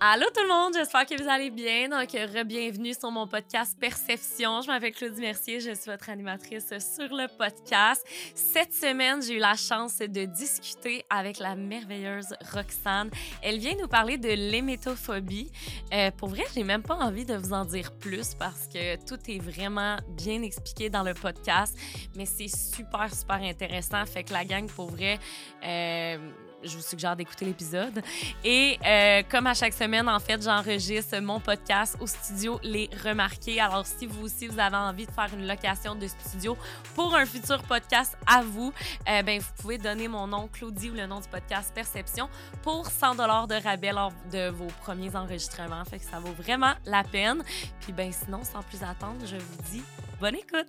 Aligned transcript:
Allô 0.00 0.26
tout 0.32 0.44
le 0.44 0.48
monde, 0.48 0.74
j'espère 0.76 1.06
que 1.06 1.20
vous 1.20 1.28
allez 1.28 1.50
bien. 1.50 1.88
Donc, 1.88 2.12
re-bienvenue 2.12 2.94
sur 2.94 3.10
mon 3.10 3.26
podcast 3.26 3.76
Perception. 3.80 4.62
Je 4.62 4.68
m'appelle 4.68 4.92
Claudie 4.92 5.20
Mercier, 5.20 5.58
je 5.58 5.74
suis 5.74 5.90
votre 5.90 6.08
animatrice 6.08 6.68
sur 6.68 7.12
le 7.12 7.26
podcast. 7.36 8.06
Cette 8.32 8.72
semaine, 8.72 9.20
j'ai 9.20 9.34
eu 9.34 9.38
la 9.40 9.56
chance 9.56 9.98
de 9.98 10.24
discuter 10.24 11.04
avec 11.10 11.40
la 11.40 11.56
merveilleuse 11.56 12.32
Roxane. 12.54 13.10
Elle 13.42 13.58
vient 13.58 13.74
nous 13.74 13.88
parler 13.88 14.18
de 14.18 14.28
l'hémétophobie. 14.28 15.50
Euh, 15.92 16.12
pour 16.12 16.28
vrai, 16.28 16.44
j'ai 16.54 16.62
même 16.62 16.84
pas 16.84 16.94
envie 16.94 17.24
de 17.24 17.34
vous 17.34 17.52
en 17.52 17.64
dire 17.64 17.90
plus 17.90 18.36
parce 18.36 18.68
que 18.68 19.04
tout 19.04 19.18
est 19.26 19.40
vraiment 19.40 19.96
bien 20.10 20.42
expliqué 20.42 20.90
dans 20.90 21.02
le 21.02 21.14
podcast, 21.14 21.76
mais 22.14 22.24
c'est 22.24 22.46
super, 22.46 23.12
super 23.12 23.42
intéressant. 23.42 24.06
Fait 24.06 24.22
que 24.22 24.32
la 24.32 24.44
gang, 24.44 24.68
pour 24.68 24.92
vrai, 24.92 25.18
euh, 25.64 26.18
je 26.62 26.76
vous 26.76 26.82
suggère 26.82 27.16
d'écouter 27.16 27.44
l'épisode. 27.44 28.02
Et 28.44 28.78
euh, 28.84 29.22
comme 29.28 29.46
à 29.46 29.54
chaque 29.54 29.72
semaine, 29.74 30.08
en 30.08 30.18
fait, 30.18 30.42
j'enregistre 30.42 31.18
mon 31.20 31.40
podcast 31.40 31.96
au 32.00 32.06
studio 32.06 32.58
Les 32.62 32.90
Remarqués. 33.04 33.60
Alors, 33.60 33.86
si 33.86 34.06
vous 34.06 34.24
aussi, 34.24 34.46
vous 34.46 34.58
avez 34.58 34.76
envie 34.76 35.06
de 35.06 35.12
faire 35.12 35.28
une 35.32 35.46
location 35.46 35.94
de 35.94 36.06
studio 36.06 36.56
pour 36.94 37.14
un 37.14 37.26
futur 37.26 37.62
podcast 37.62 38.16
à 38.26 38.42
vous, 38.42 38.72
euh, 39.08 39.22
ben, 39.22 39.40
vous 39.40 39.52
pouvez 39.60 39.78
donner 39.78 40.08
mon 40.08 40.26
nom, 40.26 40.48
Claudie, 40.48 40.90
ou 40.90 40.94
le 40.94 41.06
nom 41.06 41.20
du 41.20 41.28
podcast 41.28 41.72
Perception 41.74 42.28
pour 42.62 42.86
100 42.86 43.14
de 43.14 43.62
rabais 43.62 43.92
lors 43.92 44.12
de 44.32 44.48
vos 44.50 44.68
premiers 44.82 45.14
enregistrements. 45.14 45.84
Fait 45.84 45.98
que 45.98 46.04
ça 46.04 46.18
vaut 46.18 46.32
vraiment 46.32 46.74
la 46.84 47.04
peine. 47.04 47.42
Puis, 47.80 47.92
ben, 47.92 48.12
sinon, 48.12 48.42
sans 48.44 48.62
plus 48.62 48.82
attendre, 48.82 49.24
je 49.24 49.36
vous 49.36 49.62
dis 49.70 49.82
bonne 50.20 50.36
écoute. 50.36 50.68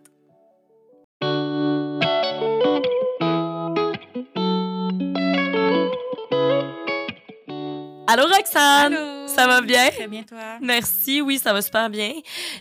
Allô 8.10 8.26
Roxane! 8.28 9.19
Ça 9.36 9.48
va 9.48 9.62
bien? 9.62 9.90
Très 9.90 10.08
bien, 10.08 10.24
toi? 10.24 10.58
Merci, 10.62 11.22
oui, 11.22 11.38
ça 11.40 11.54
va 11.54 11.62
super 11.62 11.90
bien, 11.90 12.14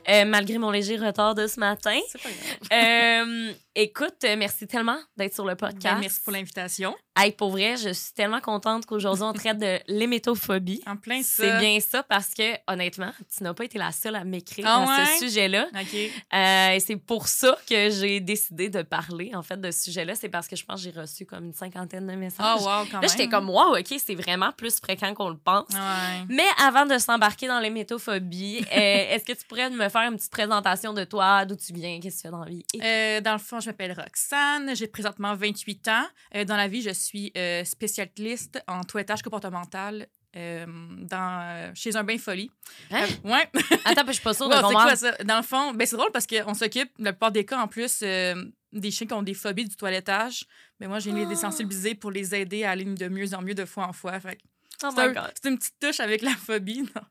euh, 0.09 0.25
malgré 0.25 0.59
mon 0.59 0.71
léger 0.71 0.97
retard 0.97 1.35
de 1.35 1.47
ce 1.47 1.59
matin. 1.61 1.99
C'est 2.11 2.23
pas 2.23 2.29
grave. 2.29 2.69
Euh, 2.73 3.53
écoute, 3.75 4.15
euh, 4.25 4.37
merci 4.37 4.67
tellement 4.67 4.99
d'être 5.17 5.35
sur 5.35 5.45
le 5.45 5.55
podcast. 5.57 5.95
Ben, 5.97 6.01
merci 6.01 6.21
pour 6.21 6.33
l'invitation. 6.33 6.95
Hey, 7.17 7.33
pour 7.33 7.51
vrai, 7.51 7.77
je 7.77 7.89
suis 7.93 8.13
tellement 8.13 8.41
contente 8.41 8.87
qu'aujourd'hui 8.87 9.25
on 9.25 9.33
traite 9.33 9.59
de 9.59 9.79
l'hémétophobie. 9.89 10.83
En 10.87 10.97
plein 10.97 11.21
ça. 11.23 11.43
C'est 11.43 11.59
bien 11.59 11.81
ça 11.81 12.05
parce 12.05 12.33
que, 12.33 12.55
honnêtement, 12.69 13.11
tu 13.37 13.43
n'as 13.43 13.55
pas 13.55 13.65
été 13.65 13.77
la 13.77 13.91
seule 13.91 14.15
à 14.15 14.23
m'écrire 14.25 14.65
Ah 14.69 14.83
à 14.83 14.87
ce 14.87 15.11
ouais? 15.11 15.19
sujet-là. 15.29 15.67
OK. 15.75 15.97
Euh, 16.35 16.75
et 16.75 16.81
c'est 16.81 16.97
pour 16.97 17.27
ça 17.27 17.59
que 17.69 17.91
j'ai 17.91 18.21
décidé 18.21 18.69
de 18.69 18.83
parler, 18.83 19.33
en 19.35 19.43
fait, 19.43 19.61
de 19.61 19.71
ce 19.73 19.83
sujet-là. 19.85 20.15
C'est 20.15 20.29
parce 20.29 20.47
que 20.47 20.55
je 20.55 20.65
pense 20.65 20.85
que 20.85 20.91
j'ai 20.93 21.01
reçu 21.01 21.27
comme 21.27 21.47
une 21.47 21.53
cinquantaine 21.55 22.07
de 22.07 22.13
messages. 22.15 22.39
Ah, 22.47 22.57
wow, 22.57 22.87
quand 22.91 23.01
Là, 23.01 23.09
j'étais 23.09 23.29
comme, 23.29 23.51
wow, 23.51 23.77
OK, 23.77 23.95
c'est 24.05 24.15
vraiment 24.15 24.53
plus 24.53 24.79
fréquent 24.79 25.13
qu'on 25.15 25.31
le 25.31 25.39
pense. 25.39 25.71
Ouais. 25.73 26.25
Mais 26.29 26.47
avant 26.59 26.87
de 26.87 26.99
s'embarquer 26.99 27.47
dans 27.49 27.61
l'hémétophobie, 27.61 28.59
euh, 28.61 28.65
est-ce 29.11 29.25
que 29.25 29.33
tu 29.33 29.47
pourrais 29.47 29.71
me 29.71 29.89
faire 29.89 30.03
une 30.03 30.17
petite 30.17 30.31
présentation 30.33 30.93
de 30.93 31.05
toi, 31.05 31.45
d'où 31.45 31.57
tu 31.57 31.73
viens, 31.73 32.01
qu'est-ce 32.01 32.17
que 32.17 32.23
tu 32.23 32.29
fais 32.29 32.31
dans 32.33 32.45
la 32.45 32.51
vie? 32.51 32.65
Euh, 32.83 33.21
dans 33.21 33.33
le 33.33 33.39
fond, 33.39 33.61
je 33.61 33.67
m'appelle 33.71 33.93
Roxane. 33.93 34.75
J'ai 34.77 34.87
présentement 34.89 35.35
28 35.35 35.89
ans. 35.89 36.05
Euh, 36.35 36.45
dans 36.45 36.57
la 36.57 36.69
vie, 36.69 36.83
je 36.83 36.91
suis 36.91 37.33
spécialiste 37.65 38.63
en 38.67 38.83
toilettage 38.85 39.23
comportemental 39.23 40.07
euh, 40.37 40.67
dans, 40.69 41.41
euh, 41.43 41.71
chez 41.75 41.97
un 41.97 42.05
bain 42.05 42.19
folie. 42.19 42.51
Hein? 42.91 43.07
Euh, 43.25 43.31
ouais. 43.31 43.49
Attends, 43.85 44.03
je 44.09 44.13
suis 44.13 44.23
pas 44.23 44.35
sûre 44.35 44.49
de 44.51 44.55
c'est 44.55 44.61
comprendre. 44.63 44.95
ça? 44.97 45.13
Dans 45.25 45.37
le 45.39 45.43
fond, 45.43 45.73
ben, 45.73 45.87
c'est 45.87 45.97
drôle 45.97 46.13
parce 46.13 46.27
qu'on 46.27 46.55
s'occupe, 46.55 46.91
la 46.99 47.13
plupart 47.13 47.33
des 47.33 47.45
cas, 47.45 47.59
en 47.59 47.67
plus, 47.69 48.01
des 48.01 48.91
chiens 48.91 49.07
qui 49.07 49.13
ont 49.15 49.23
des 49.23 49.35
phobies 49.35 49.65
du 49.65 49.75
toilettage. 49.77 50.45
Mais 50.81 50.87
moi, 50.87 50.99
j'ai 50.99 51.13
les 51.13 51.23
Ah. 51.25 51.29
désensibiliser 51.29 51.95
pour 51.95 52.11
les 52.11 52.35
aider 52.35 52.65
à 52.65 52.73
aller 52.73 52.85
de 52.85 53.09
mieux 53.09 53.33
en 53.35 53.43
mieux 53.43 53.55
de 53.55 53.65
fois 53.65 53.87
en 53.87 53.93
fois. 53.93 54.21
Fait 54.21 54.39
Oh 54.85 54.91
c'est 54.95 55.01
un- 55.01 55.51
une 55.51 55.59
petite 55.59 55.75
touche 55.81 56.01
avec 56.01 56.23
la 56.23 56.31
phobie. 56.37 56.83
non? 56.83 57.03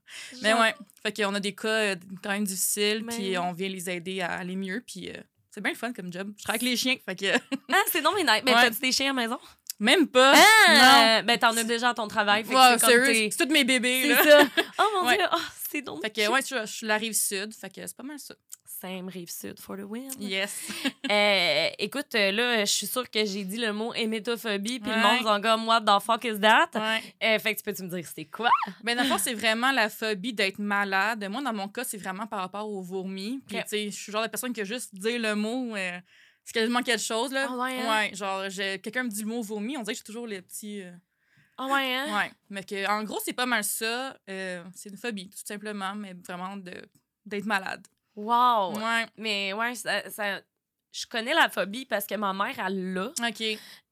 Mais 0.41 0.53
ouais, 0.53 0.73
fait 1.03 1.11
qu'on 1.21 1.33
a 1.35 1.39
des 1.39 1.53
cas 1.53 1.67
euh, 1.67 1.95
quand 2.23 2.29
même 2.31 2.45
difficiles, 2.45 3.03
Mais 3.05 3.13
puis 3.13 3.29
oui. 3.29 3.37
on 3.37 3.51
vient 3.53 3.69
les 3.69 3.89
aider 3.89 4.21
à 4.21 4.33
aller 4.33 4.55
mieux, 4.55 4.81
puis 4.85 5.09
euh, 5.09 5.17
c'est 5.51 5.61
bien 5.61 5.71
le 5.73 5.77
fun 5.77 5.91
comme 5.93 6.11
job. 6.13 6.31
Je 6.37 6.43
travaille 6.43 6.59
avec 6.61 6.69
les 6.69 6.77
chiens, 6.77 6.95
fait 7.05 7.15
que 7.15 7.25
Ah, 7.73 7.81
c'est 7.92 8.02
non, 8.02 8.11
mais 8.15 8.23
nice. 8.23 8.42
Mais 8.45 8.53
Ouais. 8.53 8.61
t'as-tu 8.61 8.80
des 8.80 8.92
chiens 8.92 9.11
à 9.11 9.15
la 9.15 9.21
maison? 9.27 9.39
même 9.80 10.08
pas. 10.08 10.33
Ah! 10.67 11.21
Ben, 11.21 11.37
t'en 11.37 11.55
as 11.55 11.64
déjà 11.64 11.89
à 11.89 11.93
ton 11.93 12.08
travail. 12.08 12.43
Fait 12.43 12.52
non. 12.53 12.59
que 12.59 12.73
Ouais, 12.86 13.30
c'est 13.30 13.37
comme 13.37 13.47
tous 13.47 13.53
mes 13.53 13.64
bébés, 13.64 14.02
C'est 14.17 14.25
là. 14.25 14.39
ça. 14.42 14.47
Oh 14.80 14.83
mon 15.02 15.08
Ouais. 15.08 15.17
Dieu, 15.17 15.25
oh, 15.31 15.37
c'est 15.69 15.81
donc. 15.83 16.02
Fait 16.02 16.09
que 16.09 16.27
ouais, 16.30 16.39
je, 16.42 16.55
je 16.65 16.71
suis 16.71 16.87
la 16.87 16.97
rive 16.97 17.13
sud, 17.13 17.53
fait 17.53 17.69
que 17.69 17.86
c'est 17.86 17.95
pas 17.95 18.02
mal 18.03 18.17
ça. 18.17 18.33
Same 18.80 19.10
rive 19.10 19.30
sud 19.32 19.60
for 19.60 19.76
the 19.77 19.82
win. 19.83 20.11
Yes. 20.20 20.70
Euh, 21.10 21.70
écoute, 21.80 22.14
euh, 22.15 22.32
là, 22.33 22.65
je 22.65 22.71
suis 22.71 22.86
sûre 22.86 23.10
que 23.10 23.23
j'ai 23.23 23.45
dit 23.45 23.55
le 23.58 23.71
mot 23.71 23.93
hémétophobie, 23.93 24.82
puis 24.82 24.92
le 24.92 24.98
Ouais. 24.98 25.02
monde 25.02 25.23
sont 25.26 25.42
comme, 25.42 25.65
what 25.65 25.80
the 25.80 26.04
fuck 26.04 26.26
is 26.26 26.38
that? 26.42 26.70
ouais. 26.76 27.02
Euh, 27.23 27.39
fait 27.39 27.54
que 27.55 27.60
tu 27.60 27.64
peux-tu 27.64 27.83
me 27.83 27.87
dire 27.89 28.05
c'était 28.05 28.26
quoi? 28.26 28.49
Ben, 28.83 28.98
le 28.98 29.05
fond, 29.05 29.17
c'est 29.17 29.33
vraiment 29.33 29.71
la 29.71 29.89
phobie 29.89 30.33
d'être 30.33 30.60
malade. 30.60 31.26
Moi, 31.30 31.42
dans 31.42 31.54
mon 31.54 31.70
cas, 31.70 31.86
c'est 31.86 31.98
vraiment 31.98 32.27
par 32.27 32.39
rapport 32.42 32.70
aux 32.70 32.82
vomi. 32.82 33.39
Puis, 33.48 33.55
tu 33.60 33.64
sais, 33.67 33.86
je 33.89 33.95
suis 33.95 34.11
le 34.11 34.17
genre 34.17 34.23
de 34.23 34.27
personne 34.27 34.52
qui 34.52 34.60
a 34.60 34.64
juste 34.66 34.93
dire 34.95 35.17
le 35.17 35.33
mot, 35.33 35.76
euh, 35.77 35.98
c'est 36.43 36.54
quasiment 36.54 36.82
quelque 36.83 37.02
chose, 37.02 37.32
là. 37.32 37.48
Ah 37.49 37.55
ouais, 37.55 37.80
hein? 37.80 37.89
Ouais, 38.10 38.14
genre, 38.16 38.43
quelqu'un 38.83 39.04
me 39.04 39.10
dit 39.10 39.21
le 39.21 39.27
mot 39.30 39.42
vomi, 39.42 39.77
on 39.77 39.83
dirait 39.83 39.93
que 39.93 39.99
j'ai 39.99 40.04
toujours 40.04 40.27
les 40.27 40.42
petits. 40.42 40.82
euh, 40.82 40.92
Ah 41.58 41.67
ouais, 41.67 41.95
hein? 41.95 42.17
Ouais. 42.17 42.32
Mais 42.49 42.64
que, 42.66 42.86
en 42.89 43.02
gros, 43.05 43.20
c'est 43.23 43.32
pas 43.33 43.45
mal 43.45 43.64
ça. 43.64 44.17
Euh, 44.30 44.61
c'est 44.76 44.89
une 44.89 44.98
phobie, 44.98 45.30
tout 45.30 45.37
simplement, 45.45 45.95
mais 45.95 46.14
vraiment 46.27 46.58
de 46.58 46.73
d'être 47.26 47.45
malade. 47.45 47.87
Wow! 48.17 48.73
Ouais. 48.78 49.05
Mais 49.17 49.54
ouais, 49.54 49.73
ça, 49.76 50.10
ça- 50.10 50.42
je 50.92 51.05
connais 51.05 51.33
la 51.36 51.48
phobie 51.50 51.86
parce 51.86 52.08
que 52.08 52.16
ma 52.16 52.33
mère, 52.33 52.55
elle 52.66 52.94
l'a. 52.94 53.05
OK. 53.10 53.42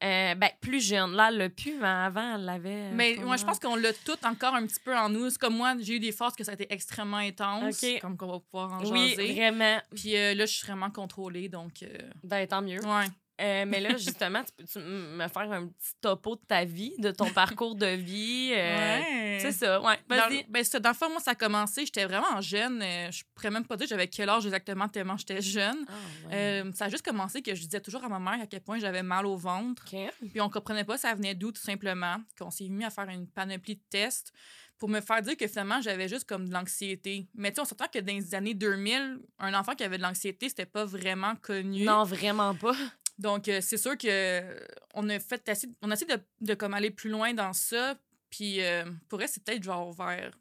Euh, 0.04 0.34
ben, 0.36 0.50
plus 0.60 0.80
jeune. 0.84 1.12
Là, 1.14 1.28
elle 1.30 1.38
l'a 1.38 1.50
plus, 1.50 1.76
mais 1.80 1.88
avant, 1.88 2.36
elle 2.36 2.46
l'avait. 2.46 2.90
Mais 2.94 3.16
pas 3.16 3.22
moi, 3.22 3.38
je 3.38 3.46
pense 3.46 3.60
qu'on 3.60 3.76
l'a 3.76 3.94
tout 3.94 4.18
encore 4.26 4.56
un 4.56 4.66
petit 4.66 4.80
peu 4.84 4.98
en 4.98 5.08
nous. 5.10 5.30
C'est 5.30 5.38
comme 5.38 5.56
moi, 5.56 5.76
j'ai 5.80 5.96
eu 5.96 6.00
des 6.00 6.12
phases 6.12 6.34
que 6.36 6.44
ça 6.44 6.52
a 6.52 6.54
été 6.56 6.66
extrêmement 6.74 7.18
intense, 7.18 7.84
OK. 7.84 8.00
comme 8.02 8.18
qu'on 8.18 8.28
va 8.32 8.40
pouvoir 8.40 8.74
en 8.74 8.86
Oui, 8.90 9.10
jaser. 9.10 9.34
vraiment. 9.34 9.80
Puis 9.96 10.18
euh, 10.18 10.34
là, 10.34 10.46
je 10.48 10.54
suis 10.56 10.66
vraiment 10.66 10.90
contrôlée, 10.90 11.48
donc... 11.48 11.84
euh, 11.84 11.96
Ben, 12.24 12.48
tant 12.48 12.62
mieux. 12.64 12.80
ouais. 12.84 13.06
Euh, 13.42 13.66
mais 13.68 13.82
là, 13.82 13.98
justement, 13.98 14.44
tu 14.44 14.52
peux-tu 14.58 14.80
m- 14.80 15.18
me 15.18 15.28
faire 15.28 15.52
un 15.52 15.68
petit 15.68 15.92
topo 16.00 16.36
de 16.38 16.42
ta 16.48 16.64
vie, 16.64 16.94
de 17.00 17.12
ton 17.12 17.30
parcours 17.34 17.76
de 17.76 17.86
vie? 17.88 18.52
euh, 18.56 18.98
ouais. 19.00 19.38
C'est 19.42 19.52
ça, 19.52 19.82
ouais. 19.82 19.98
Dans, 20.08 20.16
Vas-y. 20.16 20.46
ben, 20.48 20.64
ça, 20.64 20.80
dans 20.80 20.92
le 20.92 20.96
fond, 20.96 21.10
moi, 21.10 21.20
ça 21.20 21.32
a 21.32 21.36
commencé, 21.36 21.86
j'étais 21.86 22.06
vraiment 22.06 22.40
jeune. 22.40 22.82
euh, 22.82 23.12
je 23.12 23.24
pourrais 23.34 23.52
même 23.52 23.66
pas 23.66 23.76
dire 23.76 23.88
j'avais 23.88 24.08
quel 24.08 24.30
âge 24.30 24.46
exactement 24.46 24.88
tellement 24.88 25.18
j'étais 25.18 25.42
jeune. 25.42 25.86
Ah, 25.90 25.94
ouais. 26.30 26.64
Ça 26.74 26.86
a 26.86 26.90
juste 26.90 27.04
commencé 27.06 27.42
que 27.42 27.54
je 27.54 27.62
disais 27.64 27.82
toujours 27.82 28.04
à 28.06 28.10
ma 28.10 28.20
mère 28.20 28.42
à 28.42 28.48
quel 28.48 28.62
point 28.62 28.80
j'avais 28.80 29.04
mal 29.04 29.26
au 29.26 29.36
ventre. 29.36 29.84
OK. 29.94 30.00
Puis 30.32 30.40
on 30.42 30.50
comprenait 30.50 30.86
pas 30.86 30.98
ça 30.98 31.14
venait 31.14 31.36
d'où, 31.36 31.52
tout 31.52 31.62
simplement. 31.62 32.16
Qu'on 32.40 32.52
s'est 32.52 32.70
mis 32.70 32.86
à 32.86 32.90
faire 32.90 33.10
une 33.10 33.28
panoplie 33.28 33.76
de 33.76 33.82
tests 33.90 34.32
pour 34.78 34.88
me 34.90 35.00
faire 35.02 35.22
dire 35.22 35.38
que 35.38 35.48
finalement, 35.48 35.82
j'avais 35.82 36.08
juste 36.08 36.24
comme 36.28 36.48
de 36.48 36.54
l'anxiété. 36.54 37.28
Mais 37.36 37.50
tu 37.52 37.56
sais, 37.56 37.62
on 37.62 37.66
s'entend 37.66 37.88
que 37.88 38.00
dans 38.00 38.14
les 38.14 38.34
années 38.36 38.54
2000, 38.54 39.20
un 39.40 39.54
enfant 39.54 39.74
qui 39.74 39.84
avait 39.84 39.98
de 39.98 40.04
l'anxiété, 40.04 40.48
c'était 40.50 40.66
pas 40.66 40.86
vraiment 40.86 41.36
connu. 41.38 41.84
Non, 41.86 42.04
vraiment 42.04 42.54
pas. 42.56 42.76
Donc, 43.18 43.48
euh, 43.48 43.62
c'est 43.62 43.78
sûr 43.78 43.98
que 43.98 44.08
euh, 44.08 44.60
on 44.94 45.08
a 45.10 45.20
fait 45.20 45.48
assez- 45.48 45.70
on 45.82 45.90
a 45.90 45.94
essayé 45.94 46.16
de, 46.18 46.22
de 46.42 46.54
comme 46.54 46.74
aller 46.74 46.92
plus 46.92 47.10
loin 47.10 47.34
dans 47.34 47.54
ça. 47.54 47.98
Puis, 48.30 48.62
euh, 48.62 48.86
pour 49.08 49.22
elle, 49.22 49.30
c'est 49.30 49.44
peut-être 49.44 49.64
genre 49.64 49.94
vers 49.94 50.38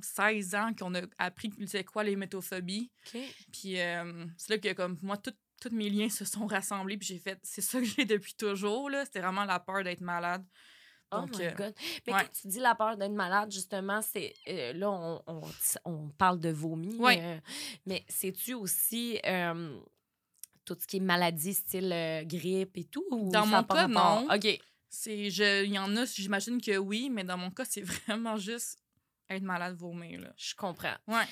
16 0.00 0.54
ans 0.54 0.72
qu'on 0.78 0.94
a 0.94 1.02
appris 1.18 1.50
c'est 1.66 1.84
quoi 1.84 2.04
l'hémétophobie. 2.04 2.90
Puis, 3.52 3.80
euh, 3.80 4.26
c'est 4.36 4.50
là 4.50 4.58
que, 4.58 4.72
comme 4.74 4.98
moi, 5.02 5.16
tous 5.16 5.70
mes 5.72 5.90
liens 5.90 6.08
se 6.08 6.24
sont 6.24 6.46
rassemblés. 6.46 6.96
Puis, 6.96 7.08
j'ai 7.08 7.18
fait, 7.18 7.38
c'est 7.42 7.60
ça 7.60 7.80
que 7.80 7.84
j'ai 7.84 8.04
depuis 8.04 8.34
toujours. 8.34 8.88
là. 8.88 9.04
C'était 9.04 9.20
vraiment 9.20 9.44
la 9.44 9.58
peur 9.58 9.82
d'être 9.82 10.00
malade. 10.00 10.44
Oh 11.14 11.26
my 11.26 11.44
euh, 11.46 11.50
God. 11.54 11.74
Mais 12.06 12.14
ouais. 12.14 12.20
quand 12.22 12.32
tu 12.40 12.48
dis 12.48 12.58
la 12.58 12.74
peur 12.74 12.96
d'être 12.96 13.12
malade, 13.12 13.50
justement, 13.52 14.00
c'est 14.00 14.32
là, 14.46 14.90
on, 14.90 15.22
on, 15.26 15.40
on 15.84 16.08
parle 16.10 16.40
de 16.40 16.48
vomi. 16.48 16.94
Ouais. 16.96 17.42
mais 17.84 18.04
c'est-tu 18.08 18.54
aussi 18.54 19.20
tout 20.64 20.76
ce 20.80 20.86
qui 20.86 20.96
est 20.98 21.00
maladie, 21.00 21.54
style 21.54 21.92
euh, 21.92 22.22
grippe 22.24 22.76
et 22.76 22.84
tout? 22.84 23.04
ou 23.10 23.30
Dans 23.30 23.46
mon 23.46 23.62
cas, 23.64 23.86
rapport? 23.86 23.88
non. 23.88 24.28
OK. 24.34 24.58
C'est, 24.88 25.30
je, 25.30 25.64
il 25.64 25.72
y 25.72 25.78
en 25.78 25.96
a, 25.96 26.04
j'imagine 26.04 26.60
que 26.60 26.76
oui, 26.76 27.08
mais 27.10 27.24
dans 27.24 27.38
mon 27.38 27.50
cas, 27.50 27.64
c'est 27.64 27.80
vraiment 28.06 28.36
juste 28.36 28.78
être 29.28 29.42
malade, 29.42 29.74
vomir. 29.76 30.20
Là. 30.20 30.32
Je 30.36 30.54
comprends. 30.54 30.94
Ouais. 31.08 31.24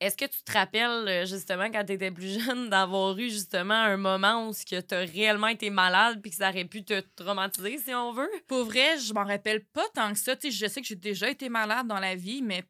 Est-ce 0.00 0.16
que 0.16 0.24
tu 0.24 0.42
te 0.42 0.50
rappelles, 0.50 1.06
euh, 1.06 1.26
justement, 1.26 1.70
quand 1.70 1.84
tu 1.84 1.92
étais 1.92 2.10
plus 2.10 2.40
jeune, 2.44 2.70
d'avoir 2.70 3.16
eu 3.18 3.30
justement 3.30 3.74
un 3.74 3.96
moment 3.96 4.48
où 4.48 4.52
tu 4.54 4.74
as 4.74 4.98
réellement 4.98 5.46
été 5.48 5.70
malade 5.70 6.20
puis 6.20 6.30
que 6.30 6.36
ça 6.38 6.48
aurait 6.48 6.64
pu 6.64 6.84
te 6.84 7.00
traumatiser, 7.14 7.78
si 7.78 7.94
on 7.94 8.12
veut? 8.12 8.30
Pour 8.48 8.64
vrai, 8.64 8.98
je 8.98 9.12
m'en 9.14 9.24
rappelle 9.24 9.64
pas 9.66 9.84
tant 9.94 10.12
que 10.12 10.18
ça. 10.18 10.34
Je 10.42 10.66
sais 10.66 10.80
que 10.80 10.86
j'ai 10.86 10.96
déjà 10.96 11.30
été 11.30 11.48
malade 11.48 11.86
dans 11.86 12.00
la 12.00 12.16
vie, 12.16 12.42
mais 12.42 12.64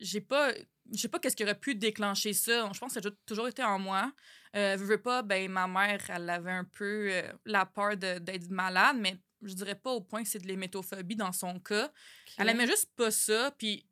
j'ai 0.00 0.20
pas. 0.20 0.52
Je 0.92 0.98
sais 0.98 1.08
pas 1.08 1.18
qu'est-ce 1.18 1.36
qui 1.36 1.44
aurait 1.44 1.58
pu 1.58 1.74
déclencher 1.74 2.32
ça. 2.32 2.70
Je 2.72 2.78
pense 2.78 2.94
que 2.94 3.02
ça 3.02 3.08
a 3.08 3.12
toujours 3.26 3.48
été 3.48 3.62
en 3.62 3.78
moi. 3.78 4.12
Euh, 4.54 4.76
veux, 4.78 4.86
veux 4.86 5.02
pas, 5.02 5.22
ben, 5.22 5.50
ma 5.50 5.66
mère, 5.66 5.98
elle 6.08 6.30
avait 6.30 6.52
un 6.52 6.64
peu 6.64 7.08
euh, 7.10 7.22
la 7.44 7.66
peur 7.66 7.96
d'être 7.96 8.50
malade, 8.50 8.96
mais 8.98 9.16
je 9.42 9.52
dirais 9.54 9.74
pas 9.74 9.90
au 9.90 10.00
point 10.00 10.22
que 10.22 10.28
c'est 10.28 10.38
de 10.38 10.46
l'hémétophobie 10.46 11.16
dans 11.16 11.32
son 11.32 11.58
cas. 11.58 11.90
Elle 12.38 12.48
aimait 12.48 12.66
juste 12.66 12.90
pas 12.96 13.10
ça. 13.10 13.50
Puis 13.58 13.84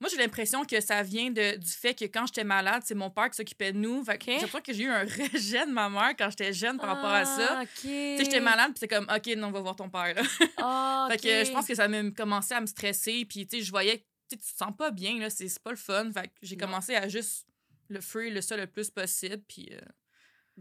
moi, 0.00 0.08
j'ai 0.10 0.16
l'impression 0.18 0.64
que 0.64 0.80
ça 0.80 1.02
vient 1.02 1.30
de, 1.30 1.56
du 1.56 1.70
fait 1.70 1.94
que 1.94 2.04
quand 2.04 2.26
j'étais 2.26 2.44
malade, 2.44 2.82
c'est 2.84 2.94
mon 2.94 3.10
père 3.10 3.30
qui 3.30 3.36
s'occupait 3.36 3.72
de 3.72 3.78
nous. 3.78 4.04
Fait 4.04 4.18
que 4.18 4.24
Ok. 4.24 4.26
j'ai 4.26 4.32
l'impression 4.34 4.60
que 4.60 4.72
j'ai 4.72 4.82
eu 4.84 4.88
un 4.90 5.04
rejet 5.32 5.66
de 5.66 5.72
ma 5.72 5.88
mère 5.88 6.10
quand 6.18 6.28
j'étais 6.30 6.52
jeune 6.52 6.76
par 6.78 6.88
rapport 6.96 7.10
à 7.10 7.24
ça. 7.24 7.58
Ah. 7.60 7.64
Tu 7.80 7.88
j'étais 8.18 8.40
malade, 8.40 8.72
puis 8.72 8.80
c'est 8.80 8.88
comme, 8.88 9.06
OK, 9.08 9.26
non, 9.36 9.48
on 9.48 9.50
va 9.52 9.60
voir 9.60 9.76
ton 9.76 9.88
père. 9.88 10.14
là. 10.14 10.22
Ah, 10.58 11.08
Fait 11.12 11.18
que 11.18 11.44
je 11.44 11.52
pense 11.52 11.66
que 11.66 11.74
ça 11.74 11.88
m'a 11.88 12.10
commencé 12.10 12.52
à 12.54 12.60
me 12.60 12.66
stresser. 12.66 13.24
Puis, 13.24 13.46
tu 13.46 13.58
sais, 13.58 13.64
je 13.64 13.70
voyais, 13.70 13.98
tu 14.28 14.36
tu 14.36 14.38
te 14.38 14.56
sens 14.56 14.72
pas 14.76 14.90
bien, 14.90 15.18
là, 15.18 15.30
c'est 15.30 15.58
pas 15.62 15.70
le 15.70 15.76
fun. 15.76 16.10
Fait 16.12 16.28
que 16.28 16.32
j'ai 16.42 16.56
commencé 16.56 16.94
à 16.96 17.08
juste 17.08 17.46
le 17.88 18.00
fuir 18.00 18.32
le 18.32 18.40
ça 18.40 18.56
le 18.56 18.66
plus 18.66 18.90
possible, 18.90 19.42
puis... 19.48 19.68
euh, 19.72 19.80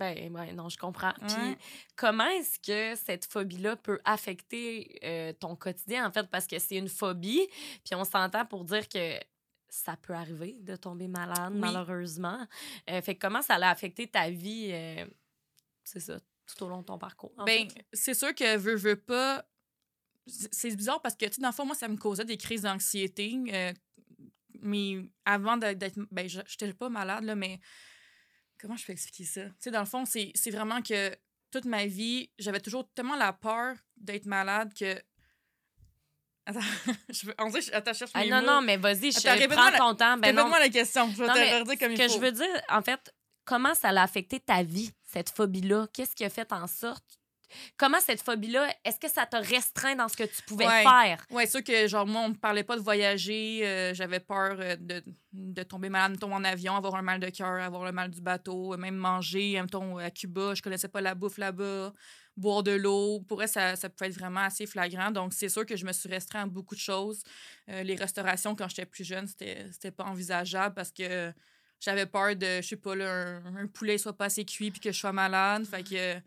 Ben, 0.01 0.33
ben, 0.33 0.55
non, 0.55 0.67
je 0.67 0.77
comprends. 0.77 1.13
Puis 1.13 1.35
Ouais. 1.35 1.57
comment 1.95 2.27
est-ce 2.27 2.57
que 2.59 2.99
cette 2.99 3.25
phobie-là 3.25 3.75
peut 3.75 3.99
affecter 4.03 4.99
euh, 5.03 5.31
ton 5.33 5.55
quotidien, 5.55 6.07
en 6.07 6.11
fait? 6.11 6.27
Parce 6.29 6.47
que 6.47 6.57
c'est 6.57 6.75
une 6.77 6.89
phobie, 6.89 7.47
puis 7.85 7.93
on 7.93 8.03
s'entend 8.03 8.45
pour 8.47 8.65
dire 8.65 8.89
que 8.89 9.19
ça 9.69 9.95
peut 9.97 10.13
arriver 10.13 10.57
de 10.61 10.75
tomber 10.75 11.07
malade, 11.07 11.53
Oui. 11.53 11.59
malheureusement. 11.59 12.47
Euh, 12.89 13.01
fait 13.01 13.13
que 13.15 13.19
comment 13.19 13.41
ça 13.43 13.55
a 13.55 13.69
affecté 13.69 14.07
ta 14.07 14.29
vie, 14.31 14.69
euh, 14.71 15.05
c'est 15.83 15.99
ça, 15.99 16.19
tout 16.47 16.63
au 16.65 16.67
long 16.67 16.79
de 16.79 16.85
ton 16.85 16.97
parcours? 16.97 17.31
en 17.37 17.45
Ben, 17.45 17.67
c'est 17.93 18.15
sûr 18.15 18.33
que 18.33 18.57
veux, 18.57 18.75
veux 18.75 18.99
pas. 18.99 19.45
C'est 20.25 20.75
bizarre 20.75 21.01
parce 21.01 21.15
que, 21.15 21.25
tu 21.25 21.33
sais, 21.35 21.41
dans 21.41 21.49
le 21.49 21.53
fond, 21.53 21.65
moi, 21.65 21.75
ça 21.75 21.87
me 21.87 21.95
causait 21.97 22.25
des 22.25 22.37
crises 22.37 22.63
d'anxiété. 22.63 23.37
euh, 23.53 23.71
mais 24.63 24.97
avant 25.25 25.57
d'être. 25.57 25.93
Ben, 26.11 26.27
j'étais 26.27 26.73
pas 26.73 26.89
malade, 26.89 27.23
là, 27.23 27.35
mais. 27.35 27.59
Comment 28.61 28.77
je 28.77 28.85
peux 28.85 28.93
expliquer 28.93 29.25
ça? 29.25 29.45
Tu 29.45 29.51
sais, 29.59 29.71
dans 29.71 29.79
le 29.79 29.85
fond, 29.85 30.05
c'est 30.05 30.31
c'est 30.35 30.51
vraiment 30.51 30.81
que 30.81 31.15
toute 31.51 31.65
ma 31.65 31.85
vie, 31.87 32.29
j'avais 32.39 32.59
toujours 32.59 32.87
tellement 32.93 33.15
la 33.15 33.33
peur 33.33 33.75
d'être 33.97 34.25
malade 34.25 34.71
que. 34.77 34.95
Attends, 36.45 36.59
je 37.09 37.25
veux... 37.27 37.35
on 37.39 37.47
dirait 37.47 37.59
que 37.59 37.65
je... 37.67 37.73
Attends, 37.73 37.93
cherche 37.93 38.11
Ah, 38.13 38.21
mes 38.23 38.29
non, 38.29 38.41
mots. 38.41 38.47
non, 38.47 38.61
mais 38.61 38.77
vas-y, 38.77 39.11
je 39.11 39.19
Attends, 39.27 39.53
prends 39.55 39.69
la- 39.69 39.77
ton 39.77 39.95
temps. 39.95 40.17
Ben 40.17 40.35
Répète-moi 40.35 40.59
la 40.59 40.69
question. 40.69 41.09
Je 41.11 41.17
vais 41.17 41.27
Non, 41.27 41.33
te 41.33 41.39
redire 41.39 41.77
comme 41.79 41.89
ce 41.89 41.93
il 41.93 41.97
que 41.97 42.07
faut. 42.07 42.15
je 42.15 42.19
veux 42.19 42.31
dire, 42.31 42.61
en 42.69 42.81
fait, 42.81 43.13
comment 43.45 43.73
ça 43.75 43.89
a 43.89 44.01
affecté 44.01 44.39
ta 44.39 44.63
vie, 44.63 44.91
cette 45.03 45.29
phobie-là? 45.29 45.87
Qu'est-ce 45.93 46.15
qui 46.15 46.23
a 46.25 46.29
fait 46.29 46.51
en 46.51 46.65
sorte? 46.67 47.19
Comment 47.77 47.99
cette 47.99 48.21
phobie-là, 48.21 48.73
est-ce 48.85 48.99
que 48.99 49.09
ça 49.09 49.25
t'a 49.25 49.39
restreint 49.39 49.95
dans 49.95 50.07
ce 50.07 50.17
que 50.17 50.23
tu 50.23 50.41
pouvais 50.43 50.65
Ouais. 50.67 50.83
faire? 50.83 51.25
C'est 51.31 51.47
sûr 51.49 51.63
que, 51.63 51.87
genre, 51.87 52.05
moi, 52.07 52.21
on 52.21 52.29
me 52.29 52.35
parlait 52.35 52.63
pas 52.63 52.75
de 52.77 52.81
voyager. 52.81 53.61
euh, 53.63 53.93
J'avais 53.93 54.19
peur 54.19 54.57
euh, 54.59 54.75
de, 54.79 55.03
de 55.33 55.63
tomber 55.63 55.89
malade, 55.89 56.11
mettons, 56.11 56.33
en 56.33 56.43
avion, 56.43 56.75
avoir 56.75 56.95
un 56.95 57.01
mal 57.01 57.19
de 57.19 57.29
cœur, 57.29 57.61
avoir 57.61 57.85
le 57.85 57.91
mal 57.91 58.09
du 58.09 58.21
bateau, 58.21 58.75
même 58.77 58.95
manger, 58.95 59.59
mettons, 59.61 59.97
à 59.97 60.09
Cuba. 60.11 60.53
Je 60.55 60.61
connaissais 60.61 60.87
pas 60.87 61.01
la 61.01 61.15
bouffe 61.15 61.37
là-bas. 61.37 61.93
Boire 62.37 62.63
de 62.63 62.71
l'eau. 62.71 63.19
Pour 63.27 63.43
elle, 63.43 63.49
ça, 63.49 63.75
ça 63.75 63.89
pouvait 63.89 64.09
être 64.09 64.17
vraiment 64.17 64.39
assez 64.39 64.65
flagrant. 64.65 65.11
Donc, 65.11 65.33
c'est 65.33 65.49
sûr 65.49 65.65
que 65.65 65.75
je 65.75 65.85
me 65.85 65.91
suis 65.91 66.07
restreint 66.09 66.43
à 66.43 66.45
beaucoup 66.45 66.75
de 66.75 66.79
choses. 66.79 67.23
Euh, 67.69 67.83
les 67.83 67.95
restaurations, 67.95 68.55
quand 68.55 68.69
j'étais 68.69 68.85
plus 68.85 69.03
jeune, 69.03 69.27
c'était 69.27 69.65
c'était 69.71 69.91
pas 69.91 70.05
envisageable 70.05 70.73
parce 70.73 70.91
que 70.91 71.31
j'avais 71.81 72.05
peur 72.05 72.35
de, 72.35 72.61
je 72.61 72.67
sais 72.69 72.75
pas, 72.77 72.95
là, 72.95 73.11
un, 73.45 73.55
un 73.57 73.67
poulet 73.67 73.97
soit 73.97 74.13
pas 74.15 74.25
assez 74.25 74.45
cuit 74.45 74.71
puis 74.71 74.79
que 74.79 74.91
je 74.93 74.97
sois 74.99 75.11
malade. 75.11 75.65
Fait 75.65 75.83
que. 75.83 76.21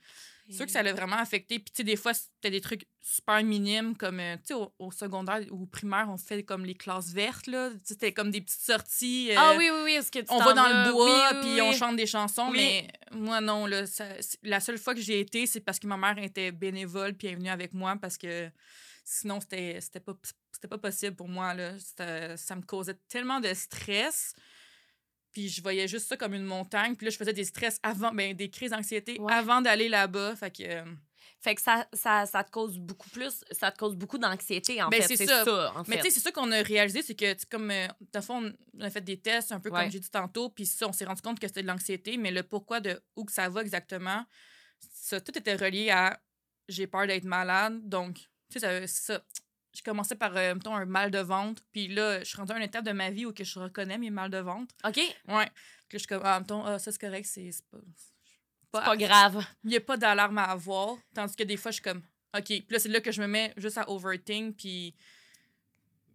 C'est 0.46 0.56
sûr 0.56 0.66
que 0.66 0.72
ça 0.72 0.82
l'a 0.82 0.92
vraiment 0.92 1.16
affecté. 1.16 1.58
Puis, 1.58 1.72
tu 1.72 1.76
sais, 1.78 1.84
des 1.84 1.96
fois, 1.96 2.12
c'était 2.12 2.50
des 2.50 2.60
trucs 2.60 2.86
super 3.00 3.42
minimes, 3.42 3.96
comme, 3.96 4.20
euh, 4.20 4.36
tu 4.36 4.48
sais, 4.48 4.54
au, 4.54 4.74
au 4.78 4.92
secondaire 4.92 5.40
ou 5.50 5.62
au 5.62 5.66
primaire, 5.66 6.06
on 6.10 6.18
fait 6.18 6.42
comme 6.42 6.64
les 6.66 6.74
classes 6.74 7.12
vertes, 7.12 7.46
là. 7.46 7.70
Tu 7.70 7.76
sais, 7.76 7.82
C'était 7.94 8.12
comme 8.12 8.30
des 8.30 8.40
petites 8.42 8.60
sorties. 8.60 9.30
euh, 9.30 9.36
Ah 9.38 9.54
oui, 9.56 9.70
oui, 9.72 9.80
oui, 9.84 9.92
est-ce 9.92 10.10
que 10.12 10.18
tu 10.18 10.26
On 10.28 10.38
va 10.38 10.52
dans 10.52 10.68
le 10.68 10.92
bois, 10.92 11.04
Oui, 11.32 11.38
oui, 11.38 11.40
puis 11.54 11.62
on 11.62 11.72
chante 11.72 11.96
des 11.96 12.06
chansons, 12.06 12.50
mais 12.50 12.88
moi, 13.12 13.40
non, 13.40 13.66
là. 13.66 13.86
ça- 13.86 14.04
la 14.42 14.60
seule 14.60 14.78
fois 14.78 14.94
que 14.94 15.00
j'ai 15.00 15.20
été, 15.20 15.46
c'est 15.46 15.60
parce 15.60 15.78
que 15.78 15.86
ma 15.86 15.96
mère 15.96 16.18
était 16.18 16.52
bénévole, 16.52 17.14
puis 17.14 17.26
elle 17.28 17.34
est 17.34 17.36
venue 17.36 17.48
avec 17.50 17.72
moi, 17.72 17.96
parce 18.00 18.18
que 18.18 18.50
sinon, 19.04 19.40
c'était 19.40 19.78
c'était 19.80 20.00
pas, 20.00 20.14
pas 20.68 20.78
possible 20.78 21.16
pour 21.16 21.28
moi, 21.28 21.54
là. 21.54 21.72
Ça 22.36 22.54
me 22.56 22.62
causait 22.62 22.98
tellement 23.08 23.40
de 23.40 23.52
stress. 23.54 24.34
Puis 25.34 25.48
je 25.50 25.60
voyais 25.60 25.86
juste 25.88 26.06
ça 26.08 26.16
comme 26.16 26.32
une 26.32 26.44
montagne. 26.44 26.94
Puis 26.96 27.04
là, 27.06 27.10
je 27.10 27.16
faisais 27.18 27.32
des 27.34 27.44
stress 27.44 27.78
avant, 27.82 28.12
ben, 28.12 28.34
des 28.34 28.48
crises 28.48 28.70
d'anxiété 28.70 29.18
Ouais. 29.20 29.32
avant 29.32 29.60
d'aller 29.60 29.88
là-bas. 29.90 30.34
Fait 30.36 30.50
que. 30.50 30.62
euh, 30.62 30.84
Fait 31.40 31.54
que 31.54 31.60
ça, 31.60 31.86
ça, 31.92 32.24
ça 32.24 32.42
te 32.42 32.50
cause 32.50 32.78
beaucoup 32.78 33.10
plus, 33.10 33.44
ça 33.50 33.70
te 33.70 33.76
cause 33.76 33.94
beaucoup 33.96 34.16
d'anxiété, 34.16 34.82
en 34.82 34.88
Ben, 34.88 35.02
fait. 35.02 35.08
c'est 35.08 35.16
C'est 35.16 35.26
ça. 35.26 35.44
ça. 35.44 35.72
en 35.76 35.82
Mais 35.88 35.96
tu 35.96 36.04
sais, 36.04 36.10
c'est 36.12 36.20
ça 36.20 36.32
qu'on 36.32 36.50
a 36.50 36.62
réalisé, 36.62 37.02
c'est 37.02 37.14
que, 37.14 37.34
comme, 37.50 37.70
euh, 37.70 37.86
dans 38.12 38.20
le 38.20 38.24
fond, 38.24 38.54
on 38.78 38.80
a 38.80 38.88
fait 38.88 39.02
des 39.02 39.18
tests, 39.18 39.52
un 39.52 39.60
peu 39.60 39.68
Ouais. 39.68 39.82
comme 39.82 39.90
j'ai 39.90 40.00
dit 40.00 40.10
tantôt, 40.10 40.48
puis 40.48 40.64
ça, 40.64 40.88
on 40.88 40.92
s'est 40.94 41.04
rendu 41.04 41.20
compte 41.20 41.38
que 41.38 41.46
c'était 41.46 41.60
de 41.60 41.66
l'anxiété, 41.66 42.16
mais 42.16 42.30
le 42.30 42.44
pourquoi 42.44 42.80
de 42.80 42.98
où 43.16 43.26
que 43.26 43.32
ça 43.32 43.50
va 43.50 43.60
exactement, 43.60 44.24
ça, 44.90 45.20
tout 45.20 45.36
était 45.36 45.56
relié 45.56 45.90
à 45.90 46.18
j'ai 46.68 46.86
peur 46.86 47.06
d'être 47.06 47.24
malade. 47.24 47.78
Donc, 47.86 48.14
tu 48.50 48.58
sais, 48.58 48.60
ça- 48.60 48.86
ça. 48.86 49.22
Je 49.76 49.82
commençais 49.82 50.14
par, 50.14 50.36
euh, 50.36 50.54
mettons, 50.54 50.74
un 50.74 50.84
mal 50.84 51.10
de 51.10 51.18
ventre, 51.18 51.62
puis 51.72 51.88
là, 51.88 52.20
je 52.20 52.24
suis 52.24 52.36
rendue 52.36 52.52
à 52.52 52.56
une 52.56 52.62
étape 52.62 52.84
de 52.84 52.92
ma 52.92 53.10
vie 53.10 53.26
où 53.26 53.32
que 53.32 53.42
je 53.44 53.58
reconnais 53.58 53.98
mes 53.98 54.10
mal 54.10 54.30
de 54.30 54.38
ventre. 54.38 54.74
OK? 54.84 54.96
Ouais. 55.28 55.34
Là, 55.34 55.50
je 55.92 55.98
suis 55.98 56.06
comme, 56.06 56.22
ah, 56.24 56.38
mettons, 56.40 56.64
ah, 56.64 56.78
ça, 56.78 56.92
c'est 56.92 57.00
correct, 57.00 57.26
c'est 57.26 57.50
c'est 57.50 57.64
pas. 58.70 58.82
pas 58.82 58.96
grave. 58.96 59.44
Il 59.64 59.70
n'y 59.70 59.76
a 59.76 59.80
pas 59.80 59.96
d'alarme 59.96 60.38
à 60.38 60.44
avoir. 60.44 60.96
Tandis 61.14 61.34
que 61.36 61.42
des 61.44 61.56
fois, 61.56 61.70
je 61.70 61.74
suis 61.76 61.82
comme, 61.82 62.02
OK. 62.36 62.44
Puis 62.46 62.66
là, 62.70 62.78
c'est 62.78 62.88
là 62.88 63.00
que 63.00 63.12
je 63.12 63.20
me 63.20 63.26
mets 63.28 63.52
juste 63.56 63.78
à 63.78 63.88
overthink. 63.90 64.56
Puis. 64.56 64.94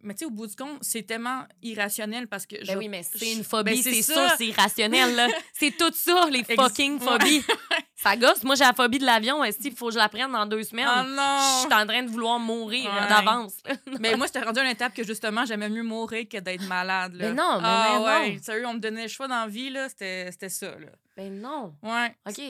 Mais 0.02 0.14
tu 0.14 0.20
sais, 0.20 0.24
au 0.24 0.30
bout 0.30 0.46
du 0.46 0.56
compte, 0.56 0.78
c'est 0.82 1.02
tellement 1.02 1.46
irrationnel 1.62 2.26
parce 2.26 2.46
que. 2.46 2.56
Ben 2.56 2.72
je- 2.72 2.78
oui, 2.78 2.88
mais 2.88 3.02
c'est 3.02 3.32
une 3.32 3.44
phobie, 3.44 3.74
ben, 3.74 3.82
c'est 3.82 4.02
ça. 4.02 4.28
sûr, 4.28 4.36
c'est 4.38 4.46
irrationnel, 4.46 5.14
là. 5.14 5.28
c'est 5.52 5.76
tout 5.76 5.92
ça, 5.94 6.28
les 6.30 6.44
fucking 6.44 6.98
phobies. 6.98 7.42
Ça 8.02 8.16
gosse. 8.16 8.42
Moi, 8.44 8.54
j'ai 8.54 8.64
la 8.64 8.72
phobie 8.72 8.98
de 8.98 9.04
l'avion. 9.04 9.44
Est-ce 9.44 9.58
qu'il 9.58 9.74
faut 9.74 9.88
que 9.88 9.92
je 9.94 9.98
la 9.98 10.08
prenne 10.08 10.32
dans 10.32 10.46
deux 10.46 10.62
semaines? 10.62 10.88
Oh 10.90 11.02
Je 11.04 11.14
non! 11.14 11.64
suis 11.70 11.74
en 11.82 11.86
train 11.86 12.02
de 12.02 12.08
vouloir 12.08 12.38
mourir 12.38 12.90
Ouais. 12.90 13.08
d'avance. 13.08 13.54
Mais 14.00 14.16
moi, 14.16 14.26
j'étais 14.26 14.40
rendue 14.40 14.60
à 14.60 14.64
une 14.64 14.70
étape 14.70 14.94
que 14.94 15.04
justement, 15.04 15.44
j'aimais 15.44 15.68
mieux 15.68 15.82
mourir 15.82 16.26
que 16.28 16.38
d'être 16.38 16.66
malade. 16.66 17.12
Là. 17.14 17.28
Mais 17.28 17.34
non, 17.34 17.56
mais- 17.60 17.66
ah, 17.66 17.88
mais 17.98 18.04
ouais. 18.04 18.32
non. 18.36 18.42
Sérieux, 18.42 18.66
on 18.66 18.74
me 18.74 18.78
donnait 18.78 19.02
le 19.02 19.08
choix 19.08 19.28
dans 19.28 19.40
la 19.42 19.46
vie, 19.48 19.68
là. 19.70 19.88
C'était 19.88 20.30
c'était 20.32 20.48
ça, 20.48 20.70
là. 20.78 20.88
Ben 21.16 21.40
non. 21.40 21.74
Ouais. 21.82 22.14
OK. 22.28 22.40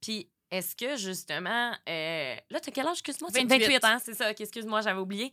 Puis, 0.00 0.28
est-ce 0.50 0.76
que 0.76 0.96
justement. 0.96 1.72
euh, 1.88 2.34
là, 2.50 2.60
t'as 2.60 2.70
quel 2.70 2.86
âge, 2.86 2.98
excuse-moi? 2.98 3.30
28. 3.32 3.48
28 3.48 3.84
ans, 3.84 3.96
c'est 4.04 4.14
ça. 4.14 4.30
Excuse-moi, 4.30 4.82
j'avais 4.82 5.00
oublié. 5.00 5.32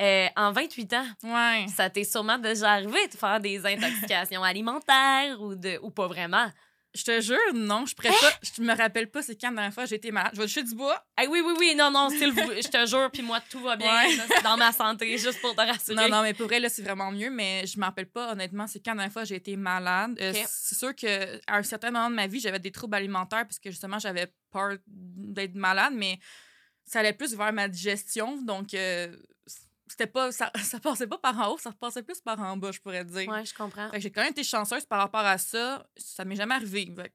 Euh, 0.00 0.28
en 0.36 0.52
28 0.52 0.92
ans, 0.94 1.06
Ouais. 1.24 1.66
ça 1.74 1.90
t'est 1.90 2.04
sûrement 2.04 2.38
déjà 2.38 2.70
arrivé 2.72 3.06
de 3.08 3.16
faire 3.16 3.40
des 3.40 3.66
intoxications 3.66 4.42
alimentaires 4.44 5.40
ou, 5.40 5.54
de, 5.56 5.78
ou 5.82 5.90
pas 5.90 6.06
vraiment? 6.06 6.46
Je 6.92 7.04
te 7.04 7.20
jure, 7.20 7.38
non, 7.54 7.86
je 7.86 7.94
pourrais 7.94 8.10
pas. 8.10 8.32
Je 8.42 8.62
me 8.62 8.76
rappelle 8.76 9.08
pas 9.08 9.22
c'est 9.22 9.40
quand 9.40 9.50
la 9.50 9.56
dernière 9.56 9.74
fois 9.74 9.84
j'ai 9.84 9.96
été 9.96 10.10
malade. 10.10 10.32
Je 10.34 10.40
vais 10.40 10.46
toucher 10.46 10.64
du 10.64 10.74
bois. 10.74 11.04
Ah 11.16 11.22
oui, 11.28 11.40
oui, 11.44 11.54
oui, 11.58 11.74
non, 11.76 11.90
non, 11.90 12.08
vous 12.08 12.14
je 12.16 12.68
te 12.68 12.86
jure, 12.86 13.10
puis 13.12 13.22
moi, 13.22 13.40
tout 13.48 13.60
va 13.60 13.76
bien. 13.76 13.92
Ouais. 13.92 14.16
là, 14.16 14.24
c'est 14.28 14.42
dans 14.42 14.56
ma 14.56 14.72
santé, 14.72 15.16
juste 15.16 15.40
pour 15.40 15.54
te 15.54 15.60
rassurer. 15.60 15.94
Non, 15.94 16.08
non, 16.08 16.22
mais 16.22 16.34
pour 16.34 16.46
vrai, 16.46 16.58
là, 16.58 16.68
c'est 16.68 16.82
vraiment 16.82 17.12
mieux, 17.12 17.30
mais 17.30 17.64
je 17.66 17.78
m'en 17.78 17.86
rappelle 17.86 18.10
pas, 18.10 18.32
honnêtement, 18.32 18.66
c'est 18.66 18.80
quand 18.80 18.92
la 18.92 18.98
dernière 18.98 19.12
fois 19.12 19.24
j'ai 19.24 19.36
été 19.36 19.56
malade. 19.56 20.18
Euh. 20.20 20.32
C'est 20.48 20.78
sûr 20.78 20.94
qu'à 20.94 21.26
un 21.48 21.62
certain 21.62 21.90
moment 21.92 22.10
de 22.10 22.16
ma 22.16 22.26
vie, 22.26 22.40
j'avais 22.40 22.58
des 22.58 22.72
troubles 22.72 22.96
alimentaires 22.96 23.46
parce 23.46 23.58
que 23.58 23.70
justement, 23.70 23.98
j'avais 23.98 24.32
peur 24.50 24.76
d'être 24.86 25.54
malade, 25.54 25.92
mais 25.94 26.18
ça 26.84 27.00
allait 27.00 27.12
plus 27.12 27.36
vers 27.36 27.52
ma 27.52 27.68
digestion. 27.68 28.42
Donc, 28.42 28.74
euh, 28.74 29.14
c'était 30.00 30.10
pas. 30.10 30.32
Ça, 30.32 30.50
ça 30.62 30.80
passait 30.80 31.06
pas 31.06 31.18
par 31.18 31.38
en 31.38 31.52
haut, 31.52 31.58
ça 31.58 31.72
passait 31.72 32.02
plus 32.02 32.20
par 32.20 32.40
en 32.40 32.56
bas, 32.56 32.72
je 32.72 32.80
pourrais 32.80 33.04
dire. 33.04 33.28
Ouais, 33.28 33.44
je 33.44 33.54
comprends. 33.54 33.90
Fait 33.90 33.96
que 33.96 34.02
j'ai 34.02 34.10
quand 34.10 34.22
même 34.22 34.30
été 34.30 34.42
chanceuse 34.44 34.86
par 34.86 34.98
rapport 35.00 35.20
à 35.20 35.38
ça. 35.38 35.86
Ça 35.96 36.24
m'est 36.24 36.36
jamais 36.36 36.54
arrivé. 36.54 36.90
Fait 36.96 37.12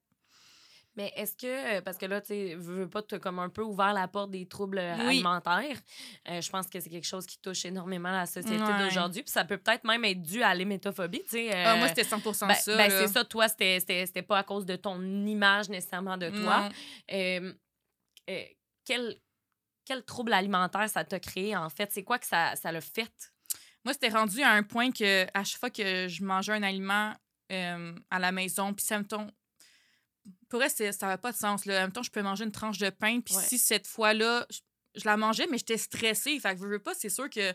Mais 0.95 1.12
est-ce 1.15 1.36
que, 1.36 1.77
euh, 1.77 1.81
parce 1.81 1.98
que 1.98 2.05
là, 2.05 2.21
tu 2.21 2.27
sais, 2.27 2.55
veux 2.55 2.88
pas, 2.88 3.01
t'as 3.01 3.19
comme 3.19 3.39
un 3.39 3.50
peu 3.50 3.63
ouvert 3.63 3.91
la 3.93 4.07
porte 4.07 4.31
des 4.31 4.48
troubles 4.48 4.77
euh, 4.77 4.95
Oui. 5.00 5.07
alimentaires. 5.07 5.77
Euh, 6.29 6.39
je 6.41 6.50
pense 6.50 6.67
que 6.67 6.79
c'est 6.79 6.89
quelque 6.89 7.07
chose 7.07 7.25
qui 7.25 7.38
touche 7.39 7.65
énormément 7.65 8.12
la 8.12 8.25
société 8.25 8.62
Ouais. 8.63 8.79
d'aujourd'hui. 8.83 9.24
Puis 9.24 9.31
ça 9.31 9.43
peut 9.45 9.57
peut-être 9.57 9.83
même 9.83 10.05
être 10.05 10.21
dû 10.21 10.41
à 10.43 10.53
l'hémétophobie, 10.53 11.24
tu 11.24 11.29
sais. 11.31 11.51
Ah, 11.53 11.75
moi, 11.77 11.88
c'était 11.89 12.03
100 12.05 12.19
ben, 12.48 12.53
ça. 12.53 12.77
ben, 12.77 12.89
c'est 12.89 13.07
ça, 13.07 13.25
toi, 13.25 13.48
c'était- 13.48 14.21
pas 14.21 14.38
à 14.38 14.43
cause 14.43 14.65
de 14.65 14.75
ton 14.75 15.01
image 15.25 15.69
nécessairement 15.69 16.17
de 16.17 16.29
toi. 16.29 16.69
Euh, 17.12 17.53
euh, 18.29 18.43
quel, 18.86 19.17
quel 19.85 20.03
trouble 20.03 20.33
alimentaire 20.33 20.89
ça 20.89 21.03
t'a 21.03 21.19
créé, 21.19 21.55
en 21.55 21.69
fait? 21.69 21.91
C'est 21.91 22.03
quoi 22.03 22.19
que 22.19 22.25
ça, 22.25 22.55
ça 22.55 22.71
l'a 22.71 22.81
fait? 22.81 23.11
Moi, 23.83 23.93
c'était 23.93 24.09
rendu 24.09 24.41
à 24.41 24.51
un 24.51 24.63
point 24.63 24.91
que 24.91 25.25
à 25.33 25.43
chaque 25.43 25.59
fois 25.59 25.69
que 25.69 26.07
je 26.07 26.23
mangeais 26.23 26.53
un 26.53 26.63
aliment 26.63 27.13
euh, 27.51 27.93
à 28.09 28.19
la 28.19 28.31
maison, 28.31 28.73
puis 28.73 28.83
ça 28.85 28.97
me 28.97 29.05
tombe. 29.05 29.29
Pour 30.49 30.63
elle, 30.63 30.71
ça 30.71 30.91
n'avait 31.07 31.21
pas 31.21 31.31
de 31.31 31.37
sens. 31.37 31.65
Là. 31.65 31.77
En 31.77 31.81
même 31.81 31.91
temps, 31.91 32.01
je 32.03 32.09
peux 32.11 32.21
manger 32.21 32.45
une 32.45 32.51
tranche 32.51 32.79
de 32.79 32.89
pain, 32.89 33.19
puis 33.21 33.35
Ouais. 33.35 33.43
si 33.43 33.59
cette 33.59 33.85
fois-là, 33.85 34.45
je, 34.49 34.59
je 34.95 35.05
la 35.05 35.17
mangeais, 35.17 35.45
mais 35.51 35.57
j'étais 35.59 35.77
stressée. 35.77 36.39
Fait 36.39 36.55
que 36.55 36.59
veux, 36.61 36.69
veux 36.69 36.79
pas, 36.79 36.93
c'est 36.95 37.09
sûr 37.09 37.29
que 37.29 37.53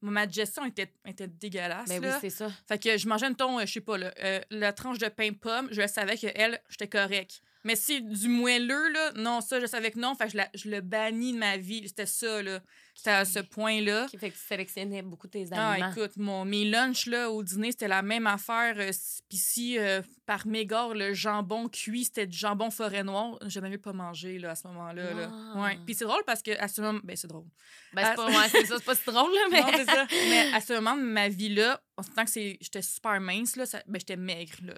ma 0.00 0.26
digestion 0.26 0.64
était, 0.64 0.92
était 1.06 1.26
dégueulasse. 1.28 1.88
Ben 1.88 2.02
oui, 2.02 2.10
c'est 2.20 2.30
ça. 2.30 2.50
Fait 2.66 2.78
que 2.82 2.96
je 2.96 3.08
mangeais, 3.08 3.28
mettons, 3.28 3.58
euh, 3.58 3.66
je 3.66 3.72
sais 3.72 3.80
pas, 3.80 3.98
là, 3.98 4.14
euh, 4.20 4.40
la 4.50 4.72
tranche 4.72 4.98
de 4.98 5.08
pain 5.08 5.32
pomme, 5.32 5.68
je 5.72 5.86
savais 5.86 6.16
que 6.16 6.28
elle, 6.34 6.60
j'étais 6.70 6.88
correct. 6.88 7.42
Mais 7.66 7.74
si 7.74 8.00
du 8.00 8.28
moelleux, 8.28 8.90
là, 8.92 9.12
non, 9.16 9.40
ça, 9.40 9.58
je 9.60 9.66
savais 9.66 9.90
que 9.90 9.98
non. 9.98 10.14
Fait 10.14 10.28
je, 10.28 10.38
je 10.54 10.70
le 10.70 10.80
bannis 10.80 11.32
de 11.32 11.38
ma 11.38 11.56
vie. 11.56 11.82
C'était 11.88 12.06
ça, 12.06 12.40
là. 12.40 12.60
C'était 12.98 13.10
à 13.10 13.24
ce 13.26 13.40
point-là. 13.40 14.06
Qui 14.10 14.16
fait 14.16 14.30
que 14.30 14.34
tu 14.36 14.40
sélectionnais 14.42 15.02
beaucoup 15.02 15.28
tes 15.28 15.44
Ah, 15.52 15.72
aliments. 15.72 15.90
écoute, 15.92 16.16
mon, 16.16 16.46
mes 16.46 16.64
lunchs 16.64 17.06
là, 17.06 17.30
au 17.30 17.42
dîner, 17.42 17.70
c'était 17.70 17.88
la 17.88 18.00
même 18.00 18.26
affaire. 18.26 18.74
euh, 18.78 18.90
Puis 19.28 19.36
si, 19.38 19.78
euh, 19.78 20.00
par 20.24 20.46
mégare, 20.46 20.94
le 20.94 21.12
jambon 21.12 21.68
cuit, 21.68 22.04
c'était 22.04 22.26
du 22.26 22.36
jambon 22.36 22.70
forêt 22.70 23.04
noire, 23.04 23.38
j'avais 23.46 23.68
mieux 23.68 23.78
pas 23.78 23.92
manger 23.92 24.38
là, 24.38 24.52
à 24.52 24.54
ce 24.54 24.66
moment-là. 24.68 25.12
là. 25.12 25.30
Ah. 25.30 25.62
Ouais. 25.62 25.78
Puis 25.84 25.94
c'est 25.94 26.06
drôle 26.06 26.22
parce 26.24 26.42
que 26.42 26.58
à 26.58 26.68
ce 26.68 26.80
moment... 26.80 26.98
Ben, 27.04 27.14
c'est 27.16 27.28
drôle. 27.28 27.44
Ben, 27.92 28.02
c'est 28.02 28.08
Ah, 28.12 28.14
pas, 28.14 28.26
ouais, 28.28 28.48
c'est 28.50 28.64
ça, 28.64 28.76
c'est 28.78 28.84
pas 28.84 28.94
si 28.94 29.04
drôle, 29.04 29.30
là, 29.34 29.40
mais. 29.50 29.60
Non, 29.60 29.68
c'est 29.76 29.84
ça. 29.84 30.06
Mais 30.30 30.52
à 30.54 30.60
ce 30.62 30.72
moment 30.72 30.96
de 30.96 31.02
ma 31.02 31.28
vie-là, 31.28 31.80
en 31.98 32.02
ce 32.02 32.10
temps 32.10 32.24
que 32.24 32.30
c'est- 32.30 32.56
j'étais 32.62 32.82
super 32.82 33.20
mince, 33.20 33.56
là, 33.56 33.66
ça- 33.66 33.82
ben, 33.86 33.98
j'étais 33.98 34.16
maigre. 34.16 34.54
Là. 34.62 34.74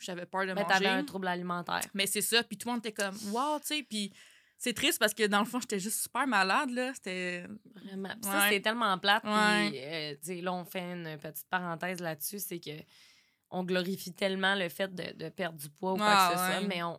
J'avais 0.00 0.26
peur 0.26 0.42
de 0.42 0.48
Mais 0.48 0.54
manger. 0.62 0.66
t'avais 0.68 0.86
un 0.88 1.02
trouble 1.04 1.28
alimentaire. 1.28 1.80
Mais 1.94 2.06
c'est 2.06 2.20
ça. 2.20 2.42
Puis 2.44 2.58
tout 2.58 2.68
le 2.68 2.74
monde 2.74 2.86
était 2.86 2.92
comme, 2.92 3.16
wow, 3.32 3.58
tu 3.60 3.68
sais. 3.68 3.82
Puis 3.88 4.12
c'est 4.64 4.72
triste 4.72 4.98
parce 4.98 5.12
que 5.14 5.26
dans 5.26 5.40
le 5.40 5.44
fond, 5.44 5.60
j'étais 5.60 5.78
juste 5.78 6.00
super 6.02 6.26
malade, 6.26 6.70
là. 6.70 6.92
C'était. 6.94 7.44
Vraiment. 7.84 8.08
Puis 8.20 8.30
Ça, 8.30 8.38
Ouais. 8.38 8.48
c'est 8.50 8.60
tellement 8.60 8.98
plate. 8.98 9.22
Puis, 9.22 9.30
euh, 9.78 10.42
là, 10.42 10.52
on 10.54 10.64
fait 10.64 10.80
une 10.92 11.18
petite 11.18 11.46
parenthèse 11.50 12.00
là-dessus. 12.00 12.38
C'est 12.38 12.58
que 12.60 12.70
on 13.50 13.62
glorifie 13.62 14.12
tellement 14.12 14.54
le 14.54 14.68
fait 14.68 14.92
de, 14.92 15.12
de 15.24 15.28
perdre 15.28 15.58
du 15.58 15.68
poids 15.70 15.92
ou 15.92 15.96
quoi 15.96 16.06
Ah, 16.08 16.30
que 16.32 16.38
ce 16.38 16.44
soit, 16.44 16.60
mais 16.68 16.82
on, 16.82 16.98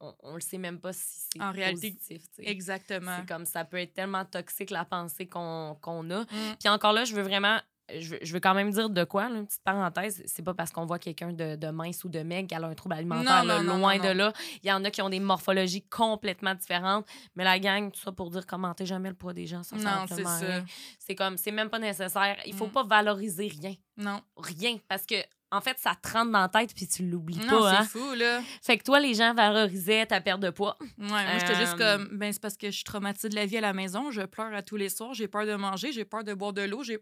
on, 0.00 0.14
on 0.22 0.34
le 0.34 0.40
sait 0.40 0.58
même 0.58 0.78
pas 0.78 0.92
si 0.92 1.02
c'est 1.32 1.42
En 1.42 1.50
réalité, 1.52 1.92
positif. 1.92 2.22
Exactement. 2.38 3.16
C'est 3.20 3.26
comme 3.26 3.46
ça 3.46 3.64
peut 3.64 3.78
être 3.78 3.94
tellement 3.94 4.24
toxique 4.24 4.70
la 4.70 4.84
pensée 4.84 5.26
qu'on 5.26 5.76
qu'on 5.80 6.08
a. 6.10 6.20
Mm. 6.22 6.56
Puis 6.60 6.68
encore 6.68 6.92
là, 6.92 7.04
je 7.04 7.14
veux 7.14 7.22
vraiment. 7.22 7.58
Je 7.94 8.10
veux, 8.10 8.18
je 8.22 8.32
veux 8.32 8.40
quand 8.40 8.54
même 8.54 8.70
dire 8.70 8.90
de 8.90 9.04
quoi, 9.04 9.28
là, 9.28 9.36
une 9.36 9.46
petite 9.46 9.62
parenthèse. 9.62 10.22
C'est 10.26 10.42
pas 10.42 10.54
parce 10.54 10.72
qu'on 10.72 10.86
voit 10.86 10.98
quelqu'un 10.98 11.32
de, 11.32 11.54
de 11.56 11.68
mince 11.68 12.02
ou 12.04 12.08
de 12.08 12.18
maigre 12.20 12.48
qu'elle 12.48 12.64
a 12.64 12.66
un 12.66 12.74
trouble 12.74 12.94
alimentaire. 12.96 13.42
Non, 13.44 13.48
là, 13.48 13.62
non, 13.62 13.74
non, 13.74 13.78
loin 13.78 13.96
non, 13.98 14.04
de 14.04 14.08
là. 14.08 14.32
Il 14.62 14.68
y 14.68 14.72
en 14.72 14.84
a 14.84 14.90
qui 14.90 15.02
ont 15.02 15.08
des 15.08 15.20
morphologies 15.20 15.82
complètement 15.82 16.54
différentes. 16.54 17.06
Mais 17.36 17.44
la 17.44 17.58
gang, 17.60 17.90
tout 17.92 18.00
ça 18.00 18.10
pour 18.12 18.30
dire 18.30 18.44
commentez 18.46 18.86
jamais 18.86 19.08
le 19.10 19.14
poids 19.14 19.32
des 19.32 19.46
gens. 19.46 19.62
Ça, 19.62 19.76
Non, 19.76 20.06
c'est 20.08 20.24
ça. 20.24 20.62
C'est 20.98 21.14
comme, 21.14 21.36
c'est 21.36 21.52
même 21.52 21.70
pas 21.70 21.78
nécessaire. 21.78 22.36
Il 22.44 22.54
faut 22.54 22.66
Mm. 22.66 22.72
pas 22.72 22.82
valoriser 22.84 23.46
rien. 23.48 23.74
Non. 23.96 24.20
Rien. 24.36 24.78
Parce 24.88 25.06
que, 25.06 25.14
en 25.52 25.60
fait, 25.60 25.78
ça 25.78 25.94
te 25.94 26.08
rentre 26.12 26.32
dans 26.32 26.40
la 26.40 26.48
tête 26.48 26.74
puis 26.74 26.88
tu 26.88 27.06
l'oublies 27.08 27.38
Non, 27.38 27.60
pas. 27.60 27.70
c'est 27.70 27.76
Hein? 27.78 27.84
fou, 27.84 28.14
là. 28.16 28.40
Fait 28.62 28.78
que 28.78 28.82
toi, 28.82 28.98
les 28.98 29.14
gens 29.14 29.32
valorisaient 29.32 30.04
ta 30.06 30.20
perte 30.20 30.40
de 30.40 30.50
poids. 30.50 30.76
Ouais, 30.80 31.06
moi, 31.06 31.20
j'étais 31.38 31.54
juste 31.54 31.80
Euh, 31.80 31.98
comme, 31.98 32.18
ben, 32.18 32.32
c'est 32.32 32.42
parce 32.42 32.56
que 32.56 32.66
je 32.66 32.74
suis 32.74 32.84
traumatisée 32.84 33.28
de 33.28 33.36
la 33.36 33.46
vie 33.46 33.58
à 33.58 33.60
la 33.60 33.72
maison. 33.72 34.10
Je 34.10 34.22
pleure 34.22 34.52
à 34.52 34.62
tous 34.62 34.74
les 34.76 34.88
soirs. 34.88 35.14
J'ai 35.14 35.28
peur 35.28 35.46
de 35.46 35.54
manger. 35.54 35.92
J'ai 35.92 36.04
peur 36.04 36.24
de 36.24 36.34
boire 36.34 36.52
de 36.52 36.62
l'eau. 36.62 36.82
J'ai. 36.82 36.98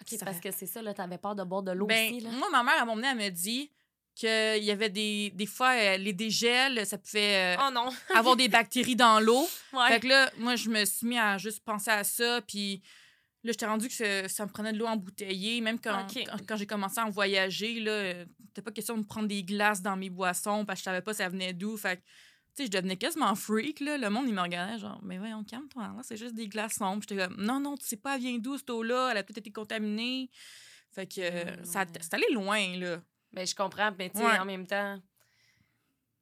OK, 0.00 0.18
Ça 0.18 0.24
parce 0.24 0.40
que 0.40 0.50
c'est 0.50 0.66
ça, 0.66 0.82
là, 0.82 0.92
t'avais 0.94 1.18
peur 1.18 1.34
de 1.34 1.42
boire 1.44 1.62
de 1.62 1.72
l'eau 1.72 1.86
Ben, 1.86 2.12
aussi, 2.12 2.20
là. 2.20 2.30
moi, 2.30 2.48
ma 2.50 2.62
mère, 2.62 2.74
à 2.74 2.82
un 2.82 2.84
moment 2.84 2.96
donné, 2.96 3.08
elle 3.08 3.16
me 3.16 3.30
dit 3.30 3.72
qu'il 4.14 4.64
y 4.64 4.70
avait 4.70 4.88
des, 4.90 5.30
des 5.34 5.46
fois, 5.46 5.72
euh, 5.74 5.96
les 5.98 6.12
dégels, 6.12 6.86
ça 6.86 6.96
pouvait 6.98 7.56
euh, 7.56 7.62
Oh 7.66 7.70
non! 7.70 7.88
avoir 8.14 8.36
des 8.36 8.48
bactéries 8.48 8.96
dans 8.96 9.20
l'eau. 9.20 9.46
Ouais. 9.72 9.88
Fait 9.88 10.00
que 10.00 10.08
là, 10.08 10.30
moi, 10.38 10.56
je 10.56 10.68
me 10.70 10.84
suis 10.84 11.06
mis 11.06 11.18
à 11.18 11.36
juste 11.38 11.62
penser 11.64 11.90
à 11.90 12.02
ça. 12.02 12.40
Puis 12.46 12.82
là, 13.44 13.52
j'étais 13.52 13.66
rendu 13.66 13.88
que 13.88 13.94
ça, 13.94 14.28
ça 14.28 14.46
me 14.46 14.50
prenait 14.50 14.72
de 14.72 14.78
l'eau 14.78 14.86
embouteillée. 14.86 15.60
Même 15.60 15.78
quand, 15.78 16.06
quand, 16.14 16.36
quand 16.46 16.56
j'ai 16.56 16.66
commencé 16.66 16.98
à 16.98 17.04
en 17.06 17.10
voyager, 17.10 17.78
là, 17.80 17.90
euh, 17.90 18.24
c'était 18.48 18.62
pas 18.62 18.72
question 18.72 18.94
de 18.94 19.00
me 19.00 19.06
prendre 19.06 19.28
des 19.28 19.42
glaces 19.42 19.82
dans 19.82 19.96
mes 19.96 20.08
boissons 20.10 20.64
parce 20.64 20.78
que 20.78 20.80
je 20.80 20.84
savais 20.84 21.02
pas 21.02 21.12
ça 21.12 21.28
venait 21.28 21.52
d'où. 21.52 21.76
Fait 21.76 21.98
que, 21.98 22.02
tu 22.56 22.62
sais, 22.62 22.66
je 22.66 22.70
devenais 22.72 22.96
quasiment 22.96 23.34
freak, 23.34 23.80
là. 23.80 23.98
Le 23.98 24.08
monde, 24.10 24.26
il 24.28 24.34
me 24.34 24.40
regardait 24.40 24.78
genre, 24.78 25.00
mais 25.04 25.18
voyons, 25.18 25.44
calme-toi, 25.44 25.82
là, 25.82 26.00
c'est 26.02 26.16
juste 26.16 26.34
des 26.34 26.48
glaçons. 26.48 26.98
J'étais 27.00 27.16
comme, 27.16 27.36
non, 27.36 27.60
non, 27.60 27.76
tu 27.76 27.86
sais 27.86 27.96
pas, 27.96 28.14
elle 28.16 28.20
vient 28.22 28.38
d'où 28.38 28.56
cette 28.56 28.70
eau-là? 28.70 29.10
Elle 29.10 29.18
a 29.18 29.22
peut-être 29.22 29.38
été 29.38 29.52
contaminée. 29.52 30.30
Fait 30.92 31.06
que 31.06 31.20
euh, 31.20 31.56
Mm, 31.60 31.64
ça 31.64 31.80
ouais. 31.80 31.86
c'est 32.00 32.14
allé 32.14 32.26
loin, 32.32 32.76
là. 32.78 33.00
Ben, 33.32 33.46
je 33.46 33.54
comprends, 33.54 33.92
mais 33.98 34.08
tu 34.10 34.18
sais, 34.18 34.24
Ouais. 34.24 34.38
en 34.38 34.44
même 34.46 34.66
temps, 34.66 34.98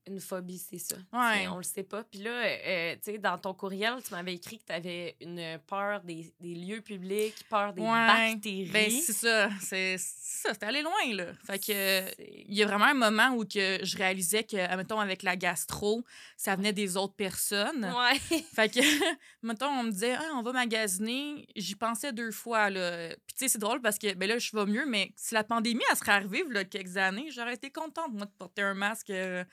une 0.06 0.20
phobie, 0.20 0.58
c'est 0.58 0.78
ça. 0.78 0.96
Ouais. 1.12 1.46
On 1.48 1.56
le 1.56 1.62
sait 1.62 1.82
pas. 1.82 2.04
Puis 2.04 2.20
là, 2.20 2.30
euh, 2.30 2.94
tu 2.96 3.12
sais, 3.12 3.18
dans 3.18 3.38
ton 3.38 3.54
courriel, 3.54 3.94
tu 4.06 4.12
m'avais 4.12 4.34
écrit 4.34 4.58
que 4.58 4.64
tu 4.66 4.72
avais 4.72 5.16
une 5.20 5.58
peur 5.66 6.02
des, 6.02 6.32
des 6.40 6.54
lieux 6.54 6.80
publics, 6.80 7.34
peur 7.48 7.72
des 7.72 7.82
Ouais. 7.82 7.88
bactéries. 7.88 8.70
Ben, 8.72 8.90
c'est 8.90 9.12
ça. 9.12 9.48
C'est 9.60 9.96
ça, 9.98 10.52
c'était 10.52 10.66
allé 10.66 10.82
loin, 10.82 11.14
là. 11.14 11.26
Fait 11.44 11.58
que. 11.58 12.22
Il 12.46 12.54
y 12.54 12.62
a 12.62 12.66
vraiment 12.66 12.84
un 12.86 12.94
moment 12.94 13.30
où 13.30 13.44
que 13.44 13.78
je 13.82 13.96
réalisais 13.96 14.44
que, 14.44 14.56
admettons, 14.56 15.00
avec 15.00 15.22
la 15.22 15.36
gastro, 15.36 16.04
ça 16.36 16.54
venait 16.56 16.72
des 16.72 16.96
autres 16.96 17.14
personnes. 17.14 17.84
Ouais. 17.84 18.18
Fait 18.54 18.68
que, 18.72 18.80
mettons, 19.42 19.68
on 19.68 19.84
me 19.84 19.90
disait, 19.90 20.14
Ah, 20.14 20.32
on 20.34 20.42
va 20.42 20.52
magasiner. 20.52 21.46
J'y 21.56 21.74
pensais 21.74 22.12
deux 22.12 22.30
fois, 22.30 22.70
là. 22.70 23.08
Puis, 23.26 23.36
tu 23.36 23.44
sais, 23.44 23.48
c'est 23.48 23.58
drôle 23.58 23.80
parce 23.80 23.98
que, 23.98 24.12
ben 24.14 24.28
là, 24.28 24.38
je 24.38 24.54
vais 24.54 24.66
mieux, 24.66 24.86
mais 24.86 25.12
si 25.16 25.34
la 25.34 25.44
pandémie, 25.44 25.82
elle 25.90 25.96
serait 25.96 26.12
arrivée, 26.12 26.44
là, 26.50 26.64
quelques 26.64 26.96
années, 26.96 27.30
j'aurais 27.30 27.54
été 27.54 27.70
contente, 27.70 28.12
moi, 28.12 28.26
de 28.26 28.32
porter 28.38 28.62
un 28.62 28.74
masque 28.74 29.10
euh, 29.10 29.44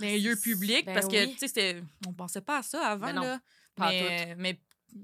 dans 0.00 0.06
les 0.06 0.20
lieux 0.20 0.36
publics 0.36 0.86
Ben 0.86 0.94
parce 0.94 1.06
que, 1.06 1.24
oui. 1.26 1.32
tu 1.32 1.38
sais, 1.38 1.48
c'était- 1.48 1.82
on 2.06 2.12
pensait 2.12 2.40
pas 2.40 2.58
à 2.58 2.62
ça 2.62 2.86
avant, 2.88 3.06
Ben 3.06 3.12
non, 3.14 3.22
là. 3.22 3.40
pas 3.74 3.90
mais, 3.90 4.34
mais, 4.38 4.60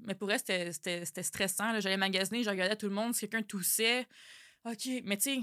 mais 0.06 0.14
pour 0.14 0.30
elle, 0.30 0.38
c'était- 0.38 0.73
c'était 0.73 1.04
c'était 1.04 1.23
stressant. 1.23 1.73
là. 1.73 1.80
J'allais 1.80 1.97
magasiner, 1.97 2.42
je 2.42 2.50
regardais 2.50 2.76
tout 2.76 2.88
le 2.88 2.94
monde, 2.94 3.14
si 3.14 3.20
quelqu'un 3.28 3.42
toussait. 3.42 4.06
OK, 4.64 4.88
mais 5.04 5.16
tu 5.16 5.23
sais, 5.37 5.40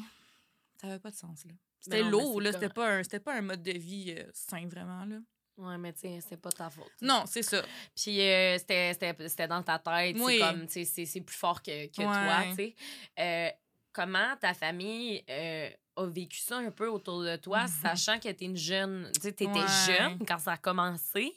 ça 0.82 0.88
avait 0.88 1.00
pas 1.00 1.12
de 1.12 1.16
sens, 1.16 1.44
là. 1.46 1.52
C'était 1.80 2.00
non, 2.00 2.06
mais 2.06 2.12
lourd, 2.12 2.42
là. 2.42 2.52
C'était 2.52 2.70
pas, 2.70 2.88
un- 2.98 3.04
c'était 3.04 3.20
pas 3.20 3.36
un 3.36 3.42
mode 3.42 3.62
de 3.64 3.72
vie 3.72 4.14
euh, 4.18 4.24
sain, 4.34 4.68
vraiment, 4.68 5.06
là. 5.06 5.18
Ouais, 5.58 5.78
mais 5.80 5.92
tu 5.94 6.02
sais, 6.02 6.20
c'est 6.28 6.38
pas 6.38 6.52
ta 6.52 6.70
faute. 6.70 6.92
Non, 7.02 7.24
c'est 7.26 7.42
ça. 7.42 7.64
Puis 7.96 8.22
euh, 8.22 8.58
c'était- 8.60 8.94
c'était 8.94 9.28
c'était 9.28 9.48
dans 9.48 9.64
ta 9.64 9.80
tête. 9.80 10.16
Oui. 10.20 10.34
C'est 10.34 10.40
comme, 10.40 10.68
tu 10.68 10.86
sais, 10.86 11.06
c'est- 11.06 11.22
plus 11.22 11.36
fort 11.36 11.64
que, 11.64 11.88
que 11.88 11.96
toi, 11.96 12.44
tu 12.50 12.56
sais. 12.56 12.76
Euh, 13.20 13.50
comment 13.92 14.36
ta 14.40 14.54
famille 14.54 15.24
euh, 15.28 15.70
a 15.98 16.06
vécu 16.08 16.38
ça 16.40 16.58
un 16.58 16.72
peu 16.72 16.88
autour 16.88 17.24
de 17.24 17.36
toi, 17.38 17.64
Mhm. 17.64 17.68
sachant 17.82 18.20
que 18.20 18.30
t'es 18.30 18.46
une 18.46 18.56
jeune, 18.58 19.12
tu 19.16 19.22
sais, 19.22 19.32
t'étais 19.34 19.60
Ouais. 19.60 19.68
jeune 19.86 20.20
quand 20.26 20.40
ça 20.40 20.54
a 20.54 20.58
commencé. 20.58 21.34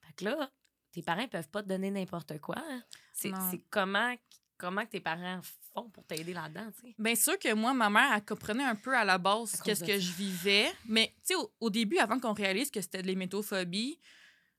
Fait 0.00 0.12
que 0.16 0.24
là, 0.24 0.50
tes 0.92 1.02
parents 1.02 1.28
peuvent 1.28 1.48
pas 1.48 1.62
te 1.62 1.68
donner 1.68 1.90
n'importe 1.90 2.38
quoi. 2.40 2.56
hein. 2.58 2.82
C'est 3.12 3.32
comment, 3.70 4.14
comment 4.56 4.84
que 4.86 4.90
tes 4.92 5.00
parents 5.00 5.40
font 5.74 5.90
pour 5.90 6.04
t'aider 6.06 6.32
là-dedans, 6.32 6.70
tu 6.80 6.88
sais? 6.88 6.94
Bien 6.98 7.14
sûr 7.14 7.38
que 7.38 7.52
moi, 7.52 7.74
ma 7.74 7.90
mère, 7.90 8.12
elle 8.14 8.24
comprenait 8.24 8.64
un 8.64 8.74
peu 8.76 8.96
à 8.96 9.04
la 9.04 9.18
base 9.18 9.60
À 9.60 9.64
qu'est-ce 9.64 9.84
que 9.84 9.92
ça. 9.92 9.98
je 9.98 10.12
vivais. 10.12 10.72
Mais, 10.86 11.08
tu 11.18 11.20
sais, 11.24 11.34
au, 11.34 11.52
au 11.60 11.70
début, 11.70 11.98
avant 11.98 12.18
qu'on 12.20 12.32
réalise 12.32 12.70
que 12.70 12.80
c'était 12.80 13.02
de 13.02 13.06
l'hémétophobie, 13.08 13.98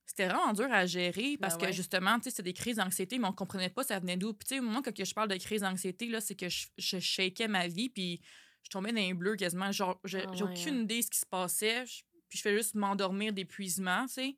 c'était 0.05 0.27
vraiment 0.27 0.53
dur 0.53 0.67
à 0.71 0.85
gérer 0.85 1.37
parce 1.39 1.55
Ben 1.55 1.61
ouais. 1.61 1.67
que, 1.69 1.75
justement, 1.75 2.17
tu 2.17 2.23
sais, 2.25 2.29
c'était 2.31 2.43
des 2.43 2.53
crises 2.53 2.77
d'anxiété, 2.77 3.17
mais 3.19 3.27
on 3.27 3.33
comprenait 3.33 3.69
pas 3.69 3.83
ça 3.83 3.99
venait 3.99 4.17
d'où. 4.17 4.33
Puis, 4.33 4.47
tu 4.49 4.55
sais, 4.55 4.61
moi, 4.61 4.81
quand 4.83 4.91
je 5.03 5.13
parle 5.13 5.29
de 5.29 5.37
crise 5.37 5.61
d'anxiété, 5.61 6.07
là, 6.07 6.19
c'est 6.19 6.35
que 6.35 6.49
je, 6.49 6.67
je 6.77 6.99
shakais 6.99 7.47
ma 7.47 7.67
vie, 7.67 7.89
puis 7.89 8.21
je 8.63 8.69
tombais 8.69 8.91
dans 8.91 8.97
les 9.01 9.13
bleus 9.13 9.35
quasiment. 9.35 9.71
Genre, 9.71 9.99
j'ai 10.03 10.23
Ah 10.27 10.31
j'ai 10.33 10.43
ouais, 10.43 10.51
aucune 10.51 10.79
hein. 10.79 10.83
idée 10.83 10.99
de 10.99 11.05
ce 11.05 11.09
qui 11.09 11.19
se 11.19 11.25
passait. 11.25 11.85
Je- 11.85 12.01
puis, 12.29 12.37
je 12.37 12.43
fais 12.43 12.55
juste 12.55 12.75
m'endormir 12.75 13.33
d'épuisement, 13.33 14.05
tu 14.07 14.13
sais. 14.13 14.35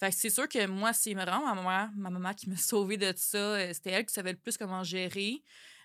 Fait 0.00 0.10
que 0.10 0.14
c'est 0.16 0.30
sûr 0.30 0.48
que 0.48 0.66
moi, 0.66 0.92
c'est 0.92 1.14
vraiment 1.14 1.44
ma 1.46 1.54
maman, 1.54 1.90
ma 1.96 2.10
maman 2.10 2.34
qui 2.34 2.48
m'a 2.48 2.56
sauvée 2.56 2.96
de 2.96 3.12
ça. 3.16 3.38
Euh, 3.38 3.72
C'était 3.72 3.90
elle 3.90 4.06
qui 4.06 4.14
savait 4.14 4.32
le 4.32 4.38
plus 4.38 4.56
comment 4.56 4.82
gérer. 4.84 5.42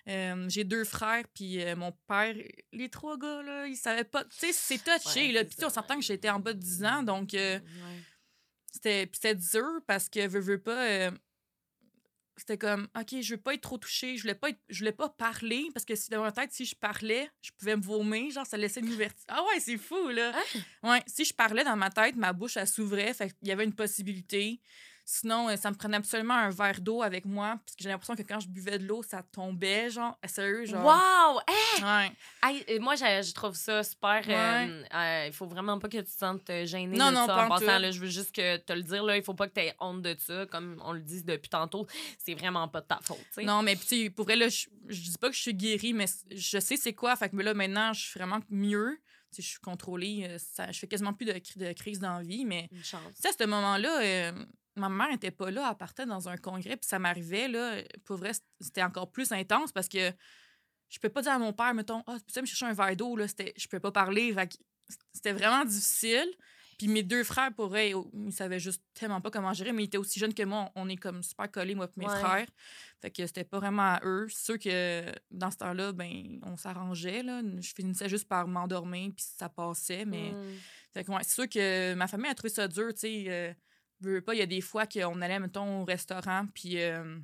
Euh, 0.08 0.46
j'ai 0.50 0.64
deux 0.64 0.84
frères, 0.84 1.24
puis 1.34 1.62
euh, 1.62 1.74
mon 1.76 1.90
père, 2.06 2.34
les 2.72 2.88
trois 2.90 3.16
gars, 3.16 3.42
là, 3.42 3.66
ils 3.66 3.76
savaient 3.76 4.04
pas. 4.04 4.22
Tu 4.24 4.36
sais, 4.36 4.52
c'est 4.52 4.78
touché, 4.78 5.28
Ouais, 5.28 5.32
là. 5.32 5.44
Puis 5.44 5.56
on 5.64 5.70
s'entend 5.70 5.96
que 5.96 6.02
j'étais 6.04 6.28
en 6.28 6.38
bas 6.40 6.52
de 6.52 6.58
10 6.58 6.84
ans, 6.84 7.02
donc 7.02 7.32
euh, 7.34 7.58
c'était 8.72 9.08
c'était 9.12 9.34
dur 9.34 9.80
parce 9.86 10.08
que, 10.08 10.26
veux, 10.26 10.40
veux 10.40 10.60
pas, 10.60 11.10
c'était 12.36 12.58
comme, 12.58 12.88
OK, 12.98 13.20
je 13.20 13.34
veux 13.34 13.40
pas 13.40 13.54
être 13.54 13.60
trop 13.62 13.78
touchée, 13.78 14.16
je 14.16 14.22
voulais 14.22 14.34
pas, 14.34 14.48
être- 14.50 14.60
je 14.68 14.78
voulais 14.80 14.92
pas 14.92 15.08
parler 15.08 15.68
parce 15.72 15.84
que 15.84 15.94
si 15.94 16.10
dans 16.10 16.22
ma 16.22 16.32
tête, 16.32 16.52
si 16.52 16.64
je 16.64 16.74
parlais, 16.74 17.30
je 17.42 17.50
pouvais 17.58 17.76
me 17.76 17.82
vomir, 17.82 18.30
genre, 18.32 18.46
ça 18.46 18.56
laissait 18.56 18.80
une 18.80 18.92
ouverture. 18.92 19.24
Ah 19.28 19.42
ouais, 19.44 19.60
c'est 19.60 19.76
fou, 19.78 20.08
là. 20.08 20.32
Ouais, 20.82 21.02
si 21.06 21.24
je 21.24 21.32
parlais 21.34 21.64
dans 21.64 21.76
ma 21.76 21.90
tête, 21.90 22.16
ma 22.16 22.32
bouche, 22.32 22.56
elle 22.56 22.66
s'ouvrait, 22.68 23.14
fait 23.14 23.32
qu'il 23.38 23.48
y 23.48 23.52
avait 23.52 23.64
une 23.64 23.74
possibilité. 23.74 24.60
Sinon, 25.06 25.50
euh, 25.50 25.56
ça 25.56 25.70
me 25.70 25.76
prenait 25.76 25.98
absolument 25.98 26.32
un 26.34 26.48
verre 26.48 26.80
d'eau 26.80 27.02
avec 27.02 27.26
moi, 27.26 27.58
parce 27.64 27.76
que 27.76 27.82
j'ai 27.82 27.90
l'impression 27.90 28.14
que 28.16 28.22
quand 28.22 28.40
je 28.40 28.48
buvais 28.48 28.78
de 28.78 28.86
l'eau, 28.86 29.02
ça 29.02 29.22
tombait, 29.22 29.90
genre, 29.90 30.16
euh, 30.24 30.28
sérieux, 30.28 30.64
genre. 30.64 30.82
Wow! 30.84 31.40
Hey! 31.46 31.82
Ouais. 31.82 32.12
Hey, 32.42 32.64
euh, 32.70 32.80
moi, 32.80 32.96
je, 32.96 33.04
je 33.22 33.34
trouve 33.34 33.54
ça 33.54 33.82
super. 33.82 34.22
euh, 34.26 34.30
Ouais. 34.66 34.84
euh, 34.94 35.26
il 35.26 35.32
faut 35.34 35.46
vraiment 35.46 35.78
pas 35.78 35.88
que 35.88 35.98
tu 35.98 36.04
te 36.04 36.10
sentes 36.10 36.48
euh, 36.48 36.64
gêné 36.64 36.96
Non, 36.96 37.10
de 37.10 37.14
non, 37.16 37.26
ça. 37.26 37.34
pas 37.34 37.44
En 37.44 37.48
passant, 37.50 37.78
là, 37.78 37.90
je 37.90 38.00
veux 38.00 38.08
juste 38.08 38.34
que 38.34 38.56
te 38.56 38.72
le 38.72 38.82
dire, 38.82 39.04
là, 39.04 39.16
il 39.18 39.22
faut 39.22 39.34
pas 39.34 39.46
que 39.46 39.54
tu 39.54 39.60
aies 39.60 39.74
honte 39.78 40.00
de 40.00 40.16
ça. 40.18 40.46
Comme 40.46 40.80
on 40.84 40.92
le 40.92 41.00
dit 41.00 41.22
depuis 41.22 41.50
tantôt, 41.50 41.86
c'est 42.18 42.34
vraiment 42.34 42.66
pas 42.68 42.80
de 42.80 42.86
ta 42.86 42.98
faute. 43.02 43.18
Non, 43.42 43.62
mais 43.62 43.76
puis, 43.76 43.86
tu 43.86 44.02
sais, 44.04 44.10
pour 44.10 44.24
vrai, 44.24 44.36
là, 44.36 44.48
je, 44.48 44.66
je 44.88 45.00
dis 45.02 45.18
pas 45.20 45.28
que 45.28 45.36
je 45.36 45.40
suis 45.42 45.54
guérie, 45.54 45.92
mais 45.92 46.06
je 46.30 46.58
sais 46.58 46.76
c'est 46.78 46.94
quoi. 46.94 47.14
Fait 47.16 47.28
que 47.28 47.36
là, 47.36 47.52
maintenant, 47.52 47.92
je 47.92 48.00
suis 48.00 48.18
vraiment 48.18 48.40
mieux. 48.48 48.98
Je 49.36 49.42
suis 49.42 49.58
contrôlée. 49.58 50.34
Ça, 50.38 50.70
je 50.70 50.78
fais 50.78 50.86
quasiment 50.86 51.12
plus 51.12 51.26
de, 51.26 51.32
de 51.32 51.72
crise 51.72 51.98
d'envie, 51.98 52.44
mais 52.44 52.68
Une 52.70 52.84
chance. 52.84 53.02
Tu 53.16 53.22
sais, 53.22 53.28
à 53.28 53.32
ce 53.32 53.44
moment-là, 53.44 54.00
euh, 54.00 54.32
ma 54.76 54.88
mère 54.88 55.08
n'était 55.10 55.30
pas 55.30 55.50
là, 55.50 55.68
elle 55.70 55.76
partait 55.76 56.06
dans 56.06 56.28
un 56.28 56.36
congrès, 56.36 56.76
puis 56.76 56.86
ça 56.88 56.98
m'arrivait, 56.98 57.48
là, 57.48 57.82
pour 58.04 58.16
vrai, 58.16 58.32
c'était 58.60 58.82
encore 58.82 59.10
plus 59.10 59.32
intense 59.32 59.72
parce 59.72 59.88
que 59.88 60.12
je 60.88 60.98
peux 60.98 61.08
pas 61.08 61.22
dire 61.22 61.32
à 61.32 61.38
mon 61.38 61.52
père, 61.52 61.74
mettons, 61.74 62.02
ah, 62.06 62.16
tu 62.26 62.32
peux 62.34 62.40
me 62.40 62.46
chercher 62.46 62.66
un 62.66 62.72
verre 62.72 62.96
d'eau, 62.96 63.16
là, 63.16 63.26
c'était, 63.28 63.52
je 63.56 63.66
peux 63.68 63.80
pas 63.80 63.92
parler, 63.92 64.34
c'était 65.12 65.32
vraiment 65.32 65.64
difficile. 65.64 66.28
Puis 66.76 66.88
mes 66.88 67.04
deux 67.04 67.22
frères, 67.22 67.52
pour 67.54 67.68
vrai, 67.68 67.92
ils 68.12 68.32
savaient 68.32 68.58
juste 68.58 68.82
tellement 68.94 69.20
pas 69.20 69.30
comment 69.30 69.52
gérer, 69.52 69.72
mais 69.72 69.84
ils 69.84 69.86
étaient 69.86 69.96
aussi 69.98 70.18
jeunes 70.18 70.34
que 70.34 70.42
moi, 70.42 70.72
on 70.74 70.88
est 70.88 70.96
comme 70.96 71.22
super 71.22 71.48
collés, 71.48 71.76
moi 71.76 71.86
et 71.86 72.00
mes 72.00 72.06
Ouais. 72.06 72.18
frères. 72.20 72.48
Fait 73.00 73.12
que 73.12 73.24
c'était 73.28 73.44
pas 73.44 73.60
vraiment 73.60 73.94
à 73.94 74.00
eux. 74.04 74.26
C'est 74.28 74.44
sûr 74.44 74.58
que 74.58 75.04
dans 75.30 75.52
ce 75.52 75.58
temps-là, 75.58 75.92
ben, 75.92 76.40
on 76.42 76.56
s'arrangeait, 76.56 77.22
là. 77.22 77.42
Je 77.60 77.72
finissais 77.74 78.08
juste 78.08 78.26
par 78.26 78.48
m'endormir, 78.48 79.12
puis 79.16 79.24
ça 79.36 79.48
passait, 79.48 80.04
mais... 80.04 80.32
Mm. 80.32 80.58
Fait 80.92 81.04
que, 81.04 81.12
ouais, 81.12 81.22
c'est 81.22 81.34
sûr 81.34 81.48
que 81.48 81.94
ma 81.94 82.08
famille 82.08 82.30
a 82.30 82.34
trouvé 82.34 82.52
ça 82.52 82.66
dur, 82.66 82.92
tu 82.92 83.00
sais. 83.00 83.24
euh, 83.28 83.54
veux, 84.04 84.20
pas, 84.20 84.34
il 84.34 84.38
y 84.38 84.42
a 84.42 84.46
des 84.46 84.60
fois 84.60 84.86
qu'on 84.86 85.20
allait, 85.20 85.38
mettons, 85.40 85.82
au 85.82 85.84
restaurant, 85.84 86.46
puis 86.54 86.80
euh, 86.80 87.18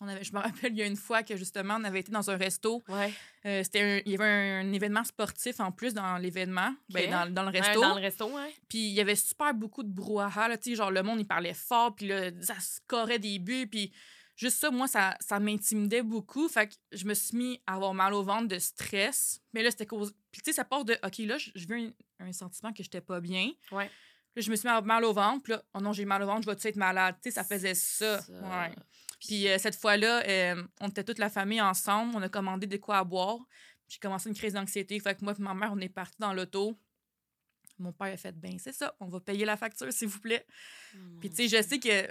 on 0.00 0.08
avait, 0.08 0.22
je 0.24 0.32
me 0.34 0.38
rappelle, 0.40 0.72
il 0.72 0.78
y 0.78 0.82
a 0.82 0.86
une 0.86 0.96
fois 0.96 1.22
que 1.22 1.36
justement, 1.36 1.76
on 1.80 1.84
avait 1.84 2.00
été 2.00 2.12
dans 2.12 2.30
un 2.30 2.36
resto. 2.36 2.84
Ouais. 2.88 3.12
euh, 3.46 3.62
c'était 3.62 3.80
un- 3.80 4.02
il 4.04 4.12
y 4.12 4.14
avait 4.14 4.24
un, 4.60 4.72
événement 4.72 5.04
sportif 5.04 5.58
en 5.60 5.72
plus 5.72 5.94
dans 5.94 6.18
l'événement, 6.18 6.74
ben, 6.90 7.10
dans, 7.10 7.32
dans 7.32 7.42
le 7.44 7.50
Ouais, 7.50 7.60
resto. 7.60 7.80
dans 7.80 7.94
le 7.94 8.00
resto, 8.02 8.26
ouais. 8.30 8.54
Puis 8.68 8.78
il 8.88 8.92
y 8.94 9.00
avait 9.00 9.16
super 9.16 9.54
beaucoup 9.54 9.82
de 9.82 9.88
brouhaha, 9.90 10.48
là, 10.48 10.58
tu 10.58 10.70
sais, 10.70 10.76
genre 10.76 10.90
le 10.90 11.02
monde, 11.02 11.20
il 11.20 11.26
parlait 11.26 11.54
fort, 11.54 11.94
puis 11.94 12.08
là, 12.08 12.30
ça 12.42 12.56
scorait 12.60 13.18
des 13.18 13.38
buts, 13.38 13.66
puis 13.66 13.90
juste 14.34 14.58
ça, 14.58 14.70
moi, 14.70 14.86
ça, 14.86 15.16
ça 15.20 15.40
m'intimidait 15.40 16.02
beaucoup. 16.02 16.46
Fait 16.50 16.68
que 16.68 16.74
je 16.92 17.06
me 17.06 17.14
suis 17.14 17.34
mis 17.38 17.60
à 17.66 17.76
avoir 17.76 17.94
mal 17.94 18.12
au 18.12 18.22
ventre 18.22 18.48
de 18.48 18.58
stress. 18.58 19.40
Mais 19.54 19.62
là, 19.62 19.70
c'était 19.70 19.86
cause... 19.86 20.14
Puis 20.30 20.42
tu 20.42 20.50
sais, 20.50 20.56
ça 20.56 20.64
part 20.66 20.84
de, 20.84 20.92
OK, 21.02 21.18
là, 21.20 21.38
je 21.38 21.50
je 21.54 21.66
veux 21.66 21.76
un, 21.78 21.90
un 22.20 22.32
sentiment 22.32 22.70
que 22.74 22.82
j'étais 22.82 23.00
pas 23.00 23.20
bien. 23.20 23.50
Ouais. 23.72 23.90
Là, 24.36 24.42
je 24.42 24.50
me 24.50 24.56
suis 24.56 24.68
mis 24.68 24.82
mal 24.82 25.04
au 25.04 25.12
ventre. 25.12 25.42
Puis 25.42 25.52
là, 25.54 25.62
oh 25.74 25.80
non, 25.80 25.92
j'ai 25.92 26.04
mal 26.04 26.22
au 26.22 26.26
ventre, 26.26 26.42
je 26.42 26.50
vais-tu 26.50 26.68
être 26.68 26.76
malade? 26.76 27.16
Tu 27.22 27.30
sais, 27.30 27.34
ça 27.34 27.44
faisait 27.44 27.74
ça. 27.74 28.20
Ça. 28.20 28.32
Ouais. 28.32 28.74
Puis 29.18 29.48
euh, 29.48 29.56
cette 29.58 29.76
fois-là, 29.76 30.22
euh, 30.28 30.62
on 30.80 30.88
était 30.88 31.02
toute 31.04 31.18
la 31.18 31.30
famille 31.30 31.60
ensemble. 31.60 32.14
On 32.14 32.22
a 32.22 32.28
commandé 32.28 32.66
des 32.66 32.78
quoi 32.78 32.98
à 32.98 33.04
boire. 33.04 33.38
J'ai 33.88 33.98
commencé 33.98 34.28
une 34.28 34.34
crise 34.34 34.52
d'anxiété. 34.52 35.00
Fait 35.00 35.14
que 35.14 35.24
moi 35.24 35.34
et 35.38 35.42
ma 35.42 35.54
mère, 35.54 35.72
on 35.72 35.78
est 35.80 35.88
partis 35.88 36.18
dans 36.18 36.34
l'auto. 36.34 36.78
Mon 37.78 37.92
père 37.92 38.12
a 38.12 38.16
fait, 38.16 38.32
ben 38.32 38.58
c'est 38.58 38.72
ça, 38.72 38.94
on 39.00 39.06
va 39.08 39.20
payer 39.20 39.44
la 39.44 39.56
facture, 39.56 39.92
s'il 39.92 40.08
vous 40.08 40.20
plaît. 40.20 40.46
Puis 41.20 41.28
tu 41.28 41.36
sais, 41.36 41.48
je 41.48 41.62
sais 41.62 41.78
que 41.78 42.10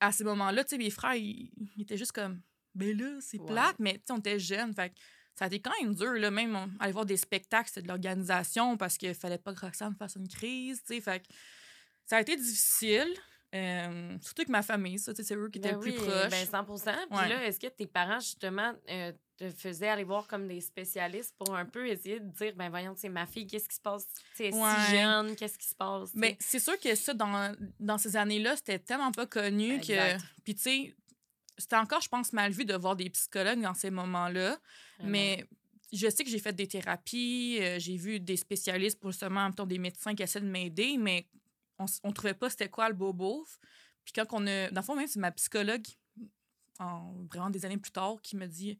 à 0.00 0.12
ces 0.12 0.24
moments-là, 0.24 0.64
tu 0.64 0.70
sais, 0.70 0.78
mes 0.78 0.88
frères, 0.90 1.14
ils, 1.14 1.52
ils 1.76 1.82
étaient 1.82 1.98
juste 1.98 2.12
comme, 2.12 2.40
ben 2.74 2.96
là, 2.98 3.18
c'est 3.20 3.38
Ouais. 3.38 3.46
plate, 3.46 3.76
mais 3.78 3.94
tu 3.94 4.00
sais, 4.06 4.12
on 4.12 4.18
était 4.18 4.38
jeunes. 4.38 4.74
Fait 4.74 4.92
ça 5.34 5.44
a 5.44 5.48
été 5.48 5.60
quand 5.60 5.72
même 5.82 5.94
dur, 5.94 6.12
là. 6.14 6.30
Même 6.30 6.54
on- 6.56 6.70
aller 6.82 6.92
voir 6.92 7.06
des 7.06 7.16
spectacles, 7.16 7.68
c'était 7.68 7.82
de 7.82 7.88
l'organisation 7.88 8.76
parce 8.76 8.96
qu'il 8.96 9.14
fallait 9.14 9.38
pas 9.38 9.52
que 9.54 9.60
Roxane 9.60 9.94
fasse 9.96 10.16
une 10.16 10.28
crise. 10.28 10.80
Fait 10.86 11.20
que 11.20 11.26
ça 12.06 12.16
a 12.18 12.20
été 12.20 12.36
difficile. 12.36 13.12
euh, 13.56 14.18
surtout 14.20 14.40
avec 14.42 14.48
ma 14.48 14.62
famille, 14.62 14.98
ça, 14.98 15.12
c'est 15.14 15.32
eux 15.36 15.48
qui 15.48 15.58
étaient 15.60 15.68
Ben 15.70 15.74
le 15.76 15.80
plus 15.80 15.92
oui, 15.92 15.96
proches. 15.98 16.28
Ben 16.30 16.44
100 16.44 16.64
Puis 16.64 16.82
Ouais. 17.16 17.28
là, 17.28 17.44
est-ce 17.46 17.60
que 17.60 17.68
tes 17.68 17.86
parents, 17.86 18.18
justement, 18.18 18.72
euh, 18.90 19.12
te 19.36 19.48
faisaient 19.48 19.86
aller 19.88 20.02
voir 20.02 20.26
comme 20.26 20.48
des 20.48 20.60
spécialistes 20.60 21.36
pour 21.38 21.54
un 21.54 21.64
peu 21.64 21.86
essayer 21.86 22.18
de 22.18 22.28
dire, 22.32 22.52
ben 22.56 22.68
voyons, 22.68 22.94
c'est 22.96 23.08
ma 23.08 23.26
fille, 23.26 23.46
qu'est-ce 23.46 23.68
qui 23.68 23.76
se 23.76 23.80
passe? 23.80 24.08
Tu 24.08 24.22
sais, 24.34 24.44
elle 24.46 24.54
est 24.54 24.60
Ouais. 24.60 24.70
si 24.88 24.96
jeune, 24.96 25.36
qu'est-ce 25.36 25.56
qui 25.56 25.68
se 25.68 25.74
passe? 25.76 26.10
Mais 26.14 26.36
c'est 26.40 26.58
sûr 26.58 26.76
que 26.80 26.96
ça, 26.96 27.14
dans, 27.14 27.54
dans 27.78 27.96
ces 27.98 28.16
années-là, 28.16 28.56
c'était 28.56 28.80
tellement 28.80 29.12
pas 29.12 29.26
connu 29.26 29.80
que. 29.80 30.16
Puis, 30.42 30.56
tu 30.56 30.62
sais, 30.62 30.94
c'était 31.56 31.76
encore, 31.76 32.00
je 32.00 32.08
pense, 32.08 32.32
mal 32.32 32.50
vu 32.50 32.64
de 32.64 32.74
voir 32.74 32.96
des 32.96 33.08
psychologues 33.10 33.60
dans 33.62 33.74
ces 33.74 33.90
moments-là. 33.92 34.58
Vraiment. 34.98 35.12
Mais 35.12 35.46
je 35.92 36.08
sais 36.10 36.24
que 36.24 36.30
j'ai 36.30 36.38
fait 36.38 36.52
des 36.52 36.66
thérapies, 36.66 37.58
euh, 37.60 37.78
j'ai 37.78 37.96
vu 37.96 38.20
des 38.20 38.36
spécialistes 38.36 38.98
pour 39.00 39.10
justement, 39.12 39.40
en 39.40 39.44
même 39.44 39.54
temps, 39.54 39.66
des 39.66 39.78
médecins 39.78 40.14
qui 40.14 40.22
essaient 40.22 40.40
de 40.40 40.46
m'aider, 40.46 40.96
mais 40.98 41.26
on, 41.78 41.86
on 42.02 42.12
trouvait 42.12 42.34
pas 42.34 42.50
c'était 42.50 42.68
quoi 42.68 42.88
le 42.88 42.94
bobo. 42.94 43.46
Puis 44.04 44.12
quand 44.12 44.26
on 44.32 44.46
a. 44.46 44.70
Dans 44.70 44.80
le 44.80 44.84
fond, 44.84 44.96
même, 44.96 45.06
c'est 45.08 45.18
ma 45.20 45.30
psychologue, 45.32 45.84
en, 46.78 47.12
vraiment 47.30 47.50
des 47.50 47.64
années 47.64 47.78
plus 47.78 47.92
tard, 47.92 48.16
qui 48.22 48.36
me 48.36 48.46
dit 48.46 48.78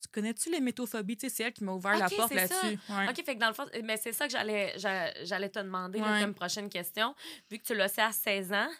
Tu 0.00 0.08
connais-tu 0.12 0.50
les 0.50 0.60
métophobies 0.60 1.16
Tu 1.16 1.28
sais, 1.28 1.34
c'est 1.34 1.42
elle 1.44 1.52
qui 1.52 1.64
m'a 1.64 1.72
ouvert 1.72 1.98
la 1.98 2.08
porte 2.08 2.32
là-dessus. 2.34 2.78
Ouais. 2.88 3.08
OK, 3.08 3.24
fait 3.24 3.34
que 3.34 3.40
dans 3.40 3.48
le 3.48 3.54
fond, 3.54 3.66
mais 3.84 3.96
c'est 3.96 4.12
ça 4.12 4.26
que 4.26 4.32
j'allais 4.32 4.72
j'a- 4.78 5.24
j'allais 5.24 5.48
te 5.48 5.58
demander 5.58 5.98
là, 5.98 6.12
Ouais. 6.14 6.20
comme 6.22 6.34
prochaine 6.34 6.68
question. 6.68 7.14
Vu 7.50 7.58
que 7.58 7.64
tu 7.64 7.74
l'as 7.74 7.88
fait 7.88 8.02
à 8.02 8.12
16 8.12 8.52
ans, 8.52 8.56
À 8.56 8.68
16 8.68 8.76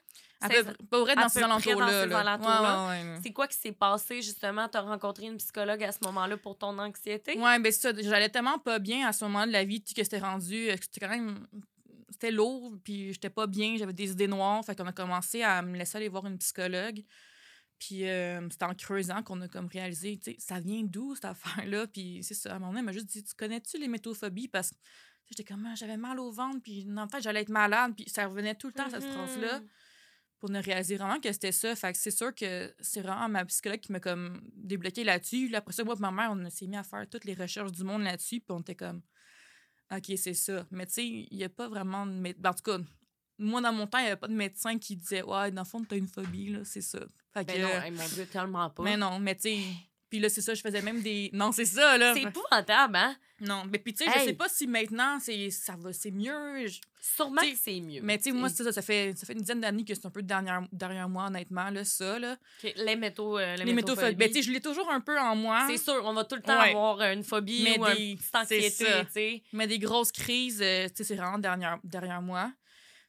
peu, 0.49 0.65
pas 0.87 1.01
vrai 1.01 1.15
dans 1.17 1.29
ces 1.29 1.43
alentours-là. 1.43 2.07
Ouais, 2.07 3.05
ouais, 3.05 3.11
ouais. 3.13 3.19
c'est 3.23 3.33
quoi 3.33 3.47
qui 3.47 3.57
s'est 3.59 3.73
passé 3.73 4.23
justement? 4.23 4.69
Tu 4.69 4.79
as 4.79 4.81
rencontré 4.81 5.27
une 5.27 5.37
psychologue 5.37 5.83
à 5.85 5.93
ce 5.93 5.99
moment-là 6.05 6.37
pour 6.37 6.57
ton 6.57 6.79
anxiété? 6.79 7.37
Ben 7.37 7.63
c'est 7.65 7.73
ça. 7.73 7.93
J'allais 8.01 8.29
tellement 8.31 8.59
pas 8.59 8.79
bien 8.79 9.07
à 9.07 9.13
ce 9.13 9.25
moment 9.25 9.47
de 9.47 9.53
la 9.53 9.65
vie 9.65 9.83
que 9.83 10.03
c'était 10.03 10.19
rendu. 10.19 10.71
euh, 10.71 10.77
C'était 10.81 11.01
quand 11.01 11.11
même. 11.11 11.47
C'était 12.13 12.31
lourd, 12.33 12.73
puis 12.85 13.13
j'étais 13.13 13.31
pas 13.31 13.47
bien, 13.47 13.77
j'avais 13.79 13.93
des 13.93 14.11
idées 14.11 14.27
noires. 14.29 14.65
Fait 14.65 14.77
qu'on 14.77 14.87
a 14.87 14.93
commencé 14.93 15.43
à 15.43 15.63
me 15.63 15.77
laisser 15.79 15.97
aller 15.99 16.09
voir 16.09 16.27
une 16.27 16.39
psychologue. 16.39 17.03
Puis 17.79 18.07
euh, 18.09 18.47
c'était 18.51 18.67
en 18.67 18.75
creusant 18.75 19.23
qu'on 19.23 19.41
a 19.41 19.49
comme 19.49 19.67
réalisé, 19.67 20.19
tu 20.23 20.33
sais, 20.33 20.37
ça 20.39 20.61
vient 20.61 20.83
d'où 20.83 21.15
cette 21.15 21.25
affaire-là? 21.25 21.87
Puis 21.87 22.21
c'est 22.23 22.35
ça, 22.35 22.53
à 22.53 22.57
un 22.57 22.59
moment 22.59 22.73
donné, 22.73 22.81
elle 22.81 22.85
m'a 22.87 22.93
juste 22.93 23.07
dit, 23.07 23.25
tu 23.25 23.33
connais-tu 23.35 23.79
les 23.79 23.89
métophobies? 23.89 24.49
Parce 24.49 24.71
que 24.73 24.77
j'étais 25.31 25.45
comme, 25.45 25.65
Ah, 25.67 25.75
j'avais 25.77 25.97
mal 25.97 26.21
au 26.21 26.31
ventre, 26.31 26.59
puis 26.63 26.85
le 26.87 26.95
temps, 27.09 27.21
j'allais 27.21 27.41
être 27.41 27.49
malade, 27.49 27.93
puis 27.97 28.05
ça 28.09 28.27
revenait 28.27 28.55
tout 28.55 28.67
le 28.67 28.75
temps, 28.75 28.91
cette 28.91 29.03
Mhm. 29.05 29.13
phrase-là 29.13 29.61
pour 30.41 30.51
ne 30.51 30.61
réaliser 30.63 30.97
vraiment 30.97 31.21
que 31.21 31.31
c'était 31.33 31.53
ça. 31.53 31.77
Fait 31.77 31.93
que 31.93 31.99
c'est 31.99 32.11
sûr 32.11 32.35
que 32.35 32.75
c'est 32.81 33.03
vraiment 33.03 33.29
ma 33.29 33.45
psychologue 33.45 33.79
qui 33.81 33.93
m'a 33.93 34.01
comme 34.01 34.41
débloqué 34.57 35.05
là-dessus. 35.05 35.49
Là, 35.49 35.59
après 35.59 35.73
ça, 35.75 35.85
moi 35.85 35.95
et 35.97 36.01
ma 36.01 36.11
mère, 36.11 36.33
on 36.33 36.51
s'est 36.51 36.67
mis 36.67 36.77
à 36.77 36.83
faire 36.83 37.07
toutes 37.09 37.25
les 37.27 37.35
recherches 37.35 37.73
du 37.73 37.85
monde 37.85 38.03
là-dessus, 38.03 38.41
puis 38.41 38.47
on 38.51 38.61
était 38.61 38.75
comme, 38.75 39.03
OK, 39.93 40.05
c'est 40.17 40.35
ça. 40.35 40.67
Mais 40.71 40.87
tu 40.87 40.93
sais, 40.95 41.07
il 41.07 41.29
n'y 41.37 41.45
a 41.45 41.49
pas 41.51 41.69
vraiment 41.69 42.07
de... 42.07 42.13
mé- 42.13 42.37
En 42.47 42.55
tout 42.55 42.63
cas, 42.63 42.79
moi, 43.39 43.61
dans 43.61 43.73
mon 43.73 43.87
temps, 43.87 43.99
il 43.99 44.03
n'y 44.03 44.07
avait 44.09 44.17
pas 44.21 44.29
de 44.29 44.35
médecin 44.35 44.79
qui 44.79 44.97
disait, 44.97 45.23
ouais, 45.23 45.51
dans 45.51 45.63
le 45.63 45.67
fond, 45.69 45.85
t'as 45.85 45.97
une 45.97 46.09
phobie, 46.09 46.51
là, 46.51 46.61
c'est 46.65 46.81
ça. 46.81 47.01
Fait 47.35 47.45
que, 47.45 47.53
Ben 47.53 47.63
non, 47.63 47.83
hey, 47.83 47.91
mon 47.91 48.09
Dieu, 48.09 48.27
tellement 48.27 48.71
pas. 48.71 48.83
mais 48.83 48.97
non, 48.97 49.19
mais 49.21 49.35
tu 49.35 49.43
sais... 49.43 49.59
Puis 50.11 50.19
là, 50.19 50.29
c'est 50.29 50.43
ça, 50.43 50.55
je 50.55 50.61
faisais 50.61 50.83
même 50.83 51.01
des... 51.03 51.31
Non, 51.33 51.53
c'est 51.53 51.65
ça, 51.65 51.97
là. 51.97 52.13
C'est 52.15 52.23
épouvantable, 52.23 52.97
hein? 52.97 53.17
Non, 53.41 53.63
mais 53.71 53.79
puis 53.79 53.95
tu 53.95 54.05
sais, 54.05 54.11
je 54.19 54.25
sais 54.25 54.33
pas 54.35 54.49
si 54.51 54.67
maintenant, 54.67 55.19
c'est 55.19 55.49
ça 55.51 55.75
va, 55.79 55.93
c'est 55.95 56.11
mieux. 56.11 56.67
Je- 56.67 56.81
Sûrement 57.01 57.41
T'sais, 57.41 57.53
que 57.53 57.59
c'est 57.59 57.81
mieux. 57.81 58.03
Mais 58.03 58.19
tu 58.19 58.25
sais, 58.25 58.33
moi, 58.33 58.51
ça, 58.51 58.71
ça 58.71 58.83
fait, 58.83 59.17
ça 59.17 59.25
fait 59.25 59.33
une 59.33 59.39
dizaine 59.41 59.63
d'années 59.63 59.87
que 59.87 59.95
c'est 59.95 60.05
un 60.05 60.11
peu 60.11 60.23
derrière, 60.23 60.61
derrière 60.73 61.09
moi, 61.09 61.29
honnêtement, 61.29 61.71
là, 61.71 61.83
ça, 61.83 62.19
là. 62.19 62.37
Les 62.77 62.97
métaux. 62.97 63.39
euh, 63.39 63.57
les 63.57 63.65
Les 63.65 63.73
métophobies. 63.73 64.17
Ben, 64.17 64.29
tu 64.29 64.35
sais, 64.35 64.43
je 64.43 64.53
l'ai 64.53 64.61
toujours 64.61 64.91
un 64.91 65.01
peu 65.01 65.19
en 65.19 65.35
moi. 65.35 65.65
C'est 65.71 65.79
sûr, 65.79 66.03
on 66.05 66.13
va 66.13 66.25
tout 66.25 66.37
le 66.37 66.43
temps 66.43 66.61
Ouais. 66.61 66.69
avoir 66.71 67.01
euh, 67.01 67.15
une 67.15 67.25
phobie 67.25 67.63
Mais 67.65 67.79
ou 67.79 67.87
une 67.87 67.95
des- 67.97 68.17
petite 68.17 68.35
anxiété, 68.35 68.85
tu 69.07 69.13
sais. 69.13 69.43
Mais 69.55 69.67
des 69.67 69.79
grosses 69.79 70.13
crises, 70.13 70.61
euh, 70.63 70.89
tu 70.89 70.97
sais, 70.97 71.05
c'est 71.05 71.15
vraiment 71.17 71.39
derrière, 71.39 71.79
derrière 71.83 72.21
moi. 72.21 72.53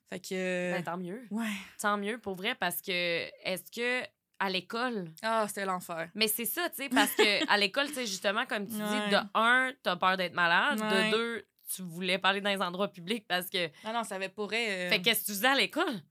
Fait 0.09 0.19
que. 0.21 0.71
Ben, 0.73 0.83
tant 0.83 0.97
mieux. 0.97 1.21
ouais. 1.31 1.45
Tant 1.81 1.97
mieux, 1.97 2.17
pour 2.19 2.35
vrai, 2.35 2.55
parce 2.55 2.81
que 2.81 2.91
est-ce 2.91 3.69
que 3.69 4.07
à 4.41 4.49
l'école... 4.49 5.11
Ah, 5.21 5.45
c'était 5.47 5.65
l'enfer. 5.65 6.09
Mais 6.15 6.27
c'est 6.27 6.45
ça, 6.45 6.67
tu 6.69 6.77
sais, 6.77 6.89
parce 6.89 7.11
que 7.13 7.47
à 7.47 7.57
l'école, 7.57 7.87
tu 7.87 7.93
sais, 7.93 8.05
justement, 8.07 8.45
comme 8.47 8.67
tu 8.67 8.73
Ouais. 8.75 9.05
dis, 9.05 9.11
de 9.15 9.17
un, 9.35 9.71
t'as 9.83 9.95
peur 9.95 10.17
d'être 10.17 10.33
malade, 10.33 10.79
Ouais. 10.81 11.11
de 11.11 11.15
deux, 11.15 11.45
tu 11.73 11.83
voulais 11.83 12.17
parler 12.17 12.41
dans 12.41 12.49
les 12.49 12.61
endroits 12.61 12.87
publics 12.91 13.25
parce 13.27 13.49
que... 13.49 13.67
Non, 13.85 13.93
non, 13.93 14.03
ça 14.03 14.15
avait 14.15 14.29
pourrait. 14.29 14.87
euh, 14.87 14.89
Fait 14.89 15.01
qu'est-ce 15.01 15.21
que 15.21 15.25
tu 15.27 15.31
faisais 15.33 15.47
à 15.47 15.55
l'école? 15.55 16.01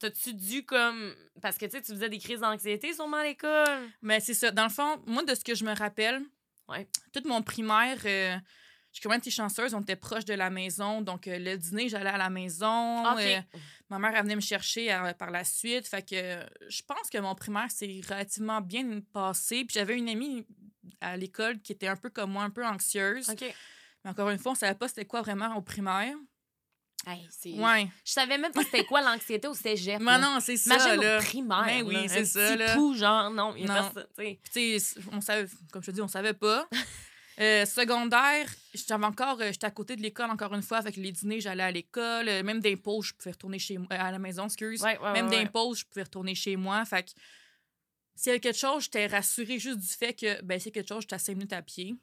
T'as-tu 0.00 0.34
dû 0.34 0.64
comme... 0.64 1.14
Parce 1.40 1.56
que, 1.56 1.64
tu 1.66 1.72
sais, 1.76 1.80
tu 1.82 1.92
faisais 1.92 2.08
des 2.08 2.18
crises 2.18 2.40
d'anxiété 2.40 2.92
sûrement 2.92 3.18
à 3.18 3.24
l'école? 3.24 3.88
Mais 4.02 4.18
c'est 4.20 4.34
ça. 4.34 4.50
Dans 4.50 4.64
le 4.64 4.68
fond, 4.70 5.00
moi, 5.06 5.22
de 5.22 5.34
ce 5.34 5.42
que 5.44 5.54
je 5.54 5.64
me 5.64 5.74
rappelle, 5.74 6.20
Ouais. 6.68 6.86
toute 7.12 7.24
mon 7.26 7.40
primaire, 7.42 7.96
euh, 8.04 8.36
j'ai 8.96 9.02
quand 9.02 9.10
même 9.10 9.18
été 9.18 9.30
chanceuse. 9.30 9.74
On 9.74 9.82
était 9.82 9.94
proche 9.94 10.24
de 10.24 10.32
la 10.32 10.48
maison. 10.48 11.02
Donc, 11.02 11.28
euh, 11.28 11.38
le 11.38 11.58
dîner, 11.58 11.90
j'allais 11.90 12.08
à 12.08 12.16
la 12.16 12.30
maison. 12.30 13.02
OK. 13.12 13.20
euh, 13.20 13.40
ma 13.90 13.98
mère, 13.98 14.12
elle 14.16 14.22
venait 14.22 14.36
me 14.36 14.40
chercher 14.40 14.90
euh, 14.90 15.12
par 15.12 15.30
la 15.30 15.44
suite. 15.44 15.86
Fait 15.86 16.00
que 16.00 16.42
je 16.66 16.82
pense 16.82 17.10
que 17.10 17.18
mon 17.18 17.34
primaire 17.34 17.70
s'est 17.70 18.00
relativement 18.08 18.62
bien 18.62 19.00
passé. 19.12 19.66
Puis 19.66 19.74
j'avais 19.74 19.98
une 19.98 20.08
amie 20.08 20.46
à 21.02 21.18
l'école 21.18 21.60
qui 21.60 21.72
était 21.72 21.88
un 21.88 21.96
peu 21.96 22.08
comme 22.08 22.32
moi, 22.32 22.44
un 22.44 22.48
peu 22.48 22.64
anxieuse. 22.64 23.30
Mais 24.02 24.10
encore 24.10 24.30
une 24.30 24.38
fois, 24.38 24.52
on 24.52 24.54
savait 24.54 24.74
pas 24.78 24.88
c'était 24.88 25.04
quoi 25.04 25.20
vraiment 25.20 25.54
au 25.56 25.60
primaire. 25.60 26.14
Hey, 27.06 27.28
c'est... 27.30 27.52
Ouais. 27.52 27.88
Je 28.02 28.12
savais 28.12 28.38
même 28.38 28.50
pas 28.50 28.62
c'était 28.64 28.84
quoi 28.86 29.02
l'anxiété 29.02 29.46
au 29.46 29.52
cégep. 29.54 30.00
Mais 30.00 30.18
non, 30.18 30.38
c'est 30.40 30.56
ça, 30.56 30.74
Imagine 30.74 31.02
là. 31.02 31.18
au 31.18 31.22
primaire. 31.22 31.64
Ben 31.66 31.82
oui, 31.86 32.08
c'est 32.08 32.24
ça, 32.24 32.56
petit 32.56 32.58
là. 32.58 32.94
genre, 32.94 33.30
non, 33.30 33.54
il 33.56 33.66
y 33.66 33.68
a 33.70 33.82
Non. 33.82 33.90
personne, 33.92 35.06
on 35.12 35.20
savait, 35.20 35.46
comme 35.70 35.82
je 35.82 35.90
te 35.90 35.94
dis, 35.94 36.00
on 36.00 36.08
savait 36.08 36.32
pas. 36.32 36.66
Euh, 37.38 37.66
secondaire, 37.66 38.48
j'avais 38.72 39.04
encore, 39.04 39.40
euh, 39.42 39.52
j'étais 39.52 39.66
à 39.66 39.70
côté 39.70 39.94
de 39.94 40.00
l'école 40.00 40.30
encore 40.30 40.54
une 40.54 40.62
fois, 40.62 40.78
avec 40.78 40.96
les 40.96 41.12
dîners, 41.12 41.40
j'allais 41.40 41.62
à 41.62 41.70
l'école. 41.70 42.28
Euh, 42.28 42.42
même 42.42 42.60
des 42.60 42.76
pauses, 42.76 43.06
je 43.06 43.14
pouvais 43.14 43.32
retourner 43.32 43.58
chez 43.58 43.76
moi, 43.76 43.88
à 43.90 44.10
la 44.10 44.18
maison, 44.18 44.46
excuse. 44.46 44.82
Ouais, 44.82 44.98
ouais, 44.98 45.12
même 45.12 45.26
ouais, 45.26 45.30
des 45.30 45.42
ouais. 45.42 45.50
pauses, 45.50 45.80
je 45.80 45.84
pouvais 45.84 46.04
retourner 46.04 46.34
chez 46.34 46.56
moi. 46.56 46.84
Fait 46.86 47.02
que 47.02 47.10
s'il 48.14 48.30
y 48.30 48.30
avait 48.30 48.40
quelque 48.40 48.58
chose, 48.58 48.84
j'étais 48.84 49.06
rassurée 49.06 49.58
juste 49.58 49.78
du 49.78 49.86
fait 49.86 50.14
que, 50.14 50.40
ben, 50.42 50.58
c'est 50.58 50.70
quelque 50.70 50.88
chose, 50.88 51.02
j'étais 51.02 51.16
à 51.16 51.18
5 51.18 51.34
minutes 51.34 51.52
à 51.52 51.60
pied. 51.60 51.94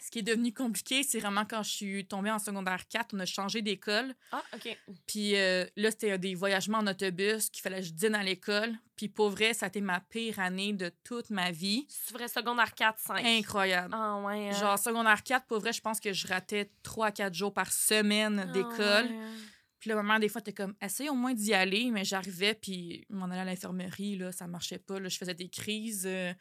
Ce 0.00 0.10
qui 0.10 0.20
est 0.20 0.22
devenu 0.22 0.52
compliqué, 0.52 1.02
c'est 1.02 1.18
vraiment 1.20 1.44
quand 1.44 1.62
je 1.62 1.70
suis 1.70 2.06
tombée 2.06 2.30
en 2.30 2.38
secondaire 2.38 2.86
4, 2.88 3.14
on 3.14 3.20
a 3.20 3.26
changé 3.26 3.62
d'école. 3.62 4.14
Ah, 4.32 4.42
OK. 4.54 4.76
Puis 5.06 5.36
euh, 5.36 5.64
là, 5.76 5.90
c'était 5.90 6.18
des 6.18 6.34
voyagements 6.34 6.78
en 6.78 6.86
autobus 6.86 7.50
qu'il 7.50 7.62
fallait 7.62 7.80
que 7.80 7.86
je 7.86 7.92
dîne 7.92 8.14
à 8.14 8.22
l'école. 8.22 8.72
Puis 8.96 9.08
pour 9.08 9.30
vrai, 9.30 9.52
ça 9.54 9.66
a 9.66 9.68
été 9.68 9.80
ma 9.80 10.00
pire 10.00 10.38
année 10.40 10.72
de 10.72 10.90
toute 11.04 11.30
ma 11.30 11.50
vie. 11.50 11.86
C'est 11.88 12.14
vrai, 12.14 12.28
secondaire 12.28 12.74
4, 12.74 12.98
5. 12.98 13.24
Incroyable. 13.24 13.94
Ah, 13.96 14.16
ouais. 14.24 14.48
hein. 14.50 14.52
Genre, 14.58 14.78
secondaire 14.78 15.22
4, 15.22 15.46
pour 15.46 15.58
vrai, 15.60 15.72
je 15.72 15.80
pense 15.80 16.00
que 16.00 16.12
je 16.12 16.26
ratais 16.26 16.70
3 16.82 17.06
à 17.06 17.12
4 17.12 17.34
jours 17.34 17.52
par 17.52 17.72
semaine 17.72 18.44
Ah, 18.48 18.52
d'école. 18.52 19.06
ouais. 19.06 19.30
Puis 19.78 19.90
là, 19.90 19.96
ma 19.96 20.02
mère, 20.02 20.18
des 20.20 20.28
fois, 20.30 20.40
était 20.40 20.54
comme, 20.54 20.74
essaye 20.80 21.08
au 21.10 21.14
moins 21.14 21.34
d'y 21.34 21.52
aller. 21.52 21.90
Mais 21.90 22.04
j'arrivais, 22.04 22.54
puis 22.54 23.04
m'en 23.10 23.26
allais 23.26 23.40
à 23.40 23.44
l'infirmerie, 23.44 24.16
là, 24.16 24.32
ça 24.32 24.46
marchait 24.46 24.78
pas. 24.78 24.98
Là, 24.98 25.08
je 25.10 25.18
faisais 25.18 25.34
des 25.34 25.48
crises. 25.48 26.04
euh, 26.06 26.32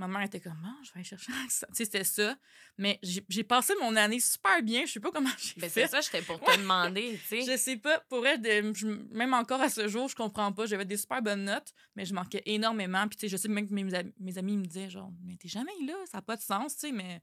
ma 0.00 0.08
mère 0.08 0.22
était 0.22 0.40
comme, 0.40 0.58
non, 0.62 0.74
je 0.82 0.88
vais 0.92 0.96
aller 0.96 1.04
chercher 1.04 1.30
ça. 1.48 1.66
Tu 1.68 1.74
sais, 1.74 1.84
c'était 1.84 2.04
ça. 2.04 2.36
Mais 2.78 2.98
j'ai 3.28 3.44
passé 3.44 3.74
mon 3.80 3.94
année 3.96 4.18
super 4.18 4.62
bien. 4.62 4.86
Je 4.86 4.92
sais 4.92 5.00
pas 5.00 5.10
comment 5.10 5.30
j'ai 5.38 5.60
Ben, 5.60 5.68
fait. 5.70 5.82
c'est 5.82 5.88
ça, 5.88 6.00
j'étais 6.00 6.22
pour 6.22 6.40
te 6.40 6.56
demander, 6.58 7.18
tu 7.22 7.26
sais. 7.26 7.42
Je 7.52 7.56
sais 7.58 7.76
pas. 7.76 8.00
Pour 8.08 8.26
elle, 8.26 8.42
je- 8.74 8.86
même 9.14 9.34
encore 9.34 9.60
à 9.60 9.68
ce 9.68 9.86
jour, 9.88 10.08
je 10.08 10.16
comprends 10.16 10.52
pas. 10.52 10.66
J'avais 10.66 10.84
des 10.86 10.96
super 10.96 11.20
bonnes 11.22 11.44
notes, 11.44 11.72
mais 11.96 12.04
je 12.06 12.14
manquais 12.14 12.42
énormément. 12.46 13.06
Puis, 13.08 13.16
tu 13.18 13.20
sais, 13.20 13.28
je 13.28 13.36
sais 13.36 13.48
même 13.48 13.68
que 13.68 13.74
mes, 13.74 13.84
mes 14.18 14.38
amis 14.38 14.56
me 14.56 14.64
disaient, 14.64 14.88
genre, 14.90 15.12
mais 15.22 15.36
t'es 15.36 15.48
jamais 15.48 15.72
là, 15.86 15.94
ça 16.10 16.18
n'a 16.18 16.22
pas 16.22 16.36
de 16.36 16.42
sens, 16.42 16.74
tu 16.74 16.80
sais, 16.88 16.92
mais 16.92 17.22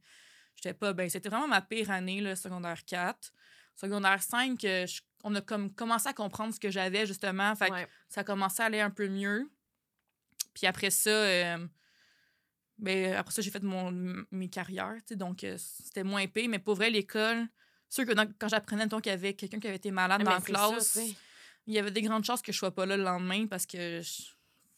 j'étais 0.55 0.73
pas 0.73 0.93
bien. 0.93 1.09
C'était 1.09 1.29
vraiment 1.29 1.47
ma 1.47 1.61
pire 1.61 1.89
année, 1.91 2.21
le 2.21 2.35
secondaire 2.35 2.85
4. 2.85 3.33
Secondaire 3.75 4.21
5, 4.21 4.63
euh, 4.65 4.85
je- 4.85 5.01
on 5.23 5.33
a 5.35 5.41
comme 5.41 5.73
commencé 5.73 6.07
à 6.07 6.13
comprendre 6.13 6.53
ce 6.53 6.59
que 6.59 6.69
j'avais, 6.69 7.05
justement. 7.07 7.55
Fait 7.55 7.67
que 7.69 7.73
Ouais. 7.73 7.87
ça 8.07 8.21
a 8.21 8.23
commencé 8.23 8.61
à 8.61 8.65
aller 8.65 8.79
un 8.81 8.89
peu 8.91 9.07
mieux. 9.07 9.49
Puis 10.53 10.65
après 10.67 10.89
ça, 10.89 11.09
euh, 11.09 11.67
ben, 12.79 13.13
après 13.15 13.33
ça, 13.33 13.41
j'ai 13.41 13.51
fait 13.51 13.63
mon, 13.63 13.91
mes 14.31 14.49
carrières, 14.49 14.95
donc 15.11 15.43
euh, 15.43 15.57
c'était 15.57 16.03
moins 16.03 16.21
épais. 16.21 16.47
Mais 16.47 16.59
pour 16.59 16.75
vrai, 16.75 16.89
l'école, 16.89 17.47
sûr 17.89 18.05
que 18.05 18.13
dans- 18.13 18.31
quand 18.39 18.47
j'apprenais 18.47 18.87
qu'il 18.87 19.05
y 19.07 19.09
avait 19.09 19.33
quelqu'un 19.33 19.59
qui 19.59 19.67
avait 19.67 19.77
été 19.77 19.91
malade 19.91 20.21
Ah, 20.21 20.25
dans 20.25 20.31
la 20.31 20.39
ça, 20.39 20.45
classe, 20.45 20.99
il 21.65 21.73
y 21.73 21.79
avait 21.79 21.91
des 21.91 22.01
grandes 22.01 22.23
chances 22.23 22.41
que 22.41 22.51
je 22.51 22.57
sois 22.57 22.73
pas 22.73 22.85
là 22.85 22.97
le 22.97 23.03
lendemain 23.03 23.47
parce 23.47 23.65
que 23.65 24.01
je- 24.01 24.23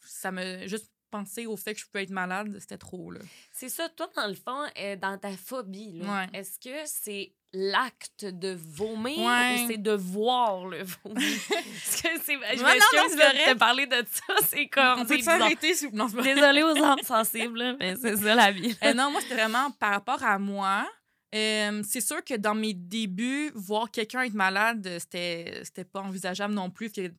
ça 0.01 0.31
me 0.31 0.65
juste 0.67 0.91
penser 1.11 1.45
au 1.47 1.57
fait 1.57 1.73
que 1.73 1.79
je 1.81 1.85
peux 1.91 1.99
être 1.99 2.11
malade, 2.11 2.55
c'était 2.59 2.77
trop, 2.77 3.09
là. 3.11 3.19
C'est 3.51 3.69
ça, 3.69 3.89
toi, 3.89 4.09
dans 4.15 4.27
le 4.27 4.35
fond, 4.35 4.63
euh, 4.77 4.95
dans 4.95 5.17
ta 5.17 5.31
phobie, 5.35 5.93
là, 5.93 6.05
Ouais. 6.31 6.39
est-ce 6.39 6.59
que 6.59 6.85
c'est 6.85 7.33
l'acte 7.53 8.25
de 8.25 8.55
vomir 8.59 9.17
Ouais. 9.19 9.63
ou 9.63 9.67
c'est 9.67 9.77
de 9.81 9.91
voir 9.91 10.65
le 10.67 10.83
vomi? 11.03 11.25
Parce 11.49 12.01
que 12.01 12.07
c'est. 12.23 12.33
Je 12.35 12.63
m'excuse 12.63 13.15
de 13.15 13.51
te 13.53 13.57
parler 13.57 13.87
de 13.87 14.03
ça, 14.11 14.33
c'est 14.47 14.67
comme. 14.67 14.99
On 14.99 15.05
c'est 15.07 15.17
peut 15.17 15.23
s'arrêter? 15.23 15.73
s'il- 15.73 15.89
vrai. 15.89 16.33
Désolée 16.35 16.63
aux 16.63 16.77
âmes 16.83 17.01
sensibles, 17.03 17.57
là, 17.59 17.75
mais 17.79 17.95
c'est 17.95 18.17
ça 18.17 18.35
la 18.35 18.51
vie. 18.51 18.75
Euh, 18.83 18.93
non, 18.93 19.11
moi, 19.11 19.21
c'était 19.21 19.35
vraiment 19.35 19.71
par 19.71 19.91
rapport 19.91 20.23
à 20.23 20.37
moi. 20.39 20.87
Euh, 21.35 21.83
c'est 21.87 22.01
sûr 22.01 22.23
que 22.23 22.33
dans 22.35 22.55
mes 22.55 22.73
débuts, 22.73 23.51
voir 23.53 23.91
quelqu'un 23.91 24.21
être 24.23 24.33
malade, 24.33 24.87
c'était 24.99 25.61
c'était 25.63 25.85
pas 25.85 26.01
envisageable 26.01 26.53
non 26.53 26.69
plus. 26.71 26.91
que 26.91 27.11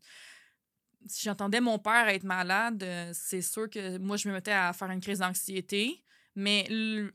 si 1.06 1.22
j'entendais 1.24 1.60
mon 1.60 1.78
père 1.78 2.08
être 2.08 2.24
malade, 2.24 2.82
euh, 2.82 3.10
c'est 3.14 3.40
sûr 3.40 3.70
que 3.70 3.96
moi, 3.98 4.16
je 4.16 4.28
me 4.28 4.34
mettais 4.34 4.52
à 4.52 4.72
faire 4.72 4.90
une 4.90 5.00
crise 5.00 5.20
d'anxiété. 5.20 6.02
Mais 6.36 6.66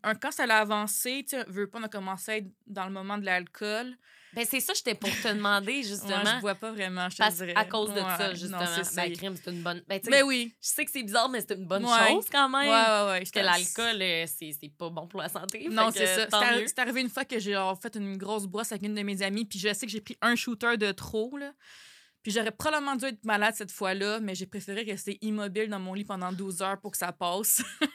un, 0.03 0.15
quand 0.15 0.31
ça 0.31 0.43
a 0.43 0.57
avancé, 0.59 1.25
tu 1.27 1.35
veux 1.47 1.67
pas, 1.67 1.79
on 1.79 1.83
a 1.83 1.89
commencé 1.89 2.31
à 2.31 2.37
être 2.37 2.47
dans 2.67 2.85
le 2.85 2.91
moment 2.91 3.17
de 3.17 3.25
l'alcool. 3.25 3.95
Ben, 4.33 4.45
c'est 4.45 4.59
ça, 4.59 4.73
j'étais 4.73 4.95
pour 4.95 5.09
te 5.09 5.29
demander, 5.29 5.81
justement. 5.83 6.21
Moi, 6.21 6.33
je 6.35 6.41
vois 6.41 6.55
pas 6.55 6.71
vraiment, 6.73 7.07
je 7.09 7.15
te 7.15 7.21
parce, 7.21 7.35
dirais. 7.35 7.53
à 7.55 7.63
cause 7.63 7.93
de 7.93 8.01
Ouais, 8.01 8.17
ça, 8.17 8.27
non, 8.27 8.35
justement. 8.35 8.65
c'est 8.75 8.83
ça. 8.83 9.03
ben, 9.03 9.13
crime, 9.15 9.35
c'est 9.41 9.49
une 9.49 9.63
bonne. 9.63 9.81
Ben, 9.87 9.97
tu 9.97 10.05
sais, 10.05 10.11
Ben 10.11 10.23
oui. 10.23 10.53
Je 10.61 10.67
sais 10.67 10.83
que 10.83 10.91
c'est 10.91 11.03
bizarre, 11.03 11.29
mais 11.29 11.39
c'est 11.39 11.53
une 11.55 11.65
bonne 11.65 11.85
Ouais. 11.85 12.07
chose 12.09 12.25
quand 12.29 12.49
même. 12.49 12.67
Ouais, 12.67 12.67
ouais, 12.67 13.11
ouais. 13.11 13.19
Parce 13.19 13.31
que 13.31 13.39
l'alcool, 13.39 14.01
euh, 14.01 14.25
c'est 14.27 14.71
pas 14.77 14.89
bon 14.89 15.07
pour 15.07 15.21
la 15.21 15.29
santé. 15.29 15.69
Non, 15.71 15.89
c'est 15.91 16.05
ça. 16.07 16.27
C'est 16.67 16.79
arrivé 16.79 16.99
une 16.99 17.09
fois 17.09 17.23
que 17.23 17.39
j'ai 17.39 17.57
fait 17.81 17.95
une 17.95 18.17
grosse 18.17 18.45
brosse 18.47 18.73
avec 18.73 18.83
une 18.83 18.95
de 18.95 19.01
mes 19.03 19.21
amies, 19.21 19.45
puis 19.45 19.57
je 19.57 19.73
sais 19.73 19.85
que 19.85 19.91
j'ai 19.91 20.01
pris 20.01 20.17
un 20.21 20.35
shooter 20.35 20.75
de 20.75 20.91
trop, 20.91 21.37
là. 21.37 21.53
Puis 22.21 22.31
j'aurais 22.31 22.49
probablement 22.51 22.95
dû 22.95 23.05
être 23.05 23.23
malade 23.23 23.53
cette 23.55 23.71
fois-là, 23.71 24.19
mais 24.19 24.33
j'ai 24.33 24.47
préféré 24.47 24.81
rester 24.81 25.19
immobile 25.21 25.69
dans 25.69 25.77
mon 25.79 25.93
lit 25.93 26.05
pendant 26.05 26.33
12 26.33 26.61
heures 26.63 26.81
pour 26.81 26.89
que 26.91 26.97
ça 26.97 27.11
passe. 27.13 27.61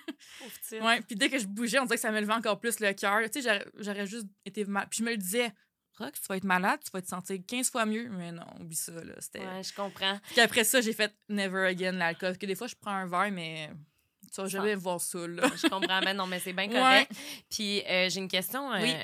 Ouais, 0.81 1.00
puis 1.03 1.16
dès 1.16 1.29
que 1.29 1.38
je 1.38 1.46
bougeais, 1.46 1.79
on 1.79 1.85
dirait 1.85 1.96
que 1.96 2.00
ça 2.03 2.11
me 2.11 2.20
levait 2.20 2.33
encore 2.33 2.59
plus 2.61 2.81
le 2.81 2.92
cœur. 2.92 3.20
Tu 3.31 3.42
sais, 3.42 3.62
j'aurais- 3.79 4.07
juste 4.07 4.26
été 4.44 4.64
mal. 4.64 4.87
Puis 4.88 4.98
je 5.00 5.05
me 5.05 5.11
le 5.11 5.16
disais, 5.16 5.53
Rox, 5.98 6.20
tu 6.20 6.26
vas 6.29 6.37
être 6.37 6.44
malade, 6.44 6.81
tu 6.85 6.90
vas 6.92 7.03
te 7.03 7.09
sentir 7.09 7.37
15 7.46 7.70
fois 7.70 7.85
mieux. 7.87 8.09
Mais 8.11 8.33
non, 8.33 8.44
oublie 8.61 8.76
ça, 8.76 8.92
là. 8.92 9.14
C'était... 9.18 9.40
Ouais, 9.40 9.62
je 9.62 9.74
comprends. 9.74 10.18
Puis 10.31 10.40
après 10.40 10.64
ça, 10.64 10.81
j'ai 10.81 10.92
fait 10.94 11.14
never 11.29 11.66
again 11.66 11.92
l'alcool. 11.92 12.31
Parce 12.31 12.38
que 12.38 12.46
des 12.46 12.55
fois, 12.55 12.66
je 12.68 12.74
prends 12.81 12.92
un 12.94 13.07
verre, 13.07 13.31
mais 13.33 13.70
tu 14.33 14.40
vas 14.40 14.46
jamais 14.48 14.74
voir 14.76 15.00
ça, 15.00 15.26
là. 15.26 15.42
Je 15.62 15.68
comprends, 15.68 16.00
mais 16.03 16.14
non, 16.14 16.26
mais 16.26 16.38
c'est 16.38 16.53
bien 16.53 16.68
Ouais. 16.68 16.74
correct. 16.74 17.12
Puis 17.50 17.83
euh, 17.87 18.09
j'ai 18.09 18.20
une 18.20 18.29
question. 18.29 18.72
euh, 18.72 18.79
Oui. 18.81 18.94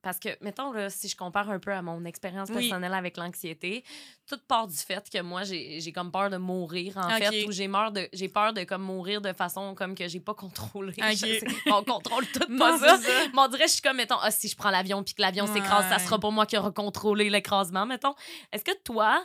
Parce 0.00 0.20
que, 0.20 0.28
mettons, 0.42 0.70
là, 0.72 0.90
si 0.90 1.08
je 1.08 1.16
compare 1.16 1.50
un 1.50 1.58
peu 1.58 1.72
à 1.72 1.82
mon 1.82 2.04
expérience 2.04 2.48
Oui. 2.50 2.68
personnelle 2.68 2.94
avec 2.94 3.16
l'anxiété, 3.16 3.82
toute 4.28 4.42
part 4.46 4.68
du 4.68 4.76
fait 4.76 5.10
que 5.10 5.20
moi, 5.22 5.42
j'ai 5.42 5.92
comme 5.92 6.12
peur 6.12 6.30
de 6.30 6.36
mourir, 6.36 6.96
en 6.98 7.10
fait, 7.10 7.44
ou 7.46 7.50
j'ai 7.52 7.68
peur 7.68 7.90
de, 7.90 8.08
j'ai 8.12 8.28
peur 8.28 8.52
de 8.52 8.62
comme 8.62 8.82
mourir 8.82 9.20
de 9.20 9.32
façon 9.32 9.74
comme 9.74 9.96
que 9.96 10.06
j'ai 10.06 10.20
pas 10.20 10.34
contrôlé. 10.34 10.92
Je 10.98 11.72
on 11.72 11.82
contrôle 11.82 12.26
tout 12.28 12.44
Non, 12.48 12.58
pas 12.58 12.78
ça. 12.78 12.96
ça. 12.98 13.08
Mais 13.34 13.40
on 13.40 13.48
dirait, 13.48 13.66
je 13.66 13.72
suis 13.72 13.82
comme, 13.82 13.96
mettons, 13.96 14.18
ah, 14.22 14.30
si 14.30 14.48
je 14.48 14.56
prends 14.56 14.70
l'avion 14.70 15.02
puis 15.02 15.14
que 15.14 15.22
l'avion 15.22 15.46
s'écrase, 15.46 15.88
ça 15.88 15.98
sera 15.98 16.18
pas 16.18 16.30
moi 16.30 16.46
qui 16.46 16.56
aura 16.56 16.70
contrôlé 16.70 17.28
l'écrasement, 17.28 17.84
mettons. 17.84 18.14
Est-ce 18.52 18.64
que 18.64 18.76
toi, 18.84 19.20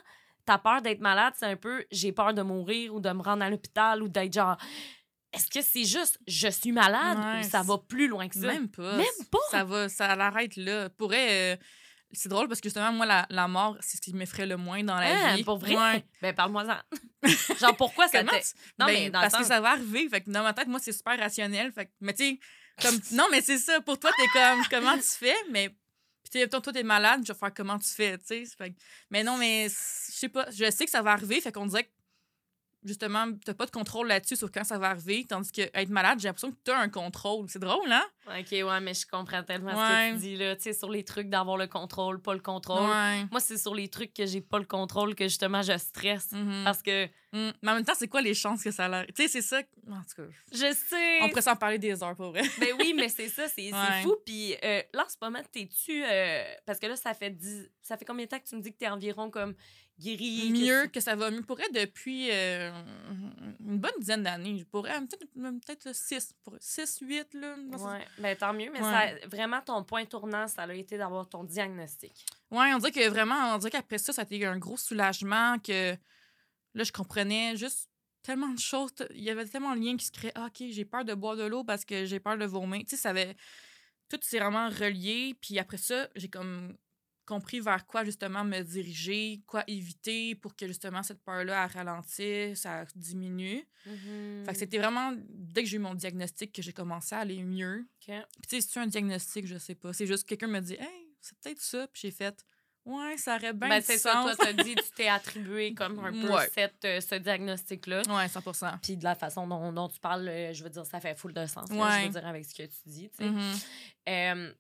ta 0.46 0.58
peur 0.58 0.82
d'être 0.82 1.02
malade, 1.02 1.34
c'est 1.38 1.46
un 1.46 1.56
peu, 1.56 1.86
j'ai 1.92 2.12
peur 2.12 2.34
de 2.34 2.42
mourir 2.42 2.96
ou 2.96 3.00
de 3.00 3.12
me 3.12 3.22
rendre 3.22 3.44
à 3.44 3.50
l'hôpital 3.50 4.02
ou 4.02 4.08
d'être 4.10 4.34
genre, 4.34 4.58
est-ce 5.34 5.48
que 5.48 5.62
c'est 5.62 5.86
juste, 5.86 6.20
je 6.28 6.48
suis 6.48 6.72
malade 6.72 7.18
Ouais, 7.18 7.46
ou 7.46 7.50
ça 7.50 7.62
va 7.62 7.78
plus 7.78 8.08
loin 8.08 8.28
que 8.30 8.36
ça? 8.36 8.48
Même 8.48 8.70
pas. 8.70 8.98
Même 8.98 9.06
pas? 9.32 9.40
Ça 9.52 9.64
va, 9.64 9.90
ça 9.90 10.16
l'arrête 10.16 10.56
là. 10.56 10.90
Pourrait. 10.90 11.54
euh, 11.54 11.58
c'est 12.16 12.30
drôle 12.30 12.48
parce 12.48 12.62
que 12.62 12.70
justement, 12.70 12.92
moi, 12.92 13.08
la, 13.08 13.26
la 13.32 13.48
mort, 13.48 13.76
c'est 13.80 13.98
ce 13.98 14.02
qui 14.02 14.14
m'effraie 14.14 14.46
le 14.46 14.56
moins 14.56 14.84
dans 14.84 14.96
la 14.96 15.32
Hein, 15.32 15.36
vie. 15.36 15.44
pour 15.44 15.58
vrai? 15.58 15.76
Ouais. 15.76 16.06
Ben, 16.22 16.34
parle-moi-en. 16.36 16.78
genre, 17.60 17.76
pourquoi 17.76 18.08
ça 18.08 18.20
Comment 18.24 18.38
te... 18.40 18.44
tu- 18.46 18.54
Non, 18.80 18.86
Ben, 18.86 18.94
mais 18.94 19.10
dans 19.10 19.22
parce 19.22 19.36
que 19.36 19.44
ça 19.44 19.60
va 19.60 19.72
arriver. 19.72 20.08
Fait 20.10 20.22
que 20.22 20.30
dans 20.30 20.44
ma 20.44 20.54
tête, 20.54 20.68
moi, 20.68 20.80
c'est 20.80 20.92
super 20.92 21.18
rationnel. 21.18 21.72
Fait 21.72 21.88
que, 21.88 21.92
mais 22.02 22.14
tu 22.14 22.24
sais, 22.24 22.40
comme. 22.82 23.00
non, 23.14 23.26
mais 23.32 23.42
c'est 23.42 23.58
ça. 23.58 23.82
Pour 23.82 23.98
toi, 24.00 24.12
t'es 24.16 24.28
comme, 24.32 24.62
comment 24.70 24.96
tu 24.98 25.08
fais? 25.20 25.36
Mais. 25.50 25.70
Puis, 26.30 26.40
tu 26.42 26.48
toi, 26.50 26.62
t'es 26.72 26.84
malade, 26.84 27.22
je 27.28 27.34
vais 27.34 27.38
faire 27.40 27.54
comment 27.54 27.80
tu 27.80 27.90
fais, 27.90 28.18
tu 28.20 28.46
sais. 28.46 28.56
Que- 28.60 28.66
mais 29.10 29.24
non, 29.24 29.38
mais 29.38 29.68
je 29.70 29.76
sais 30.16 30.30
pas. 30.30 30.46
Je 30.52 30.70
sais 30.70 30.86
que 30.86 30.92
ça 30.92 31.02
va 31.02 31.14
arriver. 31.14 31.42
Fait 31.42 31.52
qu'on 31.52 31.66
dirait 31.66 31.86
que, 31.86 31.90
justement, 32.86 33.26
t'as 33.46 33.54
pas 33.54 33.66
de 33.66 33.72
contrôle 33.72 34.08
là-dessus 34.08 34.36
sur 34.36 34.52
quand 34.52 34.64
ça 34.64 34.78
va 34.78 34.90
arriver. 34.90 35.26
Tandis 35.28 35.52
que 35.52 35.62
être 35.62 35.90
malade, 35.90 36.20
j'ai 36.20 36.28
l'impression 36.28 36.52
que 36.52 36.58
t'as 36.64 36.78
un 36.78 36.90
contrôle. 36.90 37.46
C'est 37.50 37.60
drôle, 37.60 37.92
hein? 37.92 38.04
OK, 38.28 38.52
ouais, 38.52 38.80
mais 38.82 38.94
je 38.94 39.06
comprends 39.06 39.44
tellement 39.44 39.72
ce 39.72 39.76
que 39.76 40.12
tu 40.14 40.18
dis, 40.20 40.36
là. 40.38 40.56
Tu 40.56 40.64
sais, 40.64 40.74
sur 40.74 40.90
les 40.90 41.04
trucs 41.04 41.30
d'avoir 41.30 41.58
le 41.58 41.68
contrôle, 41.68 42.22
pas 42.22 42.34
le 42.34 42.40
contrôle. 42.40 42.90
Ouais. 42.90 43.26
Moi, 43.32 43.40
c'est 43.40 43.58
sur 43.58 43.76
les 43.76 43.88
trucs 43.90 44.14
que 44.14 44.26
j'ai 44.26 44.42
pas 44.42 44.60
le 44.60 44.66
contrôle 44.66 45.16
que, 45.16 45.26
justement, 45.26 45.62
je 45.62 45.78
stresse. 45.78 46.32
Mhm. 46.32 46.64
Parce 46.64 46.82
que 46.82 47.08
Mm. 47.36 47.50
Mais 47.64 47.72
en 47.72 47.74
même 47.74 47.84
temps, 47.84 47.96
c'est 47.98 48.08
quoi 48.08 48.22
les 48.22 48.36
chances 48.36 48.62
que 48.64 48.70
ça 48.70 48.88
l'air? 48.88 49.08
Tu 49.08 49.24
sais, 49.24 49.28
c'est 49.28 49.42
ça. 49.42 49.58
En 49.90 50.02
tout 50.04 50.22
cas, 50.22 50.30
je 50.52 50.72
sais... 50.72 51.20
on 51.24 51.30
pourrait 51.30 51.42
s'en 51.42 51.56
parler 51.56 51.80
des 51.80 52.04
heures, 52.04 52.16
pour 52.16 52.30
vrai. 52.30 52.44
Ben 52.60 52.70
oui, 52.78 52.94
mais 52.96 53.10
c'est 53.10 53.28
ça, 53.28 53.48
c'est 53.48 53.74
Ouais. 53.74 54.02
fou. 54.04 54.16
Puis 54.24 54.54
euh, 54.64 54.84
là, 54.94 55.04
en 55.04 55.10
ce 55.10 55.16
moment, 55.20 55.40
t'es-tu. 55.52 56.04
euh, 56.06 56.44
parce 56.68 56.78
que 56.78 56.86
là, 56.86 56.96
ça 56.96 57.16
fait 57.16 57.32
dix- 57.32 57.68
ça 57.82 57.98
fait 57.98 58.06
combien 58.06 58.26
de 58.26 58.30
temps 58.30 58.38
que 58.38 58.48
tu 58.48 58.56
me 58.56 58.62
dis 58.62 58.72
que 58.72 58.78
t'es 58.78 58.88
environ 58.88 59.32
comme 59.32 59.56
guéri? 60.00 60.52
que 60.54 60.58
Mieux 60.60 60.88
que 60.88 61.00
ça 61.00 61.16
va 61.16 61.30
mieux. 61.32 61.42
Pourrait 61.42 61.70
depuis 61.72 62.30
euh, 62.32 62.72
une 63.60 63.78
bonne 63.80 63.92
dizaine 64.00 64.24
d'années. 64.24 64.58
Je 64.60 64.64
pourrais 64.66 65.00
peut-être 65.02 65.84
peut 65.84 65.94
6, 65.94 66.34
6, 66.60 67.00
8. 67.02 67.34
Là. 67.36 67.56
Ouais, 67.78 68.06
ben 68.18 68.36
tant 68.36 68.54
mieux, 68.54 68.70
mais 68.72 68.82
Ouais. 68.82 69.20
ça, 69.22 69.28
vraiment, 69.28 69.62
ton 69.62 69.84
point 69.84 70.06
tournant, 70.06 70.48
ça 70.48 70.64
a 70.64 70.74
été 70.74 70.98
d'avoir 70.98 71.28
ton 71.28 71.44
diagnostic. 71.44 72.26
Ouais, 72.52 72.74
on 72.74 72.78
dirait 72.78 72.92
que 72.92 73.08
vraiment, 73.10 73.54
on 73.56 73.58
dirait 73.58 73.72
qu'après 73.72 73.98
ça, 73.98 74.14
ça 74.14 74.22
a 74.22 74.26
été 74.26 74.46
un 74.46 74.58
gros 74.58 74.78
soulagement 74.78 75.58
que 75.60 75.96
là, 76.74 76.84
je 76.84 76.92
comprenais 76.92 77.56
juste 77.56 77.90
tellement 78.22 78.50
de 78.50 78.60
choses. 78.60 78.92
Il 79.12 79.22
y 79.24 79.30
avait 79.30 79.46
tellement 79.46 79.76
de 79.76 79.82
liens 79.82 79.98
qui 79.98 80.06
se 80.06 80.12
créaient. 80.12 80.32
Ah, 80.36 80.46
OK, 80.48 80.64
j'ai 80.70 80.86
peur 80.86 81.04
de 81.06 81.14
boire 81.14 81.36
de 81.36 81.44
l'eau 81.44 81.64
parce 81.64 81.84
que 81.86 82.06
j'ai 82.06 82.20
peur 82.20 82.38
de 82.38 82.46
vomir. 82.46 82.82
Tu 82.82 82.92
sais, 82.92 82.98
ça 82.98 83.10
avait. 83.10 83.36
Tout 84.10 84.20
s'est 84.22 84.40
vraiment 84.40 84.70
relié. 84.70 85.36
Puis 85.42 85.60
après 85.60 85.78
ça, 85.78 86.08
j'ai 86.16 86.30
comme 86.30 86.76
compris 87.26 87.60
vers 87.60 87.86
quoi 87.86 88.04
justement 88.04 88.44
me 88.44 88.62
diriger, 88.62 89.42
quoi 89.48 89.64
éviter 89.68 90.36
pour 90.36 90.56
que 90.56 90.68
justement 90.68 91.04
cette 91.04 91.22
peur-là 91.24 91.68
ralentisse, 91.68 92.62
ça 92.62 92.86
diminue. 92.96 93.66
Mm-hmm. 93.88 94.46
Fait 94.46 94.52
que 94.54 94.58
c'était 94.58 94.78
vraiment 94.78 95.14
dès 95.30 95.64
que 95.64 95.70
j'ai 95.70 95.78
eu 95.78 95.80
mon 95.80 95.94
diagnostic 95.96 96.52
que 96.54 96.62
j'ai 96.62 96.74
commencé 96.74 97.16
à 97.16 97.20
aller 97.20 97.42
mieux. 97.44 97.80
OK. 98.02 98.08
Puis 98.08 98.16
tu 98.50 98.62
sais, 98.62 98.62
c'est 98.62 98.80
un 98.80 98.88
diagnostic, 98.88 99.48
je 99.48 99.58
sais 99.58 99.76
pas. 99.76 99.94
C'est 99.94 100.08
juste 100.08 100.24
que 100.24 100.30
quelqu'un 100.30 100.48
me 100.48 100.60
dit 100.60 100.74
Hey, 100.76 101.10
c'est 101.22 101.38
peut-être 101.40 101.62
ça. 101.62 101.88
Puis 101.88 102.02
j'ai 102.04 102.12
fait 102.12 102.46
Ouais, 102.86 103.16
ça 103.16 103.38
aurait 103.38 103.54
bien 103.54 103.70
Ben, 103.70 103.82
c'est 103.82 103.98
ça, 103.98 104.12
toi, 104.12 104.36
t'as 104.38 104.52
dit, 104.52 104.76
tu 104.76 104.92
t'es 104.94 105.08
attribué 105.08 105.74
comme 105.76 106.00
un 106.00 106.12
peu 106.12 106.30
Ouais. 106.34 106.50
cette, 106.54 106.84
euh, 106.84 107.00
ce 107.00 107.16
diagnostic-là. 107.16 108.02
Ouais, 108.10 108.28
100 108.28 108.42
Puis 108.82 108.98
de 108.98 109.06
la 109.06 109.16
façon 109.16 109.48
dont, 109.48 109.72
dont 109.72 109.88
tu 109.88 110.02
parles, 110.02 110.28
euh, 110.28 110.52
je 110.54 110.62
veux 110.66 110.70
dire, 110.70 110.86
ça 110.86 111.00
fait 111.00 111.16
full 111.18 111.32
de 111.34 111.46
sens. 111.46 111.70
là, 111.70 111.76
je 111.76 111.80
Ouais. 111.82 112.04
veux 112.08 112.10
dire, 112.12 112.28
avec 112.28 112.44
ce 112.44 112.54
que 112.54 112.64
tu 112.64 112.78
dis, 112.86 113.10
tu 113.10 113.24
sais. 113.24 113.30
Mhm. 113.30 113.54
Euh, 114.10 114.54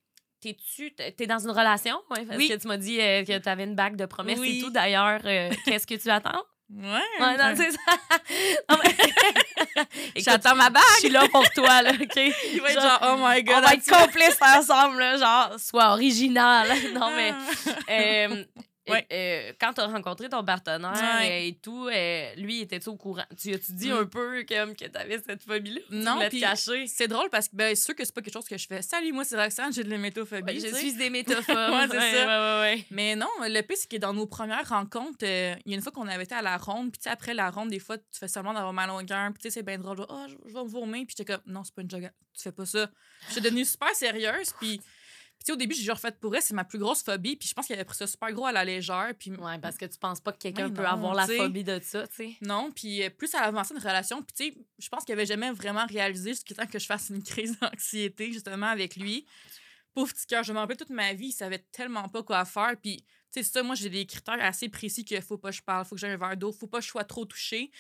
T'es-tu 0.44 0.94
t'es 0.94 1.26
dans 1.26 1.40
une 1.40 1.52
relation? 1.52 1.96
Ouais, 2.10 2.26
parce 2.26 2.38
Oui. 2.38 2.50
que 2.50 2.56
tu 2.56 2.68
m'as 2.68 2.76
dit 2.78 3.00
euh, 3.00 3.24
que 3.24 3.38
tu 3.38 3.48
avais 3.50 3.64
une 3.64 3.76
bague 3.76 3.96
de 3.96 4.06
promesses 4.06 4.40
Oui. 4.40 4.58
et 4.60 4.62
tout. 4.62 4.70
D'ailleurs, 4.72 5.22
euh, 5.24 5.50
qu'est-ce 5.66 5.88
que 5.88 5.96
tu 5.96 6.10
attends? 6.10 6.44
Ouais. 6.70 7.00
Ouais, 7.20 7.38
non, 7.38 7.54
c'est 7.56 7.72
ça. 7.72 8.78
J'attends 10.16 10.56
ma 10.56 10.70
bague. 10.70 10.82
je 10.96 11.00
suis 11.02 11.10
là 11.10 11.28
pour 11.32 11.48
toi, 11.52 11.82
là, 11.82 11.92
OK? 11.92 12.16
Il 12.54 12.62
va 12.62 12.72
être 12.72 12.82
Genre, 12.82 13.00
genre, 13.02 13.16
oh 13.20 13.28
my 13.28 13.44
god. 13.44 13.56
On 13.58 13.62
va 13.62 13.74
être 13.74 13.90
complices 13.90 14.40
ensemble, 14.42 15.00
là, 15.00 15.18
genre, 15.18 15.60
sois 15.60 15.92
original. 15.92 16.68
Non, 16.94 17.12
mais 17.16 17.34
euh, 17.90 18.44
Ouais. 18.92 19.08
euh, 19.14 19.54
quand 19.62 19.74
tu 19.74 19.82
as 19.82 19.88
rencontré 19.88 20.28
ton 20.28 20.44
partenaire 20.44 20.92
Ouais. 21.20 21.30
euh, 21.30 21.48
et 21.48 21.54
tout, 21.62 21.88
euh, 21.88 22.36
lui, 22.36 22.62
était-tu 22.62 22.90
au 22.90 22.98
courant? 22.98 23.24
Tu 23.42 23.54
as-tu 23.54 23.72
dit 23.74 23.90
Mm. 23.90 23.98
un 23.98 24.06
peu 24.06 24.44
comme 24.48 24.76
que 24.76 24.86
tu 24.86 24.98
avais 24.98 25.20
cette 25.26 25.44
phobie-là? 25.44 25.80
Non, 25.90 26.20
cacher? 26.30 26.86
c'est 26.88 27.08
drôle 27.08 27.30
parce 27.30 27.48
que 27.48 27.56
ben, 27.56 27.76
c'est 27.76 27.84
sûr 27.86 27.96
que 27.96 28.04
c'est 28.04 28.14
pas 28.14 28.22
quelque 28.22 28.34
chose 28.34 28.48
que 28.48 28.58
je 28.58 28.68
fais. 28.68 28.82
Salut, 28.82 29.14
moi 29.14 29.24
c'est 29.24 29.42
Roxane, 29.42 29.72
j'ai 29.72 29.84
de 29.86 29.90
l'hémétophobie. 29.90 30.42
Ben, 30.44 30.60
je 30.60 30.76
suis 30.76 30.94
des 30.98 31.10
métaphores. 31.10 31.56
Ouais, 31.74 31.88
c'est 31.90 31.98
ça. 31.98 32.26
Ouais, 32.26 32.72
ouais, 32.72 32.76
ouais. 32.76 32.86
Mais 32.92 33.16
non, 33.16 33.28
le 33.42 33.62
pire, 33.62 33.78
c'est 33.78 33.90
que 33.90 33.98
dans 33.98 34.14
nos 34.14 34.28
premières 34.28 34.68
rencontres, 34.68 35.24
euh, 35.24 35.56
il 35.66 35.72
y 35.72 35.76
a 35.76 35.78
une 35.78 35.82
fois 35.84 35.92
qu'on 35.94 36.08
avait 36.08 36.24
été 36.24 36.36
à 36.36 36.42
la 36.42 36.58
ronde, 36.58 36.92
puis 36.92 37.10
après 37.10 37.34
la 37.34 37.50
ronde, 37.50 37.70
des 37.70 37.80
fois, 37.80 37.98
tu 37.98 38.04
fais 38.20 38.28
seulement 38.28 38.54
d'avoir 38.54 38.74
mal 38.74 38.90
au 38.90 38.98
cœur, 39.06 39.30
puis 39.32 39.42
tu 39.44 39.44
sais, 39.44 39.50
c'est 39.52 39.64
bien 39.64 39.78
drôle, 39.78 39.96
genre, 39.98 40.08
oh, 40.10 40.26
je, 40.28 40.36
je 40.50 40.54
vais 40.54 40.64
me 40.64 40.68
vomir, 40.70 41.06
puis 41.06 41.16
j'étais 41.18 41.34
comme, 41.34 41.42
non, 41.46 41.64
c'est 41.64 41.74
pas 41.74 41.82
une 41.84 41.90
joke, 41.90 42.02
tu 42.36 42.42
fais 42.44 42.52
pas 42.52 42.66
ça. 42.66 42.90
J'étais 43.30 43.42
devenue 43.42 43.64
super 43.66 43.96
sérieuse, 43.96 44.54
puis, 44.60 44.82
puis 45.44 45.48
tu 45.48 45.52
sais, 45.52 45.52
au 45.52 45.58
début, 45.58 45.76
j'ai 45.76 45.84
genre 45.84 46.00
fait 46.00 46.18
pour 46.20 46.34
elle, 46.36 46.42
c'est 46.42 46.54
ma 46.54 46.64
plus 46.64 46.80
grosse 46.80 47.04
phobie, 47.04 47.36
puis 47.36 47.50
je 47.50 47.54
pense 47.54 47.68
qu'elle 47.68 47.76
avait 47.78 47.84
pris 47.86 47.98
ça 47.98 48.08
super 48.08 48.32
gros 48.32 48.46
à 48.46 48.52
la 48.54 48.64
légère, 48.64 49.12
puis 49.20 49.32
Ouais, 49.32 49.60
parce 49.60 49.76
que 49.78 49.86
tu 49.86 49.98
penses 49.98 50.22
pas 50.22 50.32
que 50.32 50.38
quelqu'un 50.38 50.70
peut 50.70 50.84
non, 50.84 50.88
avoir 50.90 51.14
la 51.16 51.28
phobie 51.28 51.64
de 51.66 51.80
ça, 51.84 52.08
tu 52.08 52.16
sais. 52.16 52.38
non, 52.42 52.72
puis 52.72 53.04
euh, 53.04 53.10
plus 53.10 53.28
ça 53.28 53.42
avançait 53.42 53.74
une 53.74 53.82
relation, 53.82 54.22
puis 54.24 54.34
tu 54.34 54.54
sais, 54.54 54.66
je 54.80 54.88
pense 54.90 55.04
qu'elle 55.04 55.18
avait 55.18 55.26
jamais 55.26 55.52
vraiment 55.52 55.86
réalisé 55.86 56.30
jusqu'à 56.32 56.56
temps 56.56 56.66
que 56.68 56.80
je 56.80 56.86
fasse 56.86 57.10
une 57.10 57.22
crise 57.24 57.60
d'anxiété, 57.60 58.32
justement, 58.32 58.68
avec 58.68 58.96
lui. 58.96 59.26
Pauvre 59.94 60.12
petit 60.14 60.26
cœur, 60.26 60.44
je 60.44 60.54
m'en 60.54 60.62
rappelle 60.62 60.78
toute 60.78 60.90
ma 60.90 61.14
vie, 61.14 61.28
il 61.28 61.32
savait 61.34 61.60
tellement 61.72 62.08
pas 62.10 62.24
quoi 62.24 62.46
faire, 62.46 62.76
puis 62.82 62.98
tu 63.32 63.42
sais, 63.42 63.44
ça, 63.44 63.64
moi, 63.64 63.76
j'ai 63.76 63.90
des 63.90 64.06
critères 64.06 64.42
assez 64.42 64.70
précis 64.70 65.04
qu'il 65.04 65.22
faut 65.22 65.38
pas 65.38 65.50
que 65.50 65.56
je 65.58 65.62
parle, 65.64 65.86
faut 65.86 65.96
que 65.96 66.02
j'ai 66.02 66.08
un 66.08 66.18
verre 66.18 66.38
d'eau, 66.38 66.52
faut 66.52 66.68
pas 66.68 66.78
que 66.80 66.86
je 66.86 66.90
sois 66.90 67.04
trop 67.04 67.26
touchée. 67.26 67.72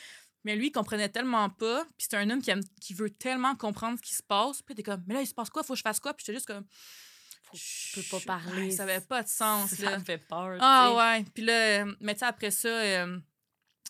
Mais 0.43 0.55
lui, 0.57 0.67
il 0.67 0.71
comprenait 0.71 1.07
tellement 1.09 1.49
pas, 1.49 1.85
puis 1.97 2.07
c'est 2.09 2.17
un 2.17 2.29
homme 2.29 2.41
qui, 2.41 2.49
aime- 2.51 2.63
qui 2.81 2.93
veut 2.93 3.09
tellement 3.09 3.55
comprendre 3.55 3.97
ce 3.97 4.03
qui 4.03 4.13
se 4.13 4.21
passe, 4.23 4.61
puis 4.61 4.75
t'es 4.75 4.83
comme, 4.83 5.01
mais 5.07 5.13
là, 5.13 5.21
il 5.21 5.27
se 5.27 5.33
passe 5.33 5.49
quoi, 5.49 5.63
faut 5.63 5.73
que 5.73 5.77
je 5.77 5.83
fasse 5.83 5.99
quoi, 6.01 6.13
puis 6.13 6.25
j'étais 6.25 6.35
juste 6.35 6.47
comme, 6.47 6.65
Je 7.53 8.01
peux 8.01 8.17
pas 8.19 8.19
parler. 8.39 8.71
ça 8.71 8.83
avait 8.83 9.01
pas 9.01 9.23
de 9.23 9.27
sens, 9.27 9.69
Ça 9.75 9.91
là. 9.91 9.99
me 9.99 10.03
fait 10.03 10.17
peur. 10.17 10.57
Ah 10.59 10.93
ouais. 10.95 11.23
Puis 11.33 11.43
là, 11.43 11.83
euh, 11.83 11.95
mais 11.99 12.15
tu 12.15 12.23
après 12.23 12.51
ça, 12.51 12.67
euh, 12.67 13.17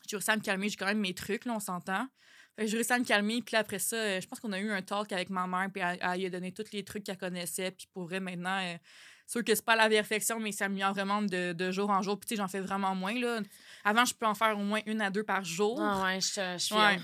j'ai 0.09 0.15
réussi 0.17 0.31
à 0.31 0.35
me 0.35 0.41
calmer. 0.41 0.69
J'ai 0.69 0.75
quand 0.75 0.85
même 0.85 0.99
mes 0.99 1.13
trucs, 1.13 1.45
là, 1.45 1.53
on 1.55 1.59
s'entend. 1.59 2.07
Fait 2.55 2.65
que 2.65 2.67
j'ai 2.71 2.77
réussi 2.77 2.93
à 2.93 2.99
me 2.99 3.05
calmer. 3.05 3.41
Puis 3.41 3.53
là, 3.53 3.59
après 3.59 3.79
ça, 3.79 3.95
euh, 3.95 4.21
je 4.21 4.27
pense 4.27 4.39
qu'on 4.39 4.51
a 4.51 4.59
eu 4.59 4.71
un 4.71 4.81
talk 4.81 5.11
avec 5.11 5.29
ma 5.29 5.47
mère. 5.47 5.69
Puis 5.73 5.81
elle, 5.81 5.97
elle 6.01 6.19
lui 6.19 6.25
a 6.25 6.29
donné 6.29 6.51
tous 6.51 6.71
les 6.71 6.83
trucs 6.83 7.03
qu'elle 7.03 7.17
connaissait. 7.17 7.71
Puis 7.71 7.87
pour 7.93 8.03
vrai, 8.05 8.19
maintenant, 8.19 8.59
euh, 8.61 8.75
sûr 9.25 9.43
que 9.43 9.55
c'est 9.55 9.65
pas 9.65 9.75
la 9.75 9.89
perfection, 9.89 10.39
mais 10.39 10.51
ça 10.51 10.67
m'améliore 10.67 10.93
vraiment 10.93 11.21
de, 11.21 11.53
de 11.53 11.71
jour 11.71 11.89
en 11.89 12.01
jour. 12.01 12.19
Puis 12.19 12.27
tu 12.27 12.35
sais, 12.35 12.41
j'en 12.41 12.47
fais 12.47 12.59
vraiment 12.59 12.93
moins. 12.95 13.13
Là. 13.19 13.39
Avant, 13.83 14.05
je 14.05 14.13
peux 14.13 14.25
en 14.25 14.35
faire 14.35 14.57
au 14.57 14.63
moins 14.63 14.81
une 14.85 15.01
à 15.01 15.09
deux 15.09 15.23
par 15.23 15.43
jour. 15.43 15.79
Ah 15.81 16.03
ouais, 16.03 16.21
je, 16.21 16.53
je 16.53 16.57
suis. 16.57 16.75
Ouais. 16.75 16.97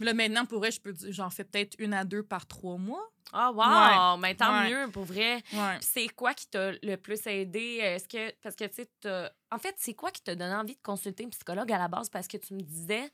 là, 0.00 0.14
maintenant, 0.14 0.44
pour 0.46 0.58
vrai, 0.58 0.70
je 0.70 0.80
peux 0.80 0.92
dire- 0.92 1.12
j'en 1.12 1.30
fais 1.30 1.44
peut-être 1.44 1.74
une 1.78 1.94
à 1.94 2.04
deux 2.04 2.22
par 2.22 2.46
trois 2.46 2.76
mois. 2.76 3.02
Ah, 3.32 3.52
wow! 3.52 4.18
Mais 4.18 4.34
tant 4.34 4.64
mieux, 4.64 4.88
pour 4.90 5.04
vrai. 5.04 5.42
C'est 5.80 6.08
quoi 6.08 6.34
qui 6.34 6.48
t'a 6.48 6.72
le 6.82 6.96
plus 6.96 7.24
aidé? 7.26 7.78
Est-ce 7.80 8.08
que. 8.08 8.32
Parce 8.42 8.56
que, 8.56 8.64
tu 8.64 8.82
sais, 8.82 9.30
en 9.52 9.58
fait, 9.58 9.74
c'est 9.78 9.94
quoi 9.94 10.10
qui 10.10 10.22
t'a 10.22 10.34
donné 10.34 10.54
envie 10.54 10.74
de 10.74 10.82
consulter 10.82 11.22
une 11.22 11.30
psychologue 11.30 11.70
à 11.72 11.78
la 11.78 11.88
base? 11.88 12.08
Parce 12.10 12.26
que 12.26 12.36
tu 12.36 12.54
me 12.54 12.60
disais 12.60 13.08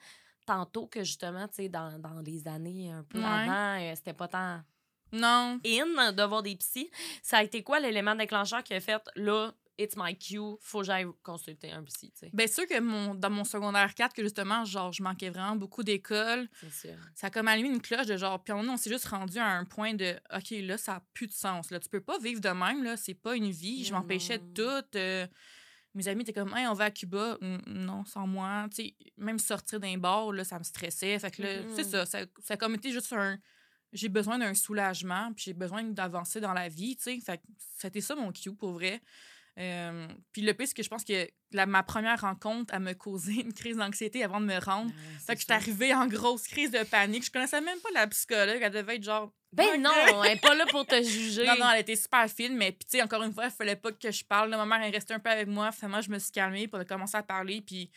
tantôt 0.47 0.87
que 0.87 1.03
justement, 1.05 1.47
tu 1.49 1.55
sais, 1.57 1.69
dans, 1.69 1.99
dans 1.99 2.21
les 2.21 2.47
années 2.49 2.91
un 2.93 3.03
peu 3.03 3.19
avant, 3.23 3.81
euh, 3.83 3.93
c'était 3.97 4.13
pas 4.15 4.29
tant 4.29 4.61
Non. 5.13 5.61
in 5.65 6.13
de 6.13 6.23
voir 6.23 6.43
des 6.43 6.57
psys. 6.57 6.91
Ça 7.23 7.39
a 7.39 7.43
été 7.43 7.63
quoi 7.63 7.81
l'élément 7.81 8.15
déclencheur 8.15 8.63
qui 8.63 8.75
a 8.75 8.81
fait 8.81 9.03
là, 9.15 9.53
it's 9.79 9.95
my 9.97 10.17
cue, 10.17 10.57
faut 10.61 10.81
que 10.81 10.87
j'aille 10.87 11.07
consulter 11.23 11.71
un 11.71 11.83
psy, 11.85 12.11
tu 12.13 12.21
sais? 12.21 12.31
Bien 12.33 12.47
sûr 12.47 12.67
que 12.67 12.81
mon, 12.81 13.15
dans 13.15 13.29
mon 13.31 13.45
secondaire 13.45 13.95
4, 13.95 14.15
que 14.15 14.23
justement, 14.23 14.65
genre, 14.65 14.93
je 14.93 15.03
manquais 15.03 15.29
vraiment 15.31 15.55
beaucoup 15.57 15.83
d'école. 15.83 16.49
C'est 16.61 16.89
sûr. 16.89 16.97
Ça 17.15 17.27
a 17.27 17.31
comme 17.31 17.47
allumé 17.49 17.69
une 17.69 17.83
cloche 17.83 18.07
de 18.07 18.17
genre, 18.17 18.43
puis 18.43 18.53
on, 18.55 18.61
on 18.61 18.77
s'est 18.77 18.91
juste 18.91 19.07
rendu 19.07 19.39
à 19.39 19.47
un 19.47 19.65
point 19.65 19.93
de, 19.95 20.17
OK, 20.35 20.51
là, 20.63 20.79
ça 20.79 20.93
n'a 20.95 21.03
plus 21.13 21.27
de 21.27 21.33
sens. 21.35 21.71
Là. 21.71 21.79
Tu 21.79 21.89
peux 21.89 22.01
pas 22.01 22.19
vivre 22.19 22.41
de 22.41 22.49
même, 22.49 22.83
là, 22.85 22.97
c'est 22.97 23.15
pas 23.15 23.37
une 23.37 23.51
vie. 23.51 23.85
Je 23.85 23.93
m'empêchais 23.93 24.39
de 24.39 24.45
tout. 24.55 24.97
euh, 24.99 25.27
mes 25.95 26.09
amis 26.09 26.23
étaient 26.23 26.33
comme, 26.33 26.55
hey, 26.57 26.67
on 26.67 26.75
va 26.75 26.85
à 26.85 26.91
Cuba. 26.91 27.39
Non, 27.67 28.05
sans 28.05 28.27
moi. 28.27 28.67
Tu 28.75 28.85
sais, 28.85 28.95
même 29.17 29.39
sortir 29.39 29.79
d'un 29.81 29.97
bar, 29.99 30.33
là, 30.33 30.45
ça 30.45 30.59
me 30.59 30.65
stressait. 30.65 31.19
Fait 31.19 31.31
que 31.31 31.43
là, 31.43 31.49
c'est 31.75 31.85
ça, 31.85 32.05
ça. 32.07 32.21
Ça 32.43 32.55
a 32.55 32.57
comme 32.57 32.75
été 32.75 32.93
juste 32.93 33.13
un. 33.13 33.39
J'ai 33.93 34.09
besoin 34.09 34.39
d'un 34.39 34.55
soulagement, 34.55 35.33
puis 35.35 35.45
j'ai 35.47 35.53
besoin 35.55 35.83
d'avancer 35.85 36.41
dans 36.41 36.53
la 36.53 36.69
vie, 36.69 36.97
tu 36.97 37.05
sais. 37.05 37.21
Fait 37.21 37.41
c'était 37.79 38.01
ça 38.01 38.15
mon 38.15 38.33
cue, 38.33 38.55
pour 38.55 38.73
vrai. 38.73 39.01
Euh, 39.59 40.07
puis 40.33 40.43
le 40.43 40.53
pire, 40.53 40.69
c'est 40.69 40.75
que 40.75 40.83
je 40.83 40.89
pense 40.89 41.05
que 41.05 41.27
la, 41.53 41.65
ma 41.65 41.83
première 41.83 42.21
rencontre, 42.21 42.75
elle 42.75 42.83
me 42.83 42.93
causé 42.93 43.33
une 43.41 43.53
crise 43.53 43.79
d'anxiété 43.79 44.23
avant 44.23 44.41
de 44.41 44.47
me 44.47 44.59
rendre. 44.59 44.91
Fait 45.27 45.35
que 45.35 45.41
j'étais 45.41 45.55
arrivée 45.55 45.95
en 45.95 46.07
grosse 46.07 46.47
crise 46.47 46.71
de 46.71 46.83
panique. 46.85 47.25
Je 47.25 47.31
connaissais 47.31 47.61
même 47.61 47.81
pas 47.81 47.89
la 47.95 48.07
psychologue. 48.09 48.59
Elle 48.61 48.73
devait 48.73 48.97
être 48.97 49.05
genre. 49.05 49.33
Ben 49.53 49.81
non, 49.81 49.91
elle 50.25 50.33
est 50.33 50.41
pas 50.41 50.55
là 50.55 50.67
pour 50.67 50.85
te 50.85 51.01
juger. 51.03 51.47
Non, 51.47 51.55
non, 51.59 51.71
elle 51.71 51.81
était 51.81 51.97
super 51.97 52.29
fine, 52.29 52.55
mais 52.55 52.73
puis 52.73 52.87
tu 52.91 52.99
sais, 52.99 53.03
encore 53.03 53.23
une 53.23 53.33
fois, 53.33 53.47
il 53.47 53.51
fallait 53.51 53.77
pas 53.77 53.91
que 53.93 54.11
je 54.11 54.23
parle. 54.23 54.51
Là, 54.51 54.59
ma 54.59 54.67
mère 54.67 54.87
est 54.87 54.91
restée 54.91 55.15
un 55.15 55.19
peu 55.19 55.31
avec 55.31 55.49
moi. 55.49 55.73
Finalement, 55.73 56.03
je 56.03 56.11
me 56.11 56.19
suis 56.19 56.33
calmée 56.33 56.69
pour 56.69 56.85
commencer 56.85 57.17
à 57.17 57.23
parler. 57.23 57.63
Puis 57.63 57.91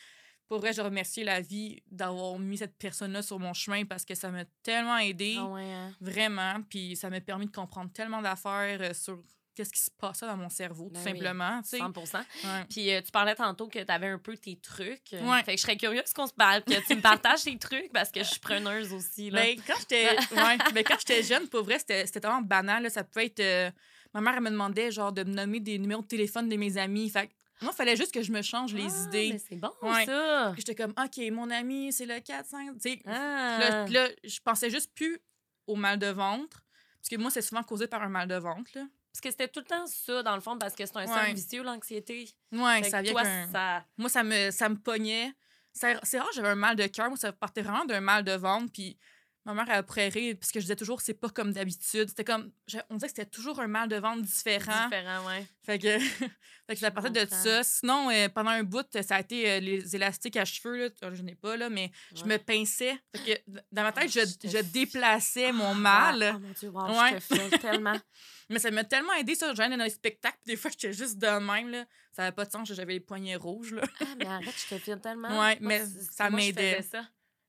pour 0.50 0.60
vrai, 0.60 0.74
je 0.74 0.82
remercie 0.82 1.24
la 1.24 1.40
vie 1.40 1.82
d'avoir 1.92 2.38
mis 2.40 2.58
cette 2.58 2.76
personne-là 2.78 3.22
sur 3.22 3.40
mon 3.40 3.54
chemin 3.54 3.86
parce 3.86 4.04
que 4.04 4.16
ça 4.16 4.30
m'a 4.30 4.44
tellement 4.64 4.98
aidé. 4.98 5.36
Ah 5.40 5.46
ouais, 5.46 5.72
hein? 5.72 5.94
Vraiment. 6.02 6.56
Puis 6.70 6.96
ça 6.98 7.10
m'a 7.10 7.22
permis 7.22 7.46
de 7.46 7.52
comprendre 7.52 7.92
tellement 7.94 8.22
d'affaires 8.22 8.80
euh, 8.82 8.94
sur 8.94 9.20
qu'est-ce 9.56 9.72
qui 9.72 9.80
se 9.82 9.92
passait 9.92 10.26
dans 10.26 10.38
mon 10.38 10.50
cerveau, 10.50 10.86
tout 10.86 11.02
Ben 11.04 11.12
oui. 11.14 11.20
simplement. 11.20 11.62
sais. 11.64 11.78
100 11.80 11.94
Ouais. 11.98 12.66
Puis 12.70 12.92
euh, 12.94 13.02
tu 13.02 13.12
parlais 13.12 13.36
tantôt 13.36 13.68
que 13.68 13.78
tu 13.80 13.92
avais 13.92 14.08
un 14.08 14.18
peu 14.18 14.36
tes 14.38 14.56
trucs. 14.58 15.12
Ouais. 15.12 15.44
Fait 15.44 15.52
que 15.54 15.58
je 15.58 15.62
serais 15.62 15.78
curieuse 15.78 16.14
qu'on 16.14 16.28
se 16.28 16.34
parle, 16.34 16.64
que 16.64 16.86
tu 16.88 16.96
me 16.96 17.02
partages 17.02 17.44
tes 17.44 17.58
trucs 17.58 17.92
parce 17.94 18.10
que 18.12 18.22
je 18.22 18.30
suis 18.30 18.40
preneuse 18.40 18.92
aussi. 18.94 19.30
Là. 19.30 19.42
Ben, 19.42 19.60
quand 19.68 19.76
j'étais 19.80 20.10
ouais, 20.32 20.58
ben, 20.74 20.84
quand 20.84 20.96
j'étais 21.00 21.24
jeune, 21.24 21.48
pour 21.50 21.64
vrai, 21.64 21.78
c'était 21.78 22.06
c'était 22.06 22.22
tellement 22.22 22.42
banal. 22.42 22.84
là. 22.84 22.90
Ça 22.90 23.04
pouvait 23.04 23.26
être. 23.28 23.40
euh, 23.42 23.70
ma 24.14 24.22
mère, 24.22 24.34
elle 24.38 24.44
me 24.44 24.50
demandait 24.50 24.92
genre 24.92 25.12
de 25.12 25.24
me 25.24 25.34
nommer 25.34 25.60
des 25.60 25.78
numéros 25.78 26.02
de 26.02 26.08
téléphone 26.08 26.48
de 26.50 26.56
mes 26.56 26.78
amis. 26.78 27.10
Fait 27.10 27.28
que 27.28 27.34
moi, 27.62 27.72
il 27.74 27.76
fallait 27.76 27.96
juste 27.96 28.14
que 28.14 28.22
je 28.22 28.32
me 28.32 28.42
change 28.42 28.74
les 28.74 28.88
Ah, 28.94 29.04
idées. 29.08 29.42
c'est 29.50 29.56
bon, 29.58 29.72
Ouais. 29.82 30.06
ça. 30.06 30.54
J'étais 30.58 30.76
comme, 30.76 30.94
OK, 30.98 31.18
mon 31.32 31.50
ami, 31.50 31.92
c'est 31.92 32.06
le 32.06 32.20
4, 32.20 32.46
5. 32.48 32.74
Tu 32.74 32.80
sais, 32.80 32.96
Puis 32.98 33.04
Ah. 33.08 33.60
là, 33.60 33.86
là, 33.88 34.10
je 34.24 34.40
pensais 34.44 34.70
juste 34.70 34.94
plus 34.94 35.20
au 35.68 35.76
mal 35.76 36.00
de 36.00 36.08
ventre. 36.08 36.64
Parce 37.00 37.10
que 37.10 37.16
moi, 37.18 37.32
c'est 37.32 37.42
souvent 37.42 37.64
causé 37.64 37.88
par 37.88 38.02
un 38.04 38.10
mal 38.10 38.28
de 38.28 38.36
ventre. 38.36 38.72
Là. 38.76 38.86
Parce 39.12 39.22
que 39.22 39.32
c'était 39.32 39.48
tout 39.48 39.60
le 39.62 39.66
temps 39.66 39.86
ça, 39.88 40.22
dans 40.24 40.36
le 40.36 40.42
fond, 40.42 40.58
parce 40.58 40.76
que 40.76 40.86
c'est 40.86 40.98
un 40.98 41.02
Ouais. 41.02 41.08
cercle 41.08 41.34
vicieux, 41.36 41.64
l'anxiété. 41.64 42.30
Ouais, 42.52 42.84
Fait 42.84 42.90
ça 42.90 43.02
vient 43.02 43.12
toi, 43.14 43.24
ça... 43.52 43.86
Moi, 43.98 44.10
ça 44.10 44.24
me, 44.24 44.52
ça 44.52 44.70
me 44.70 44.76
pognait. 44.76 45.34
C'est 45.72 45.98
c'est 46.04 46.20
rare, 46.20 46.30
j'avais 46.34 46.50
un 46.50 46.56
mal 46.56 46.76
de 46.76 46.88
cœur. 46.88 47.08
Moi, 47.10 47.18
ça 47.18 47.32
partait 47.32 47.62
vraiment 47.62 47.86
d'un 47.86 48.02
mal 48.02 48.24
de 48.24 48.34
ventre. 48.34 48.72
Puis 48.74 48.98
ma 49.46 49.54
mère, 49.54 49.86
pourrait 49.86 50.10
rire 50.10 50.36
parce 50.40 50.52
que 50.52 50.60
je 50.60 50.66
disais 50.66 50.76
toujours, 50.76 51.02
c'est 51.02 51.14
pas 51.14 51.30
comme 51.30 51.52
d'habitude. 51.54 52.10
C'était 52.10 52.24
comme, 52.24 52.52
je- 52.68 52.78
on 52.90 52.96
disait 52.96 53.08
que 53.08 53.14
c'était 53.16 53.30
toujours 53.30 53.60
un 53.60 53.68
mal 53.68 53.88
de 53.90 53.96
ventre 53.96 54.22
différent. 54.22 54.86
différent, 54.86 55.26
ouais. 55.28 55.46
Fait 55.66 55.80
que, 55.80 55.98
fait 56.68 56.74
que 56.74 56.78
ça 56.80 56.92
partait 56.92 57.26
de 57.26 57.30
ça. 57.32 57.64
Sinon, 57.64 58.10
euh, 58.12 58.30
pendant 58.30 58.52
un 58.52 58.64
bout, 58.64 58.86
ça 59.02 59.16
a 59.16 59.20
été 59.22 59.50
euh, 59.50 59.60
les 59.60 59.96
élastiques 59.96 60.38
à 60.38 60.46
cheveux. 60.46 60.78
Là. 60.78 60.90
Euh, 61.04 61.16
Je 61.16 61.22
n'ai 61.24 61.36
pas, 61.36 61.58
là, 61.58 61.70
mais 61.70 61.92
je 62.16 62.24
me 62.26 62.38
pinçais. 62.38 62.96
Fait 63.16 63.44
que 63.46 63.52
dans 63.72 63.84
ma 63.84 63.92
tête, 63.92 64.06
Ah, 64.08 64.08
je, 64.08 64.48
je 64.50 64.58
je 64.58 64.64
déplaçais 64.64 65.52
mon 65.52 65.72
Ah, 65.72 65.74
mal. 65.74 66.34
Oh 66.36 66.40
mon 66.40 66.52
Dieu, 66.52 66.70
wow, 66.70 66.88
Ouais. 67.02 67.20
je 67.32 67.36
te 67.50 67.58
tellement. 67.58 68.00
Mais 68.52 68.58
ça 68.58 68.72
m'a 68.72 68.84
tellement 68.84 69.14
aidé, 69.14 69.36
ça. 69.36 69.54
J'allais 69.54 69.78
dans 69.78 69.84
les 69.84 69.92
spectacles, 69.92 70.40
des 70.48 70.56
fois, 70.56 70.72
j'étais 70.72 70.92
juste 70.92 71.20
de 71.20 71.28
même. 71.28 71.70
Là. 71.70 71.86
Ça 72.12 72.24
n'avait 72.24 72.36
pas 72.36 72.46
de 72.46 72.52
sens, 72.52 72.68
j'avais 72.74 72.94
les 72.94 73.00
poignets 73.00 73.36
rouges. 73.36 73.74
Là. 73.74 73.84
Ah, 74.02 74.06
mais 74.18 74.26
arrête, 74.26 74.56
je 74.70 74.76
te 74.76 74.80
file 74.82 75.00
tellement. 75.00 75.28
Ouais, 75.30 75.58
Moi, 75.62 75.70
mais 75.70 75.86
ça 75.86 76.30
je 76.32 76.36
m'aidait. 76.36 76.82
ça. 76.82 77.04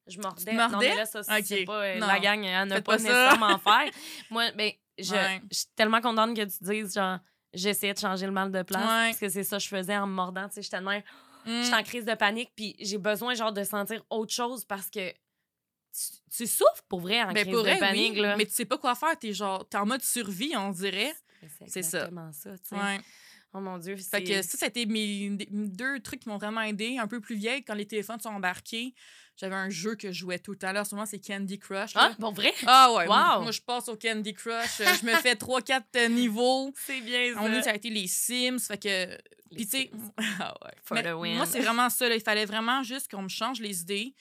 Je 0.06 0.18
mordais. 0.20 0.50
Tu 0.50 0.56
Non, 0.56 0.68
mordais? 0.68 0.88
mais 0.90 0.96
là, 0.96 1.06
ça, 1.06 1.22
c'est 1.22 1.60
Ok. 1.60 1.66
pas 1.66 1.82
euh, 1.84 1.98
la 1.98 2.18
gang, 2.20 2.42
elle 2.44 2.68
n'a 2.68 2.76
pas 2.76 2.82
pas 2.82 2.96
nécessairement 2.96 3.58
faire. 3.58 3.90
Moi, 4.30 4.50
ben, 4.52 4.72
je, 4.98 5.12
Ouais. 5.14 5.40
je 5.50 5.56
suis 5.58 5.66
tellement 5.76 6.00
contente 6.00 6.36
que 6.36 6.42
tu 6.42 6.56
dises, 6.64 6.94
genre, 6.94 7.18
j'essayais 7.54 7.94
de 7.94 7.98
changer 7.98 8.26
le 8.26 8.32
mal 8.32 8.50
de 8.50 8.62
place. 8.62 8.82
Ouais. 8.82 9.08
Parce 9.10 9.18
que 9.18 9.28
c'est 9.28 9.44
ça 9.44 9.56
que 9.58 9.62
je 9.62 9.68
faisais 9.68 9.96
en 9.96 10.06
me 10.06 10.12
mordant. 10.12 10.48
Tu 10.48 10.54
sais, 10.56 10.62
j'étais 10.62 10.78
de 10.80 10.84
même, 10.84 11.02
Mm. 11.46 11.62
j'étais 11.62 11.76
en 11.76 11.82
crise 11.82 12.04
de 12.04 12.14
panique, 12.14 12.52
puis 12.54 12.76
j'ai 12.80 12.98
besoin, 12.98 13.34
genre, 13.34 13.52
de 13.52 13.64
sentir 13.64 14.02
autre 14.10 14.32
chose 14.32 14.64
parce 14.64 14.90
que 14.90 15.10
tu, 15.10 15.16
tu 16.36 16.46
souffres 16.46 16.82
pour 16.88 17.00
vrai 17.00 17.22
en 17.22 17.32
Ben, 17.32 17.42
crise 17.42 17.54
pour 17.54 17.64
de 17.64 17.68
vrai, 17.70 17.78
panique, 17.78 18.12
oui, 18.14 18.20
là. 18.20 18.36
mais 18.36 18.44
tu 18.46 18.52
sais 18.52 18.64
pas 18.64 18.78
quoi 18.78 18.94
faire. 18.94 19.18
T'es 19.18 19.32
genre, 19.32 19.66
t'es 19.68 19.76
en 19.78 19.86
mode 19.86 20.02
survie, 20.02 20.52
on 20.56 20.70
dirait. 20.70 21.14
C'est 21.66 21.82
ça. 21.82 22.10
ça. 22.32 22.50
tu 22.56 22.58
sais. 22.68 22.74
Ouais. 22.76 23.00
Oh 23.52 23.60
mon 23.60 23.78
Dieu, 23.78 23.96
Fait 23.96 24.22
que 24.22 24.42
ça, 24.42 24.58
ça 24.58 24.66
a 24.66 24.68
été 24.68 24.86
mes 24.86 25.30
deux 25.50 25.98
trucs 26.00 26.20
qui 26.20 26.28
m'ont 26.28 26.38
vraiment 26.38 26.60
aidé. 26.62 26.98
Un 26.98 27.08
peu 27.08 27.20
plus 27.20 27.34
vieille, 27.34 27.64
quand 27.64 27.74
les 27.74 27.86
téléphones 27.86 28.20
sont 28.20 28.28
embarqués, 28.28 28.94
j'avais 29.36 29.56
un 29.56 29.70
jeu 29.70 29.96
que 29.96 30.12
je 30.12 30.18
jouais 30.20 30.38
tout 30.38 30.56
en 30.64 30.84
ce 30.84 30.94
moment, 30.94 31.06
c'est 31.06 31.18
Candy 31.18 31.58
Crush. 31.58 31.94
là. 31.94 32.10
Ah, 32.12 32.16
pour 32.20 32.32
vrai? 32.32 32.52
Ah 32.66 32.92
ouais, 32.94 33.06
moi, 33.06 33.36
Wow! 33.38 33.42
moi, 33.42 33.50
je 33.52 33.60
passe 33.60 33.88
au 33.88 33.96
Candy 33.96 34.34
Crush. 34.34 34.80
euh, 34.80 34.86
je 35.00 35.06
me 35.06 35.14
fais 35.16 35.34
3-4 35.34 36.08
niveaux. 36.10 36.72
C'est 36.86 37.00
bien 37.00 37.34
On 37.38 37.48
dit 37.48 37.62
ça 37.62 37.70
a 37.70 37.74
été 37.74 37.90
les 37.90 38.06
Sims. 38.06 38.58
Fait 38.60 38.78
que. 38.78 39.16
Puis 39.56 39.66
tu 39.66 39.78
sais. 39.78 39.90
Ah 40.38 40.54
ouais. 40.64 40.70
Moi, 41.34 41.46
c'est 41.46 41.58
vraiment 41.60 41.90
ça. 41.90 42.08
là. 42.08 42.14
Il 42.14 42.22
fallait 42.22 42.44
vraiment 42.44 42.84
juste 42.84 43.10
qu'on 43.10 43.22
me 43.22 43.28
change 43.28 43.60
les 43.60 43.80
idées. 43.80 44.14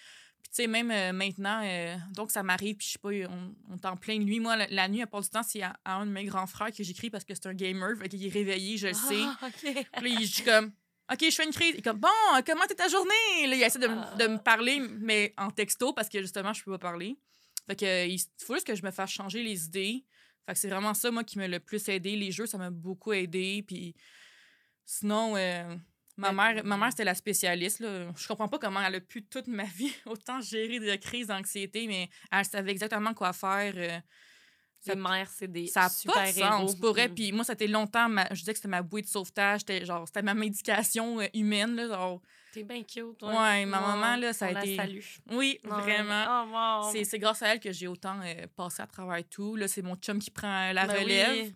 Puis 0.51 0.55
tu 0.55 0.63
sais, 0.63 0.67
même 0.67 0.89
euh, 0.89 1.13
maintenant, 1.13 1.61
euh, 1.63 1.95
donc 2.15 2.31
ça 2.31 2.41
m'arrive, 2.41 2.75
puis 2.75 2.87
je 2.87 2.91
sais 2.93 2.99
pas, 2.99 3.09
on, 3.31 3.53
on 3.69 3.75
est 3.75 3.85
en 3.85 3.95
pleine 3.95 4.23
nuit. 4.23 4.39
Moi, 4.39 4.55
la, 4.55 4.65
la 4.67 4.87
nuit, 4.87 5.01
à 5.03 5.07
part 5.07 5.21
du 5.21 5.29
temps, 5.29 5.43
c'est 5.43 5.61
à, 5.61 5.79
à 5.85 5.95
un 5.97 6.07
de 6.07 6.11
mes 6.11 6.25
grands 6.25 6.47
frères 6.47 6.71
que 6.71 6.83
j'écris 6.83 7.11
parce 7.11 7.23
que 7.23 7.35
c'est 7.35 7.45
un 7.47 7.53
gamer. 7.53 7.95
Fait 7.97 8.09
qu'il 8.09 8.25
est 8.25 8.29
réveillé, 8.29 8.77
je 8.77 8.87
le 8.87 8.93
sais. 8.93 9.21
Ah, 9.21 9.37
OK. 9.47 9.53
Puis 9.61 9.73
là, 9.73 10.07
il- 10.19 10.25
je 10.25 10.33
suis 10.33 10.43
comme, 10.43 10.71
OK, 11.11 11.19
je 11.23 11.35
fais 11.35 11.45
une 11.45 11.51
crise. 11.53 11.73
Il 11.75 11.79
est 11.79 11.81
comme, 11.83 11.99
bon, 11.99 12.07
comment 12.47 12.63
était 12.63 12.73
ta 12.75 12.87
journée? 12.87 13.47
Là, 13.47 13.55
il 13.55 13.61
essaie 13.61 13.77
de, 13.79 13.87
me- 13.87 14.17
de 14.17 14.27
me 14.27 14.37
parler, 14.37 14.79
mais 14.79 15.33
en 15.37 15.51
texto, 15.51 15.93
parce 15.93 16.09
que 16.09 16.19
justement, 16.21 16.51
je 16.53 16.63
peux 16.63 16.71
pas 16.71 16.79
parler. 16.79 17.15
Fait 17.67 17.75
que, 17.75 17.85
euh, 17.85 18.05
il 18.07 18.19
faut 18.43 18.55
juste 18.55 18.65
que 18.65 18.73
je 18.75 18.83
me 18.83 18.89
fasse 18.91 19.11
changer 19.11 19.43
les 19.43 19.65
idées. 19.65 20.03
Fait 20.47 20.53
que 20.53 20.59
c'est 20.59 20.69
vraiment 20.69 20.95
ça, 20.95 21.11
moi, 21.11 21.23
qui 21.23 21.37
m'a 21.37 21.47
le 21.47 21.59
plus 21.59 21.87
aidé. 21.89 22.15
Les 22.15 22.31
jeux, 22.31 22.47
ça 22.47 22.57
m'a 22.57 22.71
beaucoup 22.71 23.13
aidé. 23.13 23.63
Puis 23.67 23.93
sinon, 24.85 25.35
euh, 25.37 25.75
ma 26.19 26.31
mère, 26.31 26.63
ma 26.65 26.77
mère 26.77 26.89
c'était 26.91 27.03
la 27.05 27.15
spécialiste. 27.15 27.79
Là. 27.79 28.11
Je 28.15 28.27
comprends 28.27 28.47
pas 28.47 28.59
comment 28.59 28.81
elle 28.81 28.95
a 28.95 28.99
pu 29.01 29.23
toute 29.23 29.47
ma 29.47 29.63
vie 29.63 29.93
autant 30.05 30.39
gérer 30.41 30.79
des 30.79 30.97
crises 30.99 31.27
d'anxiété, 31.27 31.87
mais 31.87 32.09
elle 32.31 32.45
savait 32.45 32.71
exactement 32.71 33.13
quoi 33.13 33.33
faire. 33.33 33.73
euh, 33.75 33.99
Les 34.85 34.95
mères, 34.95 35.29
c'est 35.29 35.51
des 35.51 35.67
ça 35.67 35.89
super 35.89 36.15
pas 36.15 36.27
de 36.27 36.31
sens. 36.37 36.71
héros. 36.71 36.73
Pour 36.79 36.91
vrai. 36.91 37.09
Mm. 37.09 37.15
Puis 37.15 37.31
moi, 37.31 37.43
ça 37.43 37.51
a 37.51 37.55
été 37.55 37.67
longtemps, 37.67 38.07
ma- 38.07 38.27
je 38.31 38.39
disais 38.39 38.53
que 38.53 38.57
c'était 38.59 38.67
ma 38.69 38.81
bouée 38.81 39.01
de 39.01 39.07
sauvetage. 39.07 39.59
C'était 39.61 39.85
genre, 39.85 40.07
c'était 40.07 40.21
ma 40.21 40.33
médication 40.33 41.19
euh, 41.19 41.27
humaine. 41.33 41.75
Là, 41.75 41.87
genre. 41.87 42.21
T'es 42.53 42.63
bien 42.63 42.81
cute, 42.83 43.17
toi. 43.19 43.29
Ouais, 43.29 43.65
ma 43.65 43.79
maman, 43.79 44.15
là, 44.15 44.33
ça 44.33 44.47
a 44.47 44.49
on 44.51 44.53
la 44.53 44.63
été- 44.65 44.75
salue. 44.75 44.99
Oui, 45.31 45.59
Ouais. 45.65 45.69
vraiment. 45.81 46.25
Oh, 46.47 46.85
wow. 46.91 47.03
C'est, 47.05 47.19
grâce 47.19 47.43
à 47.43 47.53
elle 47.53 47.59
que 47.59 47.71
j'ai 47.71 47.87
autant 47.87 48.19
euh, 48.23 48.47
passé 48.55 48.81
à 48.81 48.87
travers 48.87 49.21
tout. 49.29 49.55
Là, 49.55 49.67
c'est 49.67 49.81
mon 49.83 49.95
chum 49.97 50.17
qui 50.17 50.31
prend 50.31 50.69
euh, 50.69 50.73
la 50.73 50.87
Ben 50.87 50.97
relève. 51.03 51.43
oui. 51.45 51.55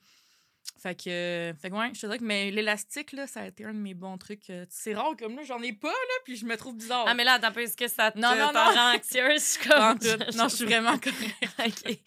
Fait 0.81 0.95
que, 0.95 1.09
euh, 1.09 1.53
fait 1.53 1.69
que 1.69 1.75
ouais, 1.75 1.89
je 1.93 2.01
te 2.01 2.05
dirais 2.07 2.17
que 2.17 2.23
mais 2.23 2.51
l'élastique, 2.51 3.12
là, 3.13 3.25
ça 3.27 3.41
a 3.41 3.47
été 3.47 3.63
un 3.63 3.73
de 3.73 3.77
mes 3.79 3.93
bons 3.93 4.17
trucs. 4.17 4.49
euh, 4.49 4.65
c'est 4.69 4.93
rare 4.93 5.13
comme 5.17 5.36
là, 5.36 5.43
j'en 5.43 5.62
ai 5.62 5.71
pas, 5.71 5.88
là, 5.88 6.15
puis 6.25 6.36
je 6.36 6.45
me 6.45 6.57
trouve 6.57 6.75
bizarre. 6.75 7.05
Ah, 7.07 7.13
mais 7.13 7.23
là, 7.23 7.33
attends 7.33 7.47
un 7.47 7.51
peu, 7.51 7.62
est-ce 7.62 7.77
que 7.77 7.88
ça 7.88 8.12
te 8.12 8.19
Non, 8.19 8.36
non, 8.36 8.51
non. 8.51 8.59
rend 8.73 8.95
anxieuse? 8.95 9.59
Je 9.63 9.69
comme... 9.69 9.99
tout. 9.99 10.38
Non, 10.38 10.49
je 10.49 10.55
suis 10.55 10.65
vraiment 10.65 10.97
correcte. 10.97 11.86
OK. 11.88 11.97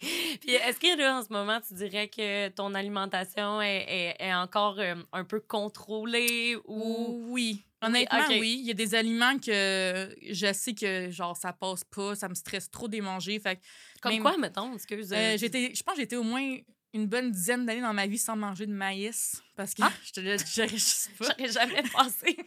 Puis 0.41 0.51
est-ce 0.51 0.79
que 0.79 0.97
là, 0.97 1.17
en 1.17 1.23
ce 1.23 1.31
moment, 1.33 1.59
tu 1.65 1.73
dirais 1.73 2.07
que 2.09 2.49
ton 2.49 2.75
alimentation 2.75 3.61
est, 3.61 3.85
est- 3.87 4.15
est 4.27 4.33
encore 4.33 4.77
euh, 4.79 4.95
un 5.13 5.23
peu 5.23 5.39
contrôlée 5.39 6.57
ou... 6.65 7.25
Oui. 7.31 7.63
Honnêtement, 7.81 8.19
oui. 8.29 8.57
Il 8.59 8.65
y 8.65 8.71
a 8.71 8.73
des 8.73 8.95
aliments 8.95 9.37
que 9.37 10.15
je 10.31 10.51
sais 10.51 10.73
que, 10.73 11.11
genre, 11.11 11.37
ça 11.37 11.53
passe 11.53 11.83
pas, 11.83 12.15
ça 12.15 12.27
me 12.27 12.33
stresse 12.33 12.71
trop 12.71 12.87
de 12.87 12.93
les 12.93 13.01
manger. 13.01 13.39
Fait 13.39 13.55
que, 13.57 13.61
Comme 14.01 14.13
même- 14.13 14.21
quoi, 14.23 14.35
mettons, 14.37 14.73
excuse. 14.73 15.13
euh, 15.13 15.37
j'étais, 15.37 15.73
je 15.75 15.83
pense 15.83 15.95
que 15.95 16.01
été 16.01 16.15
au 16.17 16.23
moins 16.23 16.57
une 16.93 17.07
bonne 17.07 17.31
dizaine 17.31 17.65
d'années 17.65 17.81
dans 17.81 17.93
ma 17.93 18.07
vie 18.07 18.17
sans 18.17 18.35
manger 18.35 18.65
de 18.65 18.73
maïs. 18.73 19.41
Parce 19.55 19.73
que 19.73 19.81
Ah! 19.83 19.91
je 20.05 20.11
te 20.11 20.19
le 20.19 20.37
juste 20.67 21.11
pas. 21.17 21.25
J'aurais 21.37 21.51
jamais 21.51 21.83
pensé. 21.91 22.37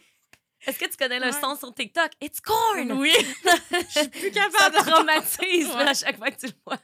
Est-ce 0.67 0.77
que 0.77 0.85
tu 0.85 0.95
connais 0.95 1.19
le 1.19 1.31
son 1.31 1.55
sur 1.55 1.73
TikTok? 1.73 2.11
It's 2.21 2.39
corn! 2.39 2.91
Oui. 2.91 3.11
Je 3.15 3.99
suis 4.01 4.09
plus 4.09 4.31
Ça 4.31 4.47
capable. 4.47 4.75
te 4.77 4.89
traumatise 4.91 5.67
Ouais. 5.69 5.83
là, 5.85 5.89
à 5.89 5.93
chaque 5.95 6.17
fois 6.17 6.29
que 6.29 6.39
tu 6.39 6.45
le 6.45 6.53
vois. 6.63 6.77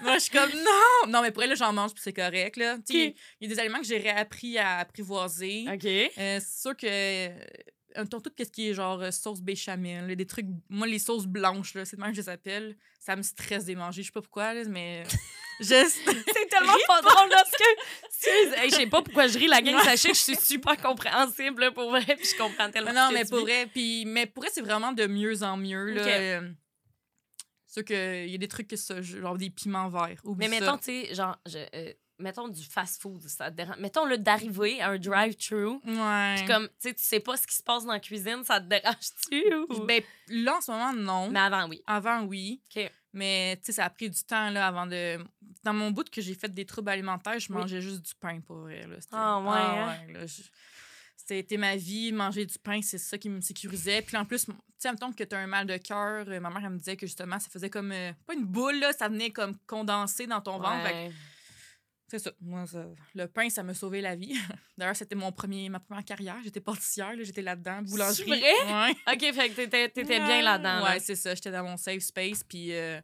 Moi, 0.00 0.14
je 0.14 0.20
suis 0.20 0.30
comme 0.30 0.48
non. 0.50 1.08
Non, 1.12 1.20
mais 1.20 1.30
pour 1.30 1.42
elle, 1.42 1.54
j'en 1.54 1.70
mange, 1.74 1.92
puis 1.92 2.02
c'est 2.02 2.14
correct. 2.14 2.56
Là. 2.56 2.78
Il 2.88 3.14
y 3.42 3.44
a 3.44 3.48
des 3.48 3.58
aliments 3.58 3.80
que 3.80 3.84
j'ai 3.86 3.98
réappris 3.98 4.56
à 4.56 4.78
apprivoiser. 4.78 5.66
OK. 5.70 5.84
Euh, 5.84 6.40
c'est 6.40 6.62
sûr 6.62 6.74
que. 6.74 7.28
Tout 8.10 8.22
ce 8.38 8.44
qui 8.44 8.70
est 8.70 8.74
genre 8.74 9.00
euh, 9.00 9.10
sauce 9.10 9.40
béchamel, 9.40 10.14
des 10.14 10.26
trucs. 10.26 10.46
Moi, 10.68 10.86
les 10.86 10.98
sauces 10.98 11.26
blanches, 11.26 11.72
c'est 11.84 11.96
de 11.96 12.00
même 12.00 12.10
que 12.10 12.16
je 12.16 12.22
les 12.22 12.28
appelle. 12.28 12.76
Ça 12.98 13.16
me 13.16 13.22
stresse 13.22 13.64
de 13.64 13.68
les 13.68 13.76
manger. 13.76 14.02
Je 14.02 14.08
sais 14.08 14.12
pas 14.12 14.22
pourquoi, 14.22 14.54
là, 14.54 14.62
mais. 14.68 15.04
Juste. 15.60 16.00
C'est 16.06 16.46
tellement 16.50 16.76
pas 16.86 17.02
drôle 17.02 17.28
parce 17.30 17.50
que. 17.50 18.56
Hey, 18.56 18.70
je 18.70 18.76
sais 18.76 18.86
pas 18.86 19.02
pourquoi 19.02 19.26
je 19.26 19.38
ris, 19.38 19.46
la 19.46 19.60
gang, 19.60 19.78
sachez 19.82 20.08
que 20.08 20.14
je 20.14 20.20
suis 20.20 20.36
super 20.36 20.76
compréhensible 20.76 21.60
là, 21.60 21.70
pour 21.70 21.90
vrai, 21.90 22.16
puis 22.16 22.26
je 22.26 22.36
comprends 22.36 22.70
tellement. 22.70 22.92
Non, 22.92 23.10
mais 23.12 23.24
pour 23.24 23.40
vrai, 23.40 23.66
puis, 23.66 24.04
mais 24.06 24.26
pour 24.26 24.42
vrai, 24.42 24.50
c'est 24.52 24.62
vraiment 24.62 24.92
de 24.92 25.06
mieux 25.06 25.42
en 25.42 25.56
mieux. 25.56 25.90
Là. 25.90 26.02
Ok. 26.02 26.08
Euh, 26.08 26.50
sûr 27.70 27.84
qu'il 27.84 28.28
y 28.28 28.34
a 28.34 28.38
des 28.38 28.48
trucs 28.48 28.68
que 28.68 28.76
ça, 28.76 29.00
genre 29.00 29.36
des 29.36 29.50
piments 29.50 29.88
verts. 29.88 30.20
oublie 30.24 30.48
Mais 30.48 30.60
mettons, 30.60 30.76
tu 30.76 30.84
sais, 30.84 31.14
genre, 31.14 31.38
je, 31.46 31.58
euh, 31.74 31.92
mettons 32.20 32.48
du 32.48 32.62
fast-food, 32.62 33.22
ça 33.28 33.50
te 33.50 33.56
dérange. 33.56 33.76
Mettons 33.78 34.04
le 34.04 34.18
d'arriver 34.18 34.80
à 34.80 34.90
un 34.90 34.98
drive-thru, 34.98 35.80
Ouais. 35.84 36.34
puis 36.36 36.46
comme, 36.46 36.68
tu 36.68 36.74
sais, 36.78 36.94
tu 36.94 37.02
sais 37.02 37.20
pas 37.20 37.36
ce 37.36 37.46
qui 37.46 37.54
se 37.56 37.62
passe 37.62 37.84
dans 37.84 37.92
la 37.92 38.00
cuisine, 38.00 38.44
ça 38.44 38.60
te 38.60 38.66
dérange-tu? 38.66 39.54
Ou... 39.70 39.84
Ben, 39.86 40.02
là, 40.28 40.56
en 40.56 40.60
ce 40.60 40.70
moment, 40.70 40.92
non. 40.92 41.30
mais 41.30 41.40
avant, 41.40 41.68
oui. 41.68 41.82
Avant, 41.86 42.22
oui. 42.22 42.60
OK. 42.76 42.90
Mais 43.12 43.56
tu 43.56 43.66
sais, 43.66 43.72
ça 43.72 43.86
a 43.86 43.90
pris 43.90 44.08
du 44.08 44.22
temps 44.22 44.50
là, 44.50 44.68
avant 44.68 44.86
de. 44.86 45.18
Dans 45.64 45.74
mon 45.74 45.90
bout 45.90 46.08
que 46.08 46.20
j'ai 46.22 46.34
fait 46.34 46.52
des 46.54 46.64
troubles 46.64 46.90
alimentaires, 46.90 47.38
je 47.40 47.52
Oui. 47.52 47.58
mangeais 47.58 47.80
juste 47.80 48.02
du 48.02 48.12
pain 48.20 48.40
pour 48.40 48.58
vrai. 48.58 48.86
Là. 48.86 48.94
C'était- 49.00 49.08
Ah, 49.16 49.40
ouais, 49.40 49.48
hein? 49.50 49.96
ouais, 50.06 50.12
là, 50.14 50.26
je- 50.26 50.42
C'était 51.16 51.56
ma 51.58 51.76
vie, 51.76 52.10
manger 52.12 52.44
du 52.44 52.58
pain, 52.58 52.80
c'est 52.82 52.98
ça 52.98 53.16
qui 53.16 53.28
me 53.28 53.40
sécurisait. 53.40 54.02
Puis 54.02 54.16
en 54.16 54.24
plus, 54.24 54.46
tu 54.46 54.52
sais, 54.78 54.90
mettons 54.90 55.12
que 55.12 55.22
tu 55.22 55.34
as 55.34 55.38
un 55.38 55.46
mal 55.46 55.64
de 55.66 55.76
cœur, 55.76 56.24
euh, 56.28 56.40
ma 56.40 56.50
mère, 56.50 56.62
elle 56.64 56.70
me 56.70 56.78
disait 56.78 56.96
que 56.96 57.06
justement, 57.06 57.38
ça 57.38 57.48
faisait 57.50 57.70
comme. 57.70 57.92
euh, 57.92 58.12
pas 58.26 58.34
une 58.34 58.44
boule, 58.46 58.80
là, 58.80 58.92
ça 58.92 59.08
venait 59.08 59.30
comme 59.30 59.56
condensé 59.66 60.26
dans 60.26 60.40
ton 60.40 60.58
ventre. 60.58 60.82
Fait 60.86 60.92
Ouais. 60.92 61.12
C'est 62.10 62.18
ça. 62.18 62.32
Moi, 62.40 62.66
ça- 62.66 62.86
le 63.14 63.26
pain, 63.28 63.48
ça 63.48 63.62
m'a 63.62 63.72
sauvé 63.74 64.00
la 64.00 64.16
vie. 64.16 64.34
D'ailleurs, 64.76 64.96
c'était 64.96 65.14
mon 65.14 65.30
premier, 65.30 65.68
ma 65.68 65.78
première 65.80 66.04
carrière. 66.04 66.36
J'étais 66.42 66.60
pâtissière, 66.60 67.14
là, 67.14 67.22
j'étais 67.22 67.42
là-dedans, 67.42 67.82
boulangerie. 67.82 68.26
vrai? 68.26 68.40
Ouais. 68.40 68.90
OK, 69.14 69.34
fait 69.34 69.48
que 69.50 69.54
t'étais, 69.54 69.88
t'étais 69.88 70.18
bien 70.18 70.42
là-dedans. 70.42 70.82
Ouais, 70.84 70.94
là. 70.94 71.00
c'est 71.00 71.16
ça. 71.16 71.34
J'étais 71.34 71.52
dans 71.52 71.62
mon 71.64 71.76
safe 71.76 72.02
space. 72.02 72.42
Puis 72.42 72.72
euh, 72.74 73.00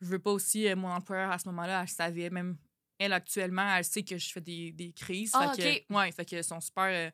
je 0.00 0.06
veux 0.06 0.18
pas 0.18 0.32
aussi, 0.32 0.66
euh, 0.68 0.74
mon 0.76 0.88
employeur 0.90 1.30
à 1.30 1.38
ce 1.38 1.48
moment-là, 1.48 1.82
elle 1.82 1.88
savait 1.88 2.30
même. 2.30 2.56
Elle, 3.00 3.12
actuellement, 3.12 3.76
elle 3.76 3.84
sait 3.84 4.02
que 4.02 4.18
je 4.18 4.32
fais 4.32 4.40
des, 4.40 4.72
des 4.72 4.92
crises. 4.92 5.30
Ah, 5.32 5.52
fait 5.54 5.84
que, 5.88 5.94
ouais, 5.94 6.10
fait 6.10 6.24
que 6.24 6.42
sont 6.42 6.60
super. 6.60 6.86
euh, 6.86 7.08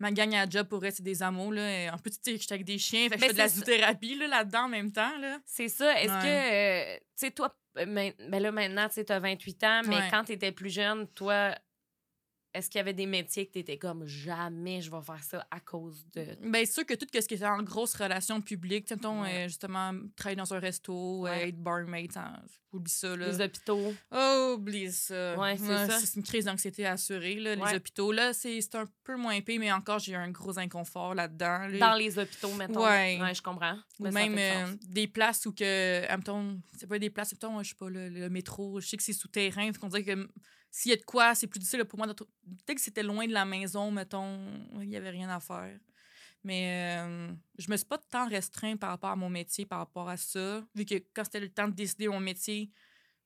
ma 0.00 0.10
gang 0.10 0.34
à 0.34 0.50
job 0.50 0.66
pour 0.66 0.84
elle, 0.84 0.90
c'est 0.92 1.04
des 1.04 1.22
amours. 1.22 1.52
Là. 1.52 1.70
Et 1.84 1.90
En 1.90 1.96
plus, 1.98 2.10
tu 2.10 2.32
sais, 2.32 2.36
j'étais 2.36 2.54
avec 2.54 2.66
des 2.66 2.76
chiens. 2.78 3.08
Fait 3.08 3.14
que 3.14 3.20
je 3.20 3.26
fais 3.26 3.32
de 3.34 3.38
la 3.38 3.48
c'est 3.48 3.58
zoothérapie 3.60 4.16
là, 4.16 4.26
là-dedans 4.26 4.64
en 4.64 4.68
même 4.68 4.90
temps. 4.90 5.16
Là. 5.18 5.38
C'est 5.46 5.68
ça. 5.68 5.96
Est-ce 6.00 6.12
Ouais. 6.12 6.22
que, 6.22 6.98
tu 6.98 7.06
sais, 7.14 7.30
toi, 7.30 7.56
euh, 7.78 7.86
main- 7.86 8.10
ben 8.30 8.42
là, 8.42 8.52
maintenant, 8.52 8.88
tu 8.88 9.04
t'as 9.04 9.18
28 9.20 9.64
ans, 9.64 9.80
mais 9.86 9.96
Ouais. 9.96 10.08
quand 10.10 10.24
t'étais 10.24 10.52
plus 10.52 10.70
jeune, 10.70 11.06
toi, 11.08 11.54
est-ce 12.54 12.70
qu'il 12.70 12.78
y 12.78 12.80
avait 12.80 12.94
des 12.94 13.06
métiers 13.06 13.46
que 13.46 13.52
t'étais 13.52 13.76
comme 13.78 14.06
jamais 14.06 14.80
je 14.80 14.90
vais 14.90 15.02
faire 15.02 15.22
ça 15.22 15.46
à 15.50 15.60
cause 15.60 16.06
de. 16.14 16.34
Bien 16.40 16.64
sûr 16.64 16.84
que 16.86 16.94
tout 16.94 17.06
ce 17.12 17.20
qui 17.26 17.34
était 17.34 17.44
en 17.46 17.62
grosse 17.62 17.94
relation 17.94 18.40
publique, 18.40 18.86
tu 18.86 18.94
mettons, 18.94 19.20
Ouais. 19.22 19.44
euh, 19.44 19.48
justement, 19.48 19.92
travailler 20.16 20.36
dans 20.36 20.52
un 20.54 20.58
resto, 20.58 21.26
euh, 21.26 21.30
Ouais. 21.30 21.48
être 21.50 21.62
barmaid, 21.62 22.10
oublie 22.72 22.90
ça. 22.92 23.16
Là. 23.16 23.28
Les 23.28 23.40
hôpitaux. 23.40 23.94
Oh, 24.12 24.54
oublie 24.56 24.92
ça. 24.92 25.36
Ouais, 25.38 25.56
c'est 25.56 25.86
ça. 25.86 25.98
C'est 26.00 26.16
une 26.16 26.22
crise 26.22 26.44
d'anxiété 26.44 26.86
assurée. 26.86 27.34
Là, 27.36 27.56
Ouais. 27.56 27.70
Les 27.70 27.76
hôpitaux, 27.76 28.12
là, 28.12 28.32
c'est 28.32 28.74
un 28.74 28.86
peu 29.04 29.16
moins 29.16 29.40
pire, 29.40 29.58
mais 29.60 29.72
encore, 29.72 29.98
j'ai 29.98 30.14
un 30.14 30.30
gros 30.30 30.58
inconfort 30.58 31.14
là-dedans. 31.14 31.66
là. 31.68 31.78
Dans 31.78 31.94
les 31.94 32.18
hôpitaux, 32.18 32.52
mettons. 32.54 32.84
Ouais. 32.84 33.18
je 33.34 33.42
comprends. 33.42 33.78
Ou 34.00 34.10
même 34.10 34.36
euh, 34.38 34.74
des 34.82 35.08
places 35.08 35.46
où 35.46 35.52
que, 35.52 36.00
mettons, 36.16 36.60
c'est 36.76 36.86
pas 36.86 36.98
des 36.98 37.10
places, 37.10 37.32
mettons, 37.32 37.62
je 37.62 37.70
sais 37.70 37.74
pas, 37.74 37.88
le, 37.88 38.08
le 38.08 38.28
métro, 38.28 38.80
je 38.80 38.86
sais 38.88 38.96
que 38.96 39.02
c'est 39.02 39.12
souterrain, 39.12 39.72
fait 39.72 39.78
qu'on 39.78 39.88
dirait 39.88 40.04
que 40.04 40.28
s'il 40.70 40.90
y 40.90 40.94
a 40.94 40.96
de 40.96 41.02
quoi, 41.02 41.34
c'est 41.34 41.46
plus 41.46 41.58
difficile 41.60 41.82
pour 41.86 41.98
moi. 41.98 42.06
Peut-être 42.06 42.74
que 42.76 42.80
c'était 42.80 43.02
loin 43.02 43.26
de 43.26 43.32
la 43.32 43.44
maison, 43.46 43.90
mettons, 43.90 44.38
il 44.80 44.88
y 44.90 44.96
avait 44.96 45.10
rien 45.10 45.30
à 45.30 45.40
faire. 45.40 45.78
Mais 46.48 46.98
euh, 46.98 47.30
je 47.58 47.70
me 47.70 47.76
suis 47.76 47.84
pas 47.84 47.98
tant 47.98 48.26
restreint 48.26 48.78
par 48.78 48.88
rapport 48.88 49.10
à 49.10 49.16
mon 49.16 49.28
métier, 49.28 49.66
par 49.66 49.80
rapport 49.80 50.08
à 50.08 50.16
ça, 50.16 50.64
vu 50.74 50.86
que 50.86 50.94
quand 51.12 51.24
c'était 51.24 51.40
le 51.40 51.50
temps 51.50 51.68
de 51.68 51.74
décider 51.74 52.08
mon 52.08 52.20
métier, 52.20 52.70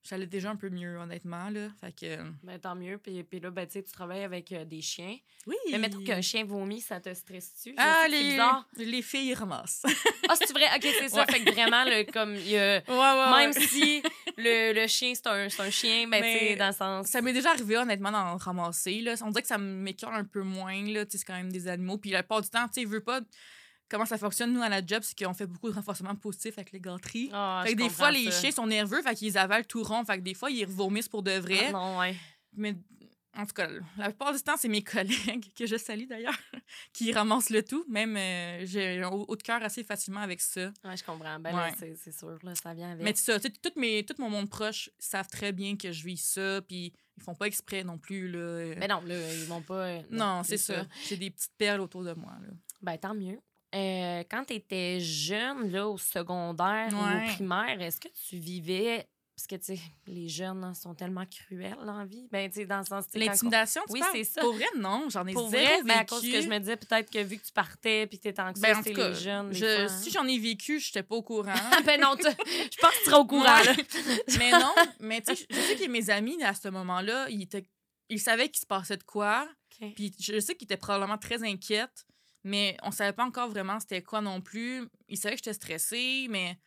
j'allais 0.04 0.26
déjà 0.26 0.50
un 0.50 0.56
peu 0.56 0.68
mieux, 0.68 0.96
honnêtement, 0.98 1.48
là. 1.50 1.68
Fait 1.80 1.92
que... 1.92 2.22
Ben, 2.42 2.58
tant 2.58 2.74
mieux. 2.74 2.98
Puis, 2.98 3.22
puis 3.22 3.40
là, 3.40 3.50
ben, 3.50 3.66
tu 3.66 3.74
sais, 3.74 3.82
tu 3.82 3.92
travailles 3.92 4.24
avec 4.24 4.52
euh, 4.52 4.64
des 4.64 4.80
chiens. 4.80 5.16
Oui! 5.46 5.56
Mais 5.70 5.78
mettons 5.78 6.02
qu'un 6.02 6.20
chien 6.20 6.44
vomit, 6.44 6.80
ça 6.80 7.00
te 7.00 7.12
stresse-tu? 7.12 7.74
Ah, 7.76 8.06
les, 8.10 8.38
les 8.84 9.02
filles 9.02 9.34
ramassent. 9.34 9.82
Ah, 10.28 10.34
c'est 10.36 10.52
vrai? 10.52 10.66
OK, 10.74 10.82
c'est 10.82 11.08
ça. 11.08 11.20
Ouais. 11.20 11.32
Fait 11.32 11.44
que 11.44 11.50
vraiment, 11.50 11.84
le, 11.84 12.10
comme, 12.10 12.34
il 12.34 12.48
y 12.48 12.58
a... 12.58 12.78
ouais, 12.78 12.82
ouais, 12.88 13.46
Même 13.46 13.52
si 13.52 14.02
le, 14.36 14.72
le 14.72 14.86
chien, 14.86 15.12
c'est 15.14 15.26
un, 15.26 15.46
un 15.46 15.70
chien, 15.70 16.08
ben, 16.08 16.20
Mais 16.20 16.32
tu 16.32 16.46
sais, 16.46 16.56
dans 16.56 16.68
le 16.68 16.72
sens... 16.72 17.06
Ça 17.06 17.20
m'est 17.20 17.32
déjà 17.32 17.50
arrivé, 17.50 17.76
honnêtement, 17.76 18.12
d'en 18.12 18.36
ramasser. 18.36 19.00
Là. 19.00 19.14
On 19.22 19.30
dirait 19.30 19.42
que 19.42 19.48
ça 19.48 19.58
m'écœure 19.58 20.12
un 20.12 20.24
peu 20.24 20.42
moins. 20.42 20.82
Là. 20.86 21.04
C'est 21.08 21.24
quand 21.24 21.34
même 21.34 21.52
des 21.52 21.68
animaux. 21.68 21.98
Puis 21.98 22.10
la 22.10 22.22
plupart 22.22 22.42
du 22.42 22.48
temps, 22.48 22.66
tu 22.68 22.80
sais, 22.80 22.84
veux 22.86 23.02
pas. 23.02 23.20
Comment 23.92 24.06
ça 24.06 24.16
fonctionne, 24.16 24.54
nous, 24.54 24.62
à 24.62 24.70
la 24.70 24.84
job, 24.84 25.02
c'est 25.02 25.14
qu'on 25.22 25.34
fait 25.34 25.46
beaucoup 25.46 25.68
de 25.68 25.74
renforcement 25.74 26.14
positif 26.16 26.54
avec 26.56 26.72
les 26.72 26.80
gâteries. 26.80 27.28
Ah, 27.30 27.62
fait 27.66 27.74
que 27.74 27.82
des 27.82 27.90
fois, 27.90 28.10
les 28.10 28.30
chiens 28.30 28.50
sont 28.50 28.66
nerveux, 28.66 29.02
fait 29.02 29.14
qu'ils 29.14 29.36
avalent 29.36 29.66
tout 29.66 29.82
rond. 29.82 30.02
Fait 30.02 30.16
que 30.16 30.22
des 30.22 30.32
fois, 30.32 30.50
ils 30.50 30.66
vomissent 30.66 31.10
pour 31.10 31.22
de 31.22 31.32
vrai. 31.32 31.66
Ah, 31.68 31.72
non, 31.72 31.98
ouais. 31.98 32.16
Mais 32.54 32.74
en 33.36 33.44
tout 33.44 33.52
cas, 33.52 33.68
la 33.98 34.06
plupart 34.06 34.32
du 34.32 34.40
temps, 34.40 34.56
c'est 34.56 34.68
mes 34.68 34.82
collègues, 34.94 35.52
que 35.54 35.66
je 35.66 35.76
salue 35.76 36.06
d'ailleurs, 36.06 36.32
qui 36.94 37.12
ramassent 37.12 37.50
le 37.50 37.62
tout. 37.62 37.84
Même, 37.86 38.16
euh, 38.16 38.64
j'ai 38.64 39.02
un 39.02 39.10
haut 39.10 39.36
de 39.36 39.42
cœur 39.42 39.62
assez 39.62 39.84
facilement 39.84 40.20
avec 40.20 40.40
ça. 40.40 40.72
Ouais, 40.84 40.96
je 40.96 41.04
comprends. 41.04 41.38
Ben 41.38 41.54
Ouais. 41.54 41.96
c'est 42.02 42.12
sûr, 42.18 42.38
là, 42.42 42.54
ça 42.54 42.72
vient 42.72 42.92
avec. 42.92 43.04
Mais 43.04 43.14
ça, 43.14 43.38
tu 43.38 43.48
sais, 43.48 43.50
tout, 43.62 43.78
mes, 43.78 44.04
tout 44.06 44.14
mon 44.18 44.30
monde 44.30 44.48
proche 44.48 44.88
savent 44.98 45.28
très 45.28 45.52
bien 45.52 45.76
que 45.76 45.92
je 45.92 46.02
vis 46.02 46.16
ça, 46.16 46.62
puis 46.66 46.94
ils 47.18 47.22
font 47.22 47.34
pas 47.34 47.44
exprès 47.46 47.84
non 47.84 47.98
plus. 47.98 48.26
Là. 48.30 48.74
Mais 48.78 48.88
non, 48.88 49.02
là, 49.02 49.34
ils 49.34 49.44
vont 49.44 49.60
pas... 49.60 49.84
euh, 49.86 50.02
Non, 50.10 50.42
c'est 50.44 50.56
ça. 50.56 50.86
J'ai 51.06 51.18
des 51.18 51.30
petites 51.30 51.52
perles 51.58 51.82
autour 51.82 52.04
de 52.04 52.14
moi. 52.14 52.32
Là. 52.40 52.48
Ben, 52.80 52.96
tant 52.96 53.14
mieux. 53.14 53.38
Euh, 53.74 54.22
quand 54.30 54.44
tu 54.44 54.54
étais 54.54 55.00
jeune, 55.00 55.70
là, 55.70 55.88
au 55.88 55.96
secondaire 55.98 56.88
ou 56.92 56.96
au 56.96 57.32
primaire, 57.34 57.80
est-ce 57.80 58.00
que 58.00 58.08
tu 58.28 58.36
vivais... 58.36 59.06
Parce 59.34 59.46
que, 59.46 59.56
tu 59.56 59.76
sais, 59.76 59.82
les 60.06 60.28
jeunes 60.28 60.62
hein, 60.62 60.74
sont 60.74 60.94
tellement 60.94 61.24
cruels 61.26 61.78
dans 61.86 61.96
la 61.98 62.04
vie. 62.04 62.28
Ben, 62.30 62.48
tu 62.50 62.56
sais, 62.60 62.66
dans 62.66 62.78
le 62.80 62.84
sens... 62.84 63.06
L'intimidation, 63.14 63.80
tu 63.86 63.94
Oui, 63.94 64.00
c'est 64.12 64.24
ça. 64.24 64.42
Pour 64.42 64.52
vrai, 64.52 64.66
non. 64.76 65.06
J'en 65.08 65.26
ai 65.26 65.32
Pour 65.32 65.48
zéro 65.48 65.64
vrai, 65.64 65.76
vécu. 65.76 65.86
ben, 65.88 65.98
à 65.98 66.04
cause 66.04 66.20
que 66.20 66.40
je 66.42 66.48
me 66.48 66.58
disais 66.58 66.76
peut-être 66.76 67.10
que 67.10 67.18
vu 67.18 67.38
que 67.38 67.46
tu 67.46 67.52
partais 67.52 68.06
puis 68.06 68.18
que 68.18 68.24
t'étais 68.24 68.42
anxieuse, 68.42 68.60
Ben, 68.62 68.76
en 68.76 68.82
tout 68.82 68.92
cas, 68.92 69.08
les 69.08 69.14
jeunes. 69.14 69.48
des 69.50 69.54
je- 69.58 69.64
fois, 69.64 69.84
hein. 69.84 69.88
si 70.02 70.10
j'en 70.10 70.26
ai 70.28 70.38
vécu, 70.38 70.78
je 70.78 70.88
n'étais 70.90 71.02
pas 71.02 71.14
au 71.16 71.22
courant. 71.22 71.54
Ben 71.86 71.98
non, 72.00 72.14
tu- 72.14 72.24
je 72.70 72.78
pense 72.78 72.90
que 72.92 72.98
tu 72.98 73.04
seras 73.06 73.18
au 73.18 73.26
courant, 73.26 73.42
Ouais. 73.60 73.64
là. 73.64 73.74
mais 74.38 74.50
non, 74.52 74.74
mais 75.00 75.22
tu 75.22 75.34
sais, 75.34 75.46
je 75.50 75.56
sais 75.56 75.76
que 75.76 75.88
mes 75.90 76.10
amis, 76.10 76.40
à 76.44 76.52
ce 76.54 76.68
moment-là, 76.68 77.26
ils, 77.30 77.42
étaient, 77.42 77.64
ils 78.10 78.20
savaient 78.20 78.50
qu'il 78.50 78.60
se 78.60 78.66
passait 78.66 78.98
de 78.98 79.02
quoi. 79.04 79.48
Puis 79.96 80.14
je 80.20 80.38
sais 80.38 80.54
qu'ils 80.54 80.66
étaient 80.66 80.76
probablement 80.76 81.18
très 81.18 81.42
inquiètes, 81.42 82.04
mais 82.44 82.76
on 82.82 82.90
savait 82.90 83.12
pas 83.12 83.24
encore 83.24 83.48
vraiment 83.48 83.78
c'était 83.80 84.02
quoi 84.02 84.20
non 84.20 84.40
plus. 84.40 84.88
Ils 85.08 85.16
savaient 85.18 85.34
que 85.34 85.38
j'étais 85.38 85.54
stressée, 85.54 86.26
mais 86.30 86.58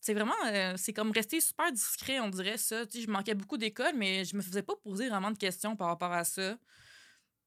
c'est 0.00 0.14
vraiment, 0.14 0.34
euh, 0.46 0.74
c'est 0.76 0.92
comme 0.92 1.10
rester 1.10 1.40
super 1.40 1.70
discret, 1.72 2.20
on 2.20 2.28
dirait 2.28 2.58
ça. 2.58 2.86
Tu 2.86 2.98
sais, 2.98 3.04
je 3.04 3.10
manquais 3.10 3.34
beaucoup 3.34 3.56
d'école, 3.58 3.94
mais 3.96 4.24
je 4.24 4.36
me 4.36 4.42
faisais 4.42 4.62
pas 4.62 4.74
poser 4.76 5.08
vraiment 5.08 5.30
de 5.30 5.38
questions 5.38 5.76
par 5.76 5.88
rapport 5.88 6.12
à 6.12 6.24
ça. 6.24 6.56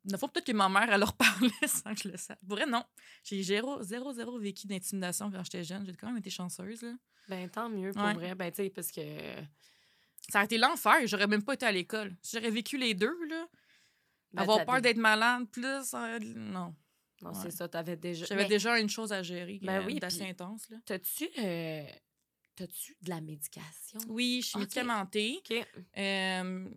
Il 0.06 0.18
faut 0.18 0.28
peut-être 0.28 0.46
que 0.48 0.52
ma 0.54 0.70
mère, 0.70 0.90
elle 0.92 1.00
leur 1.00 1.14
parlait 1.18 1.50
sans 1.68 1.94
que 1.94 2.02
je 2.04 2.10
le 2.10 2.18
sache. 2.18 2.38
Pour 2.48 2.56
vrai, 2.58 2.66
non. 2.66 2.84
J'ai 3.24 3.44
zéro, 3.44 3.82
zéro, 3.84 4.14
zéro 4.14 4.40
vécu 4.40 4.66
d'intimidation 4.68 5.30
quand 5.32 5.44
j'étais 5.44 5.64
jeune. 5.64 5.86
J'ai 5.86 5.94
quand 5.94 6.08
même 6.08 6.18
été 6.18 6.30
chanceuse, 6.30 6.82
là. 6.82 6.94
Ben, 7.28 7.50
tant 7.50 7.70
mieux, 7.70 7.92
pour 7.92 8.04
Ouais. 8.04 8.14
vrai. 8.14 8.34
Ben, 8.36 8.50
tu 8.52 8.64
sais, 8.64 8.70
parce 8.70 8.92
que... 8.92 9.02
Ça 10.30 10.42
a 10.42 10.44
été 10.46 10.58
l'enfer. 10.58 11.06
J'aurais 11.06 11.28
même 11.28 11.44
pas 11.44 11.54
été 11.56 11.66
à 11.66 11.72
l'école. 11.72 12.16
J'aurais 12.32 12.50
vécu 12.52 12.78
les 12.78 12.94
deux, 12.94 13.16
là, 13.28 13.48
ben, 14.34 14.44
avoir 14.44 14.66
peur 14.66 14.82
d'être 14.82 14.98
malade, 14.98 15.48
plus, 15.52 15.94
euh, 15.94 16.20
non. 16.36 16.76
Non, 17.22 17.32
Ouais. 17.32 17.36
c'est 17.42 17.52
ça, 17.52 17.68
t'avais 17.68 17.96
déjà... 17.98 18.26
J'avais 18.26 18.44
Mais 18.44 18.50
déjà 18.50 18.80
une 18.80 18.90
chose 18.90 19.12
à 19.12 19.22
gérer 19.24 19.60
Ben 19.62 19.82
euh, 19.82 19.86
oui, 19.86 20.00
d'assez 20.00 20.24
intense. 20.24 20.70
Là. 20.70 20.78
T'as-tu... 20.86 21.28
euh, 21.40 21.84
T'as-tu 22.56 22.96
de 23.02 23.10
la 23.10 23.22
médication? 23.22 24.00
Oui, 24.08 24.40
je 24.42 24.48
suis 24.48 24.56
Ok. 24.58 24.62
médicamentée. 24.64 25.40
OK. 25.50 25.68
Euh, 25.98 26.70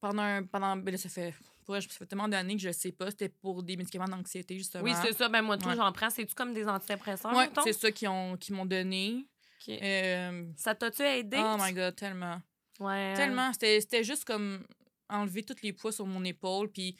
pendant, 0.00 0.22
un- 0.22 0.44
pendant 0.44 0.76
ben 0.76 0.92
là, 0.92 0.98
ça 0.98 1.08
fait, 1.10 1.34
pour 1.64 1.74
vrai, 1.74 1.80
ça 1.82 1.88
fait 1.88 2.06
tellement 2.06 2.28
d'années 2.28 2.56
que 2.56 2.62
je 2.62 2.72
sais 2.72 2.92
pas. 2.92 3.10
C'était 3.10 3.28
pour 3.28 3.62
des 3.62 3.76
médicaments 3.76 4.06
d'anxiété, 4.08 4.56
justement. 4.56 4.84
Oui, 4.84 4.92
c'est 5.02 5.12
ça. 5.12 5.28
Ben, 5.28 5.42
moi, 5.42 5.58
tout, 5.58 5.68
Ouais. 5.68 5.76
j'en 5.76 5.92
prends. 5.92 6.08
C'est-tu 6.10 6.34
comme 6.34 6.54
des 6.54 6.66
antidépresseurs, 6.66 7.34
Ouais, 7.34 7.48
mettons? 7.48 7.62
c'est 7.64 7.72
ça 7.74 7.90
qu'ils 7.92 8.08
ont- 8.08 8.36
qu'ils 8.38 8.54
m'ont 8.54 8.64
donné. 8.66 9.26
Euh, 9.68 10.44
Ça 10.56 10.74
t'a-tu 10.74 11.02
aidé? 11.02 11.36
oh 11.40 11.56
my 11.58 11.72
God, 11.72 11.96
tellement. 11.96 12.40
Ouais. 12.80 13.14
Tellement. 13.14 13.52
C'était 13.52 13.80
c'était 13.80 14.04
juste 14.04 14.24
comme 14.24 14.66
enlever 15.08 15.42
tous 15.42 15.56
les 15.62 15.72
poids 15.72 15.92
sur 15.92 16.06
mon 16.06 16.24
épaule. 16.24 16.70
Puis, 16.70 16.94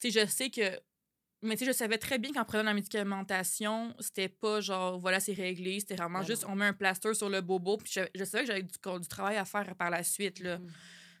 tu 0.00 0.10
sais, 0.10 0.20
je 0.22 0.26
sais 0.26 0.50
que. 0.50 0.80
Mais 1.42 1.54
tu 1.56 1.60
sais, 1.64 1.72
je 1.72 1.76
savais 1.76 1.98
très 1.98 2.18
bien 2.18 2.32
qu'en 2.32 2.44
prenant 2.44 2.62
la 2.64 2.74
médicamentation, 2.74 3.94
c'était 4.00 4.28
pas 4.28 4.60
genre, 4.60 4.98
voilà, 4.98 5.20
c'est 5.20 5.34
réglé. 5.34 5.80
C'était 5.80 5.96
vraiment 5.96 6.22
juste, 6.22 6.44
on 6.48 6.54
met 6.56 6.64
un 6.66 6.72
plaster 6.72 7.14
sur 7.14 7.28
le 7.28 7.40
bobo. 7.40 7.76
Puis, 7.76 7.92
je, 7.94 8.00
je 8.14 8.24
savais 8.24 8.44
que 8.44 8.48
j'avais 8.48 8.62
du, 8.62 8.68
du 9.00 9.08
travail 9.08 9.36
à 9.36 9.44
faire 9.44 9.74
par 9.76 9.90
la 9.90 10.02
suite, 10.02 10.40
là. 10.40 10.58
Mhm. 10.58 10.72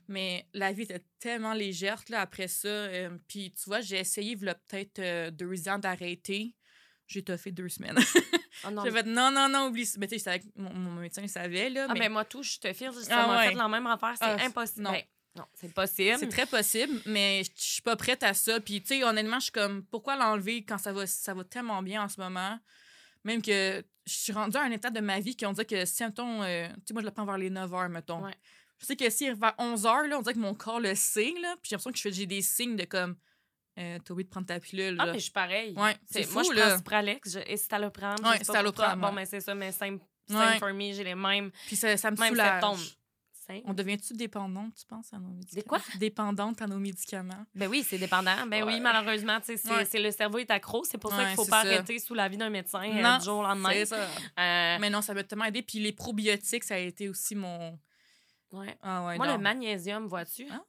Mais 0.08 0.46
la 0.54 0.72
vie 0.72 0.82
était 0.82 1.02
tellement 1.18 1.52
légère 1.52 2.00
là, 2.08 2.20
après 2.20 2.46
ça. 2.48 2.68
euh, 2.68 3.10
puis 3.26 3.50
tu 3.52 3.64
vois, 3.66 3.80
j'ai 3.80 3.98
essayé, 3.98 4.36
peut-être 4.36 5.00
euh, 5.00 5.30
deux 5.32 5.68
ans 5.68 5.78
d'arrêter. 5.80 6.54
j'ai 7.08 7.22
toffé 7.24 7.50
deux 7.50 7.68
semaines. 7.68 7.98
Oh 8.64 8.70
non, 8.70 8.84
j'ai 8.84 8.92
fait 8.92 9.02
non, 9.04 9.30
non, 9.32 9.48
non, 9.48 9.66
oublie 9.66 9.84
ça. 9.84 9.98
Mais 9.98 10.06
tu 10.06 10.16
sais, 10.18 10.40
mon, 10.54 10.72
mon 10.72 10.92
médecin 11.00 11.22
il 11.22 11.28
savait, 11.28 11.70
là. 11.70 11.86
Ah, 11.88 11.92
mais 11.94 12.00
ben 12.00 12.12
moi, 12.12 12.24
tout, 12.24 12.42
je 12.44 12.58
te 12.58 12.72
file. 12.72 12.92
Ça 12.92 13.24
Ah, 13.24 13.26
m'a 13.26 13.36
ouais. 13.38 13.48
fait 13.50 13.54
la 13.56 13.68
même 13.68 13.86
affaire. 13.88 14.14
C'est 14.16 14.24
Ah, 14.24 14.36
impossible. 14.44 14.82
non. 14.82 14.92
Ben, 14.92 15.02
non, 15.36 15.44
c'est 15.54 15.72
possible. 15.72 16.16
c'est 16.18 16.28
très 16.28 16.46
possible, 16.46 17.00
mais 17.06 17.42
je 17.44 17.50
suis 17.62 17.82
pas 17.82 17.96
prête 17.96 18.22
à 18.22 18.34
ça. 18.34 18.60
Puis, 18.60 18.80
tu 18.80 18.88
sais, 18.88 19.04
honnêtement, 19.04 19.38
je 19.38 19.44
suis 19.44 19.52
comme, 19.52 19.84
pourquoi 19.84 20.16
l'enlever 20.16 20.64
quand 20.64 20.78
ça 20.78 20.92
va, 20.92 21.06
ça 21.06 21.34
va 21.34 21.44
tellement 21.44 21.82
bien 21.82 22.02
en 22.02 22.08
ce 22.08 22.20
moment? 22.20 22.58
Même 23.24 23.42
que 23.42 23.84
je 24.06 24.12
suis 24.12 24.32
rendue 24.32 24.56
à 24.56 24.62
un 24.62 24.70
état 24.70 24.90
de 24.90 25.00
ma 25.00 25.18
vie 25.20 25.36
qu'on 25.36 25.52
dirait 25.52 25.64
que 25.66 25.84
si, 25.84 26.04
mettons, 26.04 26.42
euh, 26.42 26.68
tu 26.68 26.74
sais, 26.86 26.92
moi, 26.94 27.02
je 27.02 27.06
le 27.06 27.12
prends 27.12 27.24
vers 27.26 27.38
les 27.38 27.50
9 27.50 27.70
h, 27.70 27.88
mettons. 27.88 28.22
Ouais. 28.24 28.34
Je 28.78 28.86
sais 28.86 28.96
que 28.96 29.08
si 29.10 29.30
vers 29.30 29.54
11 29.58 29.84
h, 29.84 30.06
là, 30.08 30.18
on 30.18 30.22
dirait 30.22 30.34
que 30.34 30.38
mon 30.38 30.54
corps 30.54 30.80
le 30.80 30.94
signe, 30.94 31.40
là. 31.40 31.56
Puis 31.62 31.70
j'ai 31.70 31.76
l'impression 31.76 31.90
que 31.92 31.98
je 31.98 32.14
j'ai 32.14 32.26
des 32.26 32.42
signes 32.42 32.76
de 32.76 32.84
comme, 32.84 33.16
euh, 33.78 33.98
t'as 34.04 34.12
oublié 34.12 34.24
de 34.24 34.30
prendre 34.30 34.46
ta 34.46 34.60
pilule, 34.60 34.96
Ah, 35.00 35.06
mais 35.06 35.14
je 35.14 35.24
suis 35.24 35.30
pareil. 35.32 35.74
Ouais, 35.76 35.96
C'est- 36.06 36.22
c'est 36.24 36.32
moi, 36.32 36.42
je 36.42 36.48
prends 36.50 36.58
là. 36.60 36.76
Cipralex 36.76 37.32
je- 37.32 37.38
et 37.46 37.56
Citalopram. 37.56 38.16
je 38.18 38.22
Ouais, 38.22 38.28
pas 38.30 38.36
pour 38.36 38.46
toi. 38.46 38.54
Citalopram, 38.54 39.00
Bon, 39.00 39.12
mais 39.12 39.26
c'est 39.26 39.40
ça, 39.40 39.54
mais 39.54 39.72
same, 39.72 39.98
same 40.28 40.38
Ouais. 40.38 40.58
for 40.58 40.72
me, 40.72 40.92
j'ai 40.92 41.04
les 41.04 41.14
mêmes, 41.14 41.50
Puis 41.66 41.76
ça, 41.76 41.96
ça 41.96 42.10
me 42.10 42.16
mêmes 42.18 42.28
soulage. 42.28 42.60
symptômes. 42.62 42.84
On 43.64 43.72
devient-tu 43.74 44.14
dépendante, 44.14 44.74
tu 44.74 44.86
penses, 44.86 45.12
à 45.12 45.18
nos 45.18 45.28
médicaments? 45.28 45.64
quoi? 45.68 45.78
Dépendante 45.98 46.60
à 46.62 46.66
nos 46.66 46.78
médicaments. 46.78 47.46
Ben 47.54 47.68
oui, 47.68 47.84
c'est 47.86 47.98
dépendant. 47.98 48.46
Ben 48.48 48.64
oui, 48.64 48.80
malheureusement, 48.80 49.38
tu 49.40 49.46
sais, 49.46 49.56
c'est 49.56 49.70
Ouais. 49.72 49.84
c'est 49.84 50.00
le 50.00 50.10
cerveau 50.10 50.38
est 50.38 50.50
accro. 50.50 50.84
C'est 50.84 50.98
pour 50.98 51.10
ça 51.12 51.24
qu'il 51.26 51.36
faut 51.36 51.44
c'est 51.44 51.50
pas 51.50 51.62
ça. 51.62 51.68
arrêter 51.68 51.98
sous 51.98 52.14
l'avis 52.14 52.36
d'un 52.36 52.50
médecin 52.50 52.82
euh, 52.82 53.00
Non, 53.02 53.18
du 53.18 53.24
jour 53.24 53.38
au 53.38 53.42
lendemain. 53.42 53.70
C'est 53.72 53.86
ça. 53.86 53.96
Euh, 54.00 54.78
Mais 54.80 54.90
non, 54.90 55.00
ça 55.02 55.14
m'a 55.14 55.22
tellement 55.24 55.44
aidé. 55.44 55.62
Puis 55.62 55.78
les 55.78 55.92
probiotiques, 55.92 56.64
ça 56.64 56.74
a 56.74 56.78
été 56.78 57.08
aussi 57.08 57.34
mon. 57.34 57.78
ouais. 58.52 58.76
Ah 58.82 59.06
ouais, 59.06 59.16
Moi, 59.16 59.26
non. 59.26 59.34
le 59.36 59.42
magnésium, 59.42 60.06
vois-tu? 60.06 60.46
Ah, 60.50 60.60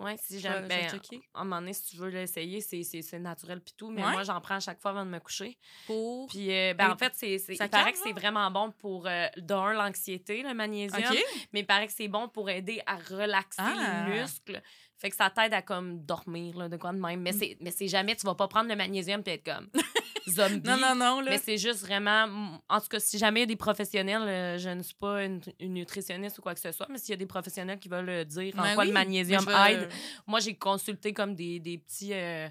Ouais, 0.00 0.16
si 0.22 0.38
vais 0.48 0.68
Ben, 0.68 0.88
à 1.34 1.40
un 1.40 1.44
moment 1.44 1.60
donné, 1.60 1.72
si 1.72 1.84
tu 1.90 1.96
veux 1.96 2.08
l'essayer, 2.08 2.60
c'est- 2.60 2.82
naturel 3.18 3.60
pis 3.60 3.74
tout. 3.74 3.90
Mais 3.90 4.04
Ouais? 4.04 4.12
moi, 4.12 4.22
j'en 4.24 4.40
prends 4.40 4.56
à 4.56 4.60
chaque 4.60 4.80
fois 4.80 4.90
avant 4.90 5.04
de 5.06 5.10
me 5.10 5.18
coucher. 5.20 5.56
Pour. 5.86 6.28
Puis, 6.28 6.52
euh, 6.52 6.74
ben, 6.74 6.90
en 6.92 6.96
fait, 6.98 7.12
c'est, 7.14 7.36
il 7.48 7.68
paraît 7.70 7.92
que 7.92 7.98
c'est 7.98 8.12
vraiment 8.12 8.50
bon 8.50 8.72
pour, 8.72 9.06
euh, 9.06 9.26
d'un, 9.38 9.72
l'anxiété, 9.72 10.42
le 10.42 10.52
magnésium. 10.54 11.02
OK. 11.10 11.18
Mais 11.52 11.60
il 11.60 11.66
paraît 11.66 11.86
que 11.86 11.92
c'est 11.94 12.08
bon 12.08 12.28
pour 12.28 12.50
aider 12.50 12.80
à 12.86 12.96
relaxer 12.96 13.62
Ah. 13.62 14.06
les 14.08 14.20
muscles. 14.20 14.60
Fait 14.98 15.10
que 15.10 15.16
ça 15.16 15.28
t'aide 15.30 15.52
à 15.52 15.60
comme 15.62 16.04
dormir, 16.04 16.56
là, 16.56 16.68
de 16.68 16.76
quoi 16.78 16.92
de 16.92 16.98
même. 16.98 17.20
Mais 17.20 17.32
c'est, 17.32 17.56
mais 17.60 17.70
c'est 17.70 17.88
jamais, 17.88 18.16
tu 18.16 18.24
vas 18.26 18.34
pas 18.34 18.48
prendre 18.48 18.68
le 18.70 18.76
magnésium 18.76 19.22
et 19.26 19.30
être 19.32 19.44
comme 19.44 19.68
zombie. 20.28 20.68
Non, 20.68 20.76
non, 20.76 20.94
non, 20.94 21.20
là. 21.20 21.30
Mais 21.32 21.38
c'est 21.38 21.58
juste 21.58 21.80
vraiment. 21.80 22.60
En 22.68 22.80
tout 22.80 22.88
cas, 22.88 23.00
si 23.00 23.18
jamais 23.18 23.40
il 23.40 23.42
y 23.42 23.44
a 23.44 23.46
des 23.46 23.56
professionnels, 23.56 24.22
euh, 24.22 24.58
je 24.58 24.68
ne 24.70 24.82
suis 24.82 24.94
pas 24.94 25.24
une, 25.24 25.40
une 25.60 25.74
nutritionniste 25.74 26.38
ou 26.38 26.42
quoi 26.42 26.54
que 26.54 26.60
ce 26.60 26.72
soit, 26.72 26.86
mais 26.90 26.98
s'il 26.98 27.10
y 27.10 27.14
a 27.14 27.16
des 27.16 27.26
professionnels 27.26 27.78
qui 27.78 27.88
veulent 27.88 28.08
euh, 28.08 28.24
dire 28.24 28.54
en 28.58 28.62
Ben 28.62 28.74
quoi 28.74 28.82
oui, 28.84 28.88
le 28.88 28.94
magnésium 28.94 29.44
mais 29.46 29.72
aide, 29.72 29.88
moi, 30.26 30.40
j'ai 30.40 30.54
consulté 30.56 31.12
comme 31.12 31.34
des, 31.34 31.60
des 31.60 31.78
petits. 31.78 32.12
euh, 32.14 32.48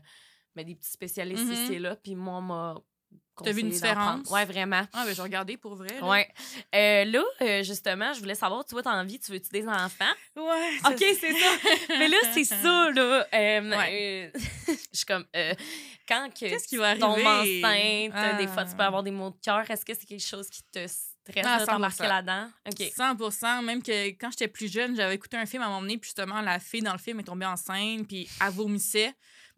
ben, 0.55 0.65
des 0.65 0.75
petits 0.75 0.91
spécialistes 0.91 1.43
Mhm. 1.45 1.51
ici 1.51 1.73
et 1.73 1.79
là, 1.79 1.95
puis 1.97 2.15
moi, 2.15 2.37
on 2.37 2.41
m'a. 2.41 2.75
T'as 3.43 3.51
vu 3.51 3.61
une 3.61 3.69
différence? 3.69 4.29
Ouais, 4.29 4.45
vraiment. 4.45 4.83
Ah, 4.93 5.05
ben, 5.05 5.57
pour 5.57 5.75
vrai. 5.75 5.99
Là. 5.99 6.07
Ouais. 6.07 6.27
Euh, 6.73 7.03
là, 7.05 7.23
euh, 7.41 7.63
justement, 7.63 8.13
je 8.13 8.19
voulais 8.21 8.35
savoir, 8.35 8.63
tu 8.65 8.71
vois, 8.71 8.83
t'as 8.83 8.93
envie, 8.97 9.19
tu 9.19 9.31
veux-tu 9.31 9.49
des 9.49 9.67
enfants? 9.67 10.05
Ouais. 10.37 10.77
OK, 10.85 10.97
c'est 11.19 11.33
ça. 11.33 11.47
Mais 11.89 12.07
là, 12.07 12.17
c'est 12.33 12.45
ça, 12.45 12.91
là. 12.91 13.27
Euh, 13.33 13.61
Ouais. 13.75 14.31
je 14.67 14.73
suis 14.97 15.05
comme, 15.05 15.25
euh, 15.35 15.53
quand 16.07 16.29
que 16.33 16.39
Qu'est-ce 16.47 16.67
qui 16.67 16.77
va 16.77 16.93
tu 16.93 17.01
tombes 17.01 17.19
arriver? 17.25 18.07
enceinte, 18.09 18.37
des 18.37 18.47
fois, 18.47 18.63
tu 18.63 18.75
peux 18.75 18.83
Ah. 18.83 18.87
avoir 18.87 19.03
des 19.03 19.11
maux 19.11 19.31
de 19.31 19.37
cœur. 19.43 19.69
Est-ce 19.69 19.83
que 19.85 19.93
c'est 19.93 20.05
quelque 20.05 20.25
chose 20.25 20.49
qui 20.49 20.61
te 20.71 20.87
stresse, 20.87 21.15
Ah, 21.43 21.65
t'embarquer 21.65 22.03
100%. 22.03 22.07
là-dedans? 22.07 22.49
OK. 22.67 22.91
100 23.31 23.61
Même 23.63 23.83
que 23.83 24.09
quand 24.11 24.29
j'étais 24.31 24.47
plus 24.47 24.71
jeune, 24.71 24.95
j'avais 24.95 25.15
écouté 25.15 25.35
un 25.35 25.45
film 25.45 25.61
à 25.63 25.65
un 25.65 25.69
moment 25.69 25.81
donné, 25.81 25.97
puis 25.97 26.07
justement, 26.07 26.39
la 26.41 26.59
fille 26.59 26.81
dans 26.81 26.93
le 26.93 26.99
film 26.99 27.19
est 27.19 27.23
tombée 27.23 27.45
enceinte, 27.45 28.07
puis 28.07 28.29
elle 28.41 28.51
vomissait. 28.53 29.13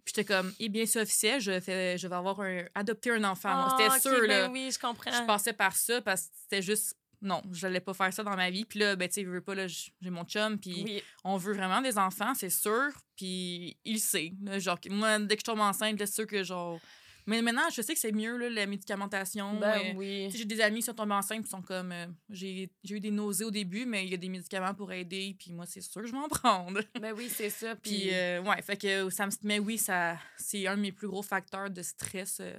Puis 0.08 0.14
j'étais 0.16 0.34
comme, 0.34 0.54
eh 0.58 0.70
bien, 0.70 0.86
c'est 0.86 1.02
officiel, 1.02 1.42
je, 1.42 1.60
fais, 1.60 1.98
je 1.98 2.08
vais 2.08 2.16
avoir 2.16 2.40
un, 2.40 2.64
adopter 2.76 3.12
un 3.12 3.26
enfant. 3.26 3.50
Ah, 3.52 3.76
c'était 3.78 3.94
OK, 3.94 4.02
sûr, 4.02 4.22
ben 4.22 4.28
là. 4.44 4.50
oui, 4.50 4.70
je 4.72 4.80
comprends. 4.80 5.12
Je 5.12 5.26
passais 5.26 5.52
par 5.52 5.76
ça 5.76 6.02
parce 6.02 6.22
que 6.28 6.28
c'était 6.44 6.62
juste. 6.62 6.96
Non, 7.22 7.42
je 7.52 7.68
n'allais 7.68 7.82
pas 7.82 7.94
faire 7.94 8.14
ça 8.14 8.24
dans 8.24 8.36
ma 8.38 8.50
vie. 8.50 8.64
Puis 8.64 8.80
là, 8.80 8.96
ben, 8.96 9.10
tu 9.10 9.16
sais, 9.16 9.24
je 9.26 9.30
veux 9.30 9.42
pas, 9.42 9.54
là, 9.54 9.68
j'ai 9.68 10.10
mon 10.10 10.24
chum, 10.24 10.58
puis 10.58 10.84
Oui. 10.86 11.04
on 11.26 11.36
veut 11.36 11.52
vraiment 11.54 11.82
des 11.82 11.98
enfants, 11.98 12.34
c'est 12.36 12.50
sûr. 12.50 12.88
Puis 13.18 13.76
il 13.84 14.00
sait. 14.00 14.32
là, 14.44 14.60
genre, 14.60 14.80
moi, 14.92 15.20
dès 15.20 15.36
que 15.36 15.42
je 15.42 15.52
tombe 15.52 15.60
enceinte, 15.60 15.98
c'est 16.00 16.06
sûr 16.08 16.26
que 16.26 16.42
genre. 16.42 16.80
Mais 17.28 17.42
maintenant, 17.42 17.70
je 17.72 17.82
sais 17.82 17.94
que 17.94 18.00
c'est 18.00 18.12
mieux, 18.14 18.38
là, 18.38 18.50
la 18.50 18.66
médicamentation. 18.66 19.60
Ben 19.60 19.80
euh, 19.80 19.94
oui. 19.96 20.30
J'ai 20.34 20.46
des 20.46 20.62
amis 20.62 20.80
qui 20.80 20.86
sont 20.86 20.94
tombés 20.94 21.14
enceintes 21.14 21.44
qui 21.44 21.50
sont 21.50 21.62
comme. 21.62 21.92
euh, 21.92 22.08
j'ai 22.30 22.72
j'ai 22.84 22.96
eu 22.96 23.00
des 23.00 23.12
nausées 23.12 23.44
au 23.44 23.52
début, 23.52 23.86
mais 23.86 24.06
il 24.06 24.12
y 24.12 24.14
a 24.14 24.18
des 24.18 24.30
médicaments 24.30 24.74
pour 24.74 24.92
aider, 24.92 25.36
puis 25.38 25.52
moi, 25.52 25.66
c'est 25.66 25.82
sûr 25.82 26.02
que 26.02 26.08
je 26.08 26.14
vais 26.14 26.18
en 26.18 26.28
prendre. 26.30 26.82
Ben 27.00 27.14
oui, 27.16 27.30
c'est 27.30 27.50
ça. 27.50 27.76
Puis, 27.76 27.92
Puis, 27.92 28.14
euh, 28.14 28.42
ouais, 28.42 28.62
fait 28.62 28.78
que 28.78 29.10
ça 29.10 29.26
me. 29.28 29.32
Mais 29.44 29.60
oui, 29.60 29.78
ça 29.78 30.18
c'est 30.38 30.66
un 30.68 30.78
de 30.78 30.82
mes 30.82 30.92
plus 30.92 31.08
gros 31.08 31.22
facteurs 31.22 31.70
de 31.70 31.82
stress 31.82 32.38
euh, 32.40 32.54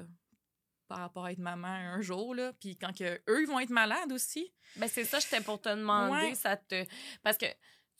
par 0.86 0.98
rapport 0.98 1.24
à 1.26 1.32
être 1.32 1.38
maman 1.38 1.68
un 1.68 2.00
jour, 2.02 2.34
là. 2.34 2.52
Puis 2.60 2.76
quand 2.76 2.96
que 2.96 3.20
eux, 3.28 3.40
ils 3.42 3.46
vont 3.48 3.60
être 3.60 3.70
malades 3.70 4.12
aussi. 4.12 4.52
ben 4.76 4.86
c'est 4.88 5.04
ça, 5.04 5.18
j'étais 5.18 5.40
pour 5.42 5.60
te 5.60 5.68
demander, 5.70 6.28
Ouais. 6.28 6.34
ça 6.34 6.56
te... 6.56 6.84
Parce 7.22 7.36
que, 7.38 7.46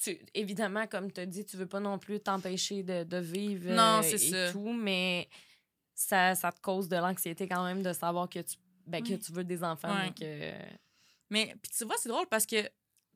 tu, 0.00 0.18
évidemment, 0.34 0.86
comme 0.86 1.10
tu 1.12 1.20
as 1.20 1.26
dit, 1.26 1.44
tu 1.44 1.56
veux 1.56 1.66
pas 1.66 1.80
non 1.80 1.98
plus 1.98 2.20
t'empêcher 2.20 2.82
de, 2.82 3.04
de 3.04 3.16
vivre 3.18 3.70
Non, 3.72 3.98
euh, 3.98 4.02
c'est 4.02 4.14
et 4.14 4.30
ça. 4.30 4.52
tout, 4.52 4.72
mais 4.72 5.28
ça, 6.00 6.34
ça 6.34 6.52
te 6.52 6.60
cause 6.60 6.88
de 6.88 6.96
l'anxiété 6.96 7.48
quand 7.48 7.64
même 7.64 7.82
de 7.82 7.92
savoir 7.92 8.28
que 8.28 8.38
tu, 8.38 8.56
ben, 8.86 9.02
que 9.02 9.14
tu 9.14 9.32
veux 9.32 9.44
des 9.44 9.64
enfants, 9.64 9.92
Ouais. 9.92 10.04
mais 10.04 10.12
que... 10.12 10.74
Mais, 11.30 11.54
puis 11.62 11.72
tu 11.76 11.84
vois, 11.84 11.96
c'est 11.98 12.08
drôle 12.08 12.26
parce 12.30 12.46
que, 12.46 12.62
tu 12.62 12.68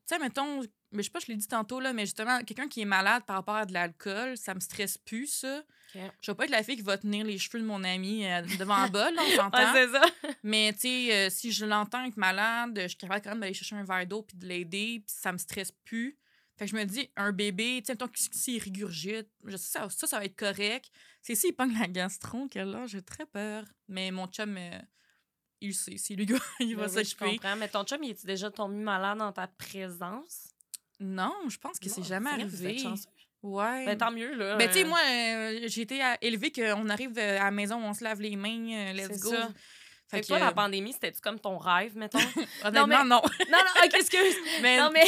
sais, 0.05 0.19
mettons, 0.19 0.61
mais 0.91 1.01
je 1.01 1.03
sais 1.03 1.09
pas, 1.09 1.19
je 1.19 1.27
l'ai 1.27 1.35
dit 1.37 1.47
tantôt, 1.47 1.79
là, 1.79 1.93
mais 1.93 2.05
justement, 2.05 2.39
quelqu'un 2.43 2.67
qui 2.67 2.81
est 2.81 2.85
malade 2.85 3.23
par 3.25 3.37
rapport 3.37 3.55
à 3.55 3.65
de 3.65 3.73
l'alcool, 3.73 4.37
ça 4.37 4.53
me 4.53 4.59
stresse 4.59 4.97
plus, 4.97 5.27
ça. 5.27 5.63
Ok. 5.95 6.01
Je 6.21 6.31
vais 6.31 6.35
pas 6.35 6.43
être 6.45 6.51
la 6.51 6.61
fille 6.61 6.75
qui 6.75 6.81
va 6.83 6.97
tenir 6.97 7.25
les 7.25 7.37
cheveux 7.37 7.59
de 7.59 7.65
mon 7.65 7.83
ami 7.83 8.25
euh, 8.25 8.41
devant 8.59 8.75
un 8.75 8.89
bol, 8.89 9.13
on 9.17 9.29
s'entend. 9.35 9.73
Mais, 10.43 10.73
tu 10.73 10.79
sais, 10.81 11.13
euh, 11.13 11.29
si 11.29 11.51
je 11.51 11.65
l'entends 11.65 12.03
être 12.03 12.17
malade, 12.17 12.77
je 12.83 12.87
suis 12.89 12.97
capable 12.97 13.21
quand 13.23 13.29
même 13.31 13.39
d'aller 13.39 13.53
chercher 13.53 13.75
un 13.77 13.83
verre 13.83 14.05
d'eau 14.05 14.21
puis 14.23 14.37
de 14.37 14.45
l'aider, 14.45 15.01
puis 15.07 15.15
ça 15.15 15.31
me 15.31 15.37
stresse 15.37 15.71
plus. 15.71 16.17
Fait 16.55 16.65
que 16.65 16.71
je 16.71 16.75
me 16.75 16.85
dis, 16.85 17.09
un 17.15 17.31
bébé, 17.31 17.81
tu 17.81 17.87
sais, 17.87 17.93
mettons, 17.93 18.11
s'il 18.13 18.61
régurgite, 18.61 19.27
je 19.45 19.57
sais, 19.57 19.79
ça, 19.79 19.89
ça, 19.89 20.05
ça 20.05 20.19
va 20.19 20.25
être 20.25 20.35
correct. 20.35 20.91
C'est 21.21 21.35
s'il 21.35 21.55
pogne 21.55 21.73
la 21.79 21.87
gastro, 21.87 22.47
que 22.47 22.59
là, 22.59 22.85
j'ai 22.85 23.01
très 23.01 23.25
peur. 23.25 23.65
Mais 23.87 24.11
mon 24.11 24.27
chum, 24.27 24.55
euh, 24.57 24.79
il 25.61 25.69
le 25.69 25.73
sait. 25.73 25.97
C'est 25.97 26.13
lui, 26.13 26.25
gars, 26.25 26.37
il 26.59 26.75
va 26.75 26.87
Ben 26.87 26.93
oui, 26.95 27.05
je 27.05 27.15
comprends. 27.15 27.55
Mais 27.55 27.69
ton 27.69 27.83
chum, 27.83 28.03
il 28.03 28.11
est 28.11 28.25
déjà 28.25 28.51
tombé 28.51 28.75
malade 28.75 29.17
dans 29.17 29.31
ta 29.31 29.47
présence? 29.47 30.49
Non, 30.99 31.33
je 31.49 31.57
pense 31.57 31.79
que 31.79 31.89
c'est 31.89 32.03
jamais 32.03 32.29
arrivé. 32.29 32.83
Ouais. 33.41 33.85
Ben, 33.85 33.97
tant 33.97 34.11
mieux, 34.11 34.35
là. 34.35 34.55
Ben, 34.55 34.67
tu 34.67 34.75
sais, 34.75 34.85
euh, 34.85 34.87
moi, 34.87 34.99
euh, 35.05 35.67
j'ai 35.67 35.81
été 35.81 36.01
élevée 36.21 36.51
qu'on 36.51 36.87
arrive 36.87 37.17
à 37.17 37.43
la 37.43 37.51
maison, 37.51 37.77
on 37.83 37.93
se 37.93 38.03
lave 38.03 38.21
les 38.21 38.37
mains, 38.37 38.93
let's 38.93 39.19
go. 39.19 39.31
ça. 39.31 39.51
Fait 40.17 40.21
que, 40.21 40.33
la 40.33 40.51
pandémie, 40.51 40.93
c'était-tu 40.93 41.21
comme 41.21 41.39
ton 41.39 41.57
rêve, 41.57 41.95
mettons? 41.97 42.17
honnêtement, 42.63 42.87
mais- 42.87 43.03
non. 43.03 43.21
non, 43.51 43.57
non, 43.57 43.85
ok, 43.85 43.93
excuse. 43.95 44.35
Mais- 44.61 44.77
Non, 44.77 44.89
mais, 44.93 45.05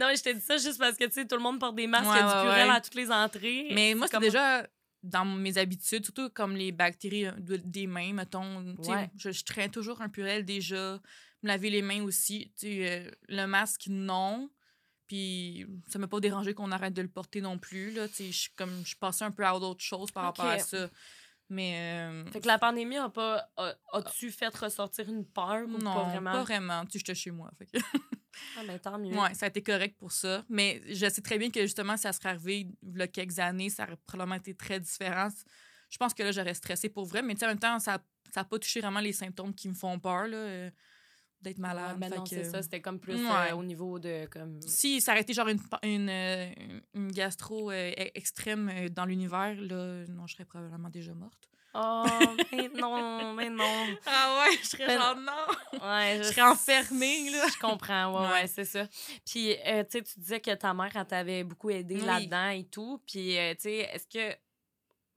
non, 0.00 0.06
mais 0.08 0.16
je 0.16 0.22
te 0.22 0.32
dis 0.32 0.40
ça 0.40 0.56
juste 0.58 0.78
parce 0.78 0.96
que, 0.96 1.04
tu 1.04 1.12
sais, 1.12 1.26
tout 1.26 1.36
le 1.36 1.42
monde 1.42 1.58
porte 1.60 1.74
des 1.76 1.86
masques, 1.86 2.06
il 2.12 2.16
y 2.16 2.20
a 2.20 2.26
Ouais, 2.26 2.32
du 2.32 2.36
ouais, 2.38 2.42
purel 2.54 2.68
ouais. 2.68 2.74
à 2.76 2.80
toutes 2.80 2.94
les 2.94 3.10
entrées. 3.10 3.68
Mais 3.72 3.94
moi, 3.94 4.06
c'est 4.06 4.12
comme- 4.14 4.22
déjà 4.22 4.66
dans 5.02 5.24
mes 5.24 5.56
habitudes, 5.58 6.04
surtout 6.04 6.30
comme 6.30 6.56
les 6.56 6.72
bactéries 6.72 7.26
euh, 7.26 7.32
de- 7.38 7.56
des 7.56 7.86
mains, 7.86 8.12
mettons. 8.12 8.74
Ouais. 8.88 9.08
Je, 9.16 9.30
je 9.30 9.44
traîne 9.44 9.70
toujours 9.70 10.00
un 10.02 10.08
purel 10.08 10.44
déjà. 10.44 11.00
Me 11.42 11.48
laver 11.48 11.70
les 11.70 11.82
mains 11.82 12.02
aussi. 12.02 12.50
Euh, 12.64 13.08
le 13.28 13.46
masque, 13.46 13.84
non. 13.88 14.50
Puis 15.06 15.64
ça 15.86 16.00
m'a 16.00 16.08
pas 16.08 16.18
dérangé 16.18 16.54
qu'on 16.54 16.72
arrête 16.72 16.92
de 16.94 17.02
le 17.02 17.08
porter 17.08 17.40
non 17.40 17.58
plus. 17.58 17.92
Là, 17.92 18.08
tu 18.08 18.14
sais, 18.14 18.26
je 18.32 18.36
suis 18.38 18.50
comme 18.56 18.82
je 18.84 18.96
passais 18.96 19.24
un 19.24 19.30
peu 19.30 19.44
à 19.46 19.52
d'autres 19.60 19.84
choses 19.84 20.10
par 20.10 20.24
rapport 20.24 20.46
à 20.46 20.58
ça. 20.58 20.88
Mais 21.48 22.06
euh, 22.08 22.26
Fait 22.32 22.40
que 22.40 22.46
la 22.48 22.58
pandémie 22.58 22.96
a 22.96 23.08
pas. 23.08 23.48
As-tu 23.92 24.30
fait 24.32 24.54
ressortir 24.56 25.08
une 25.08 25.24
peur 25.24 25.64
ou 25.66 25.78
non, 25.78 25.94
pas 25.94 26.02
vraiment? 26.04 26.32
pas 26.32 26.42
vraiment. 26.42 26.84
Tu 26.86 26.98
j'étais 26.98 27.14
chez 27.14 27.30
moi. 27.30 27.50
fait 27.58 27.66
que- 27.66 27.78
Ah, 28.58 28.62
mais 28.66 28.78
tant 28.78 28.98
mieux. 28.98 29.16
Ouais, 29.16 29.32
ça 29.32 29.46
a 29.46 29.48
été 29.48 29.62
correct 29.62 29.96
pour 29.98 30.12
ça. 30.12 30.44
Mais 30.48 30.82
je 30.88 31.08
sais 31.08 31.22
très 31.22 31.38
bien 31.38 31.50
que 31.50 31.60
justement, 31.62 31.96
si 31.96 32.02
ça 32.02 32.12
serait 32.12 32.30
arrivé 32.30 32.68
il 32.82 32.98
y 32.98 33.02
a 33.02 33.06
quelques 33.08 33.38
années, 33.38 33.70
ça 33.70 33.84
aurait 33.84 33.96
probablement 34.06 34.34
été 34.36 34.54
très 34.54 34.78
différent. 34.78 35.28
Je 35.88 35.96
pense 35.96 36.12
que 36.12 36.22
là, 36.22 36.32
j'aurais 36.32 36.52
stressé 36.54 36.88
pour 36.90 37.06
vrai. 37.06 37.22
Mais 37.22 37.32
tu 37.34 37.40
sais, 37.40 37.46
en 37.46 37.50
même 37.50 37.58
temps, 37.58 37.78
ça 37.78 37.98
n'a 38.34 38.44
pas 38.44 38.58
touché 38.58 38.80
vraiment 38.80 39.00
les 39.00 39.12
symptômes 39.14 39.54
qui 39.54 39.68
me 39.68 39.74
font 39.74 39.98
peur 39.98 40.26
là, 40.26 40.70
d'être 41.46 41.58
Ouais, 41.58 41.62
malade. 41.68 41.96
ben 41.98 42.10
non, 42.10 42.22
que- 42.24 42.28
c'est 42.30 42.44
ça. 42.44 42.62
C'était 42.62 42.80
comme 42.80 42.98
plus 43.00 43.14
Ouais. 43.14 43.50
euh, 43.52 43.56
au 43.56 43.62
niveau 43.62 43.98
de. 43.98 44.26
comme 44.30 44.60
Si 44.62 45.00
ça 45.00 45.12
aurait 45.12 45.22
été 45.22 45.32
genre 45.32 45.48
une, 45.48 46.08
euh, 46.08 46.50
une 46.94 47.10
gastro 47.12 47.70
euh, 47.70 47.90
e- 47.92 48.10
extrême 48.14 48.88
dans 48.90 49.04
l'univers, 49.04 49.54
là, 49.60 50.04
non, 50.08 50.26
je 50.26 50.34
serais 50.34 50.44
probablement 50.44 50.88
déjà 50.90 51.14
morte. 51.14 51.48
Oh, 51.78 52.04
mais 52.52 52.68
non, 52.74 53.34
mais 53.34 53.50
non. 53.50 53.64
Ah 54.06 54.38
ouais, 54.48 54.56
je 54.62 54.66
serais 54.66 54.86
Ben- 54.86 54.98
genre 54.98 55.16
non. 55.16 55.80
Ouais, 55.86 56.16
Je 56.18 56.22
serais 56.22 56.40
enfermée, 56.42 57.28
là. 57.30 57.44
Je 57.52 57.58
comprends, 57.60 58.12
ouais, 58.14 58.26
ouais, 58.28 58.32
Ouais. 58.32 58.46
c'est 58.46 58.64
ça. 58.64 58.86
Puis, 59.26 59.52
euh, 59.66 59.84
tu 59.84 59.98
sais, 59.98 60.02
tu 60.02 60.18
disais 60.20 60.40
que 60.40 60.54
ta 60.54 60.72
mère, 60.72 60.90
elle 60.94 61.06
t'avait 61.06 61.44
beaucoup 61.44 61.68
aidé 61.68 61.96
Oui. 61.96 62.06
là-dedans 62.06 62.48
et 62.48 62.64
tout. 62.64 63.02
Puis, 63.06 63.36
euh, 63.36 63.52
tu 63.54 63.60
sais, 63.62 63.74
est-ce 63.92 64.06
que. 64.06 64.34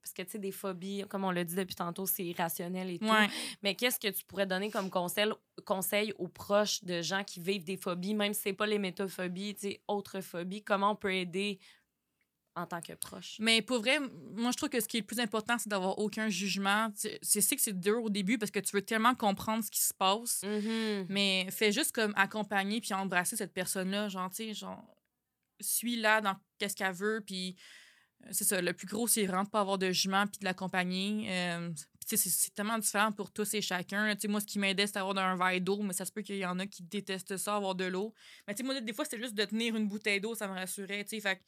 Parce 0.09 0.13
que, 0.13 0.21
tu 0.23 0.31
sais, 0.31 0.39
des 0.39 0.51
phobies, 0.51 1.03
comme 1.07 1.23
on 1.23 1.29
l'a 1.29 1.43
dit 1.43 1.53
depuis 1.53 1.75
tantôt, 1.75 2.07
c'est 2.07 2.25
irrationnel 2.25 2.89
et 2.89 2.97
tout. 2.97 3.05
Ouais. 3.05 3.29
Mais 3.61 3.75
qu'est-ce 3.75 3.99
que 3.99 4.07
tu 4.07 4.25
pourrais 4.25 4.47
donner 4.47 4.71
comme 4.71 4.89
conseil, 4.89 5.31
conseil 5.65 6.13
aux 6.17 6.27
proches 6.27 6.83
de 6.83 7.03
gens 7.03 7.23
qui 7.23 7.39
vivent 7.39 7.63
des 7.63 7.77
phobies, 7.77 8.15
même 8.15 8.33
si 8.33 8.41
c'est 8.41 8.53
pas 8.53 8.65
les 8.65 8.79
métaphobies, 8.79 9.53
tu 9.53 9.61
sais, 9.61 9.81
autres 9.87 10.21
phobies? 10.21 10.63
Comment 10.63 10.91
on 10.91 10.95
peut 10.95 11.13
aider 11.13 11.59
en 12.55 12.65
tant 12.65 12.81
que 12.81 12.93
proche? 12.93 13.37
Mais 13.39 13.61
pour 13.61 13.81
vrai, 13.81 13.99
moi, 14.35 14.49
je 14.51 14.57
trouve 14.57 14.69
que 14.69 14.79
ce 14.79 14.87
qui 14.87 14.97
est 14.97 15.01
le 15.01 15.05
plus 15.05 15.19
important, 15.19 15.59
c'est 15.59 15.69
d'avoir 15.69 15.99
aucun 15.99 16.27
jugement. 16.27 16.91
C'est 16.95 17.19
que 17.55 17.61
c'est 17.61 17.79
dur 17.79 18.03
au 18.03 18.09
début 18.09 18.39
parce 18.39 18.49
que 18.49 18.59
tu 18.59 18.75
veux 18.75 18.81
tellement 18.81 19.13
comprendre 19.13 19.63
ce 19.63 19.69
qui 19.69 19.81
se 19.81 19.93
passe. 19.93 20.41
Mhm. 20.41 21.05
Mais 21.07 21.47
fais 21.51 21.71
juste 21.71 21.91
comme 21.91 22.13
accompagner 22.15 22.81
puis 22.81 22.95
embrasser 22.95 23.35
cette 23.35 23.53
personne-là. 23.53 24.09
Genre, 24.09 24.27
tu 24.31 24.37
sais, 24.37 24.53
genre, 24.55 24.83
suis-la 25.59 26.21
dans 26.21 26.35
qu'est-ce 26.57 26.75
qu'elle 26.75 26.93
veut. 26.93 27.21
Puis 27.23 27.55
c'est 28.31 28.43
ça, 28.43 28.61
le 28.61 28.73
plus 28.73 28.87
gros, 28.87 29.07
c'est 29.07 29.25
vraiment 29.25 29.45
de 29.45 29.49
pas 29.49 29.61
avoir 29.61 29.77
de 29.77 29.91
jugement 29.91 30.25
puis 30.27 30.39
de 30.39 30.45
l'accompagner. 30.45 31.27
Euh, 31.29 31.69
c'est- 32.05 32.29
c'est 32.29 32.53
tellement 32.53 32.77
différent 32.77 33.11
pour 33.11 33.31
tous 33.31 33.53
et 33.53 33.61
chacun. 33.61 34.15
moi, 34.27 34.39
ce 34.41 34.45
qui 34.45 34.59
m'aidait, 34.59 34.87
c'était 34.87 34.99
d'avoir 34.99 35.17
un 35.17 35.35
verre 35.35 35.61
d'eau, 35.61 35.81
mais 35.81 35.93
ça 35.93 36.05
se 36.05 36.11
peut 36.11 36.21
qu'il 36.21 36.37
y 36.37 36.45
en 36.45 36.57
a 36.59 36.65
qui 36.65 36.83
détestent 36.83 37.37
ça, 37.37 37.55
avoir 37.55 37.75
de 37.75 37.85
l'eau. 37.85 38.13
Mais 38.47 38.55
moi, 38.63 38.79
des 38.81 38.93
fois, 38.93 39.05
c'était 39.05 39.21
juste 39.21 39.35
de 39.35 39.45
tenir 39.45 39.75
une 39.75 39.87
bouteille 39.87 40.19
d'eau, 40.19 40.35
ça 40.35 40.47
me 40.47 40.53
rassurait. 40.53 41.03
Fait 41.03 41.41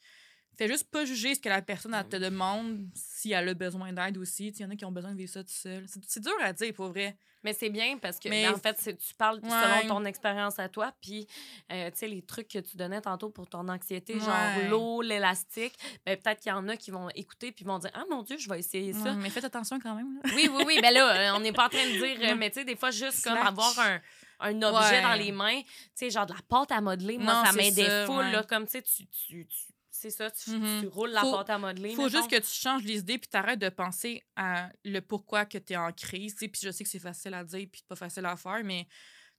fais 0.56 0.68
juste 0.68 0.90
pas 0.90 1.04
juger 1.04 1.34
ce 1.34 1.40
que 1.40 1.48
la 1.48 1.62
personne 1.62 1.94
elle 1.94 2.08
te 2.08 2.16
demande 2.16 2.86
si 2.94 3.32
elle 3.32 3.48
a 3.48 3.54
besoin 3.54 3.92
d'aide 3.92 4.18
aussi. 4.18 4.48
Il 4.48 4.60
y 4.60 4.64
en 4.64 4.70
a 4.70 4.76
qui 4.76 4.84
ont 4.84 4.92
besoin 4.92 5.12
de 5.12 5.16
vivre 5.18 5.30
ça 5.32 5.42
tout 5.42 5.50
seul. 5.52 5.86
C'est 6.06 6.20
dur 6.20 6.32
à 6.40 6.52
dire, 6.52 6.72
pour 6.74 6.88
vrai. 6.88 7.16
Mais 7.44 7.52
c'est 7.54 7.70
bien 7.70 7.98
parce 7.98 8.20
que, 8.20 8.28
Mais- 8.28 8.44
ben, 8.44 8.54
en 8.54 8.58
fait, 8.58 8.76
c'est- 8.78 8.96
tu 8.96 9.14
parles 9.16 9.40
Ouais. 9.42 9.50
selon 9.82 9.96
ton 9.96 10.04
expérience 10.04 10.60
à 10.60 10.68
toi. 10.68 10.94
Puis, 11.02 11.26
euh, 11.72 11.90
tu 11.90 11.98
sais, 11.98 12.06
les 12.06 12.22
trucs 12.22 12.46
que 12.46 12.60
tu 12.60 12.76
donnais 12.76 13.00
tantôt 13.00 13.30
pour 13.30 13.48
ton 13.48 13.66
anxiété, 13.68 14.14
Ouais. 14.14 14.20
genre 14.20 14.70
l'eau, 14.70 15.02
l'élastique, 15.02 15.74
ben, 16.06 16.16
peut-être 16.16 16.40
qu'il 16.40 16.50
y 16.50 16.54
en 16.54 16.68
a 16.68 16.76
qui 16.76 16.92
vont 16.92 17.08
écouter 17.16 17.50
puis 17.50 17.64
vont 17.64 17.78
dire 17.80 17.90
Ah 17.94 18.04
mon 18.08 18.22
Dieu, 18.22 18.36
je 18.38 18.48
vais 18.48 18.60
essayer 18.60 18.92
ça. 18.92 19.00
Ouais, 19.10 19.14
mais 19.16 19.28
faites 19.28 19.42
attention 19.44 19.80
quand 19.80 19.96
même. 19.96 20.14
là. 20.14 20.20
Oui, 20.36 20.48
oui, 20.52 20.62
oui. 20.66 20.78
Ben 20.80 20.94
là, 20.94 21.32
euh, 21.32 21.36
on 21.36 21.40
n'est 21.40 21.52
pas 21.52 21.66
en 21.66 21.68
train 21.68 21.84
de 21.84 21.92
dire, 21.98 22.16
euh, 22.30 22.36
mais 22.36 22.50
tu 22.50 22.60
sais, 22.60 22.64
des 22.64 22.76
fois, 22.76 22.92
juste 22.92 23.24
comme 23.24 23.36
avoir 23.38 23.76
un, 23.80 24.00
un 24.38 24.62
objet 24.62 24.96
Ouais. 24.98 25.02
dans 25.02 25.14
les 25.14 25.32
mains, 25.32 25.60
tu 25.62 25.68
sais, 25.94 26.10
genre 26.10 26.26
de 26.26 26.34
la 26.34 26.40
pâte 26.48 26.70
à 26.70 26.80
modeler. 26.80 27.18
Moi, 27.18 27.32
Non, 27.34 27.44
ça 27.44 27.52
m'aidait 27.52 28.06
full, 28.06 28.18
ouais. 28.18 28.30
là, 28.32 28.44
comme 28.44 28.66
tu 28.66 28.72
sais, 28.72 28.82
tu- 28.82 29.46
c'est 30.02 30.10
ça, 30.10 30.30
tu, 30.30 30.50
Mhm. 30.50 30.80
tu 30.82 30.86
roules 30.88 31.10
la 31.10 31.20
Faut- 31.22 31.32
pâte 31.36 31.50
à 31.50 31.58
modeler. 31.58 31.94
faut 31.94 32.08
juste 32.08 32.28
que 32.30 32.36
tu 32.36 32.46
changes 32.50 32.82
les 32.84 32.98
idées 32.98 33.18
puis 33.18 33.28
t'arrêtes 33.28 33.58
de 33.60 33.68
penser 33.68 34.22
à 34.36 34.68
le 34.84 35.00
pourquoi 35.00 35.44
que 35.46 35.58
tu 35.58 35.72
es 35.72 35.76
en 35.76 35.92
crise. 35.92 36.34
Puis 36.34 36.50
je 36.62 36.70
sais 36.70 36.84
que 36.84 36.90
c'est 36.90 36.98
facile 36.98 37.34
à 37.34 37.44
dire 37.44 37.66
puis 37.70 37.82
pas 37.88 37.96
facile 37.96 38.26
à 38.26 38.36
faire, 38.36 38.62
mais 38.64 38.86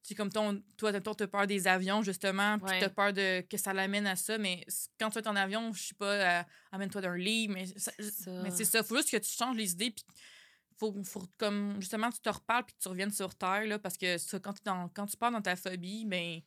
tu 0.05 0.16
comme 0.16 0.30
ton, 0.30 0.61
toi, 0.78 0.91
tu 0.99 1.24
as 1.24 1.28
peur 1.28 1.47
des 1.47 1.66
avions, 1.68 2.01
justement, 2.01 2.59
puis 2.59 2.78
tu 2.78 2.84
as 2.84 2.89
peur 2.89 3.14
de, 3.14 3.39
que 3.41 3.55
ça 3.57 3.72
l'amène 3.74 4.05
à 4.05 4.16
ça. 4.18 4.38
Mais 4.38 4.66
quand 4.99 5.09
tu 5.11 5.20
es 5.20 5.28
en 5.28 5.36
avion, 5.36 5.72
je 5.74 5.82
sais 5.82 5.95
pas, 5.95 6.39
euh, 6.39 6.43
amène-toi 6.74 6.99
d'un 7.01 7.16
lit. 7.16 7.47
Mais 7.47 7.66
ça. 7.78 7.91
c'est 7.97 8.66
ça. 8.66 8.84
faut 8.84 8.95
juste 8.97 9.11
que 9.11 9.18
tu 9.18 9.32
changes 9.32 9.55
les 9.55 9.72
idées 9.72 9.91
puis 9.91 10.03
faut, 10.78 10.93
faut 11.05 11.24
comme 11.38 11.78
justement 11.80 12.09
tu 12.11 12.20
te 12.20 12.30
reparles 12.30 12.66
puis 12.66 12.76
que 12.76 12.82
tu 12.82 12.89
reviennes 12.89 13.11
sur 13.11 13.34
terre 13.36 13.66
là, 13.66 13.80
parce 13.80 13.97
que 13.97 14.18
ça, 14.18 14.39
quand, 14.39 14.53
dans, 14.66 14.89
quand 14.89 15.05
tu 15.05 15.16
pars 15.16 15.32
dans 15.32 15.41
ta 15.41 15.55
phobie 15.55 16.03
ben 16.05 16.41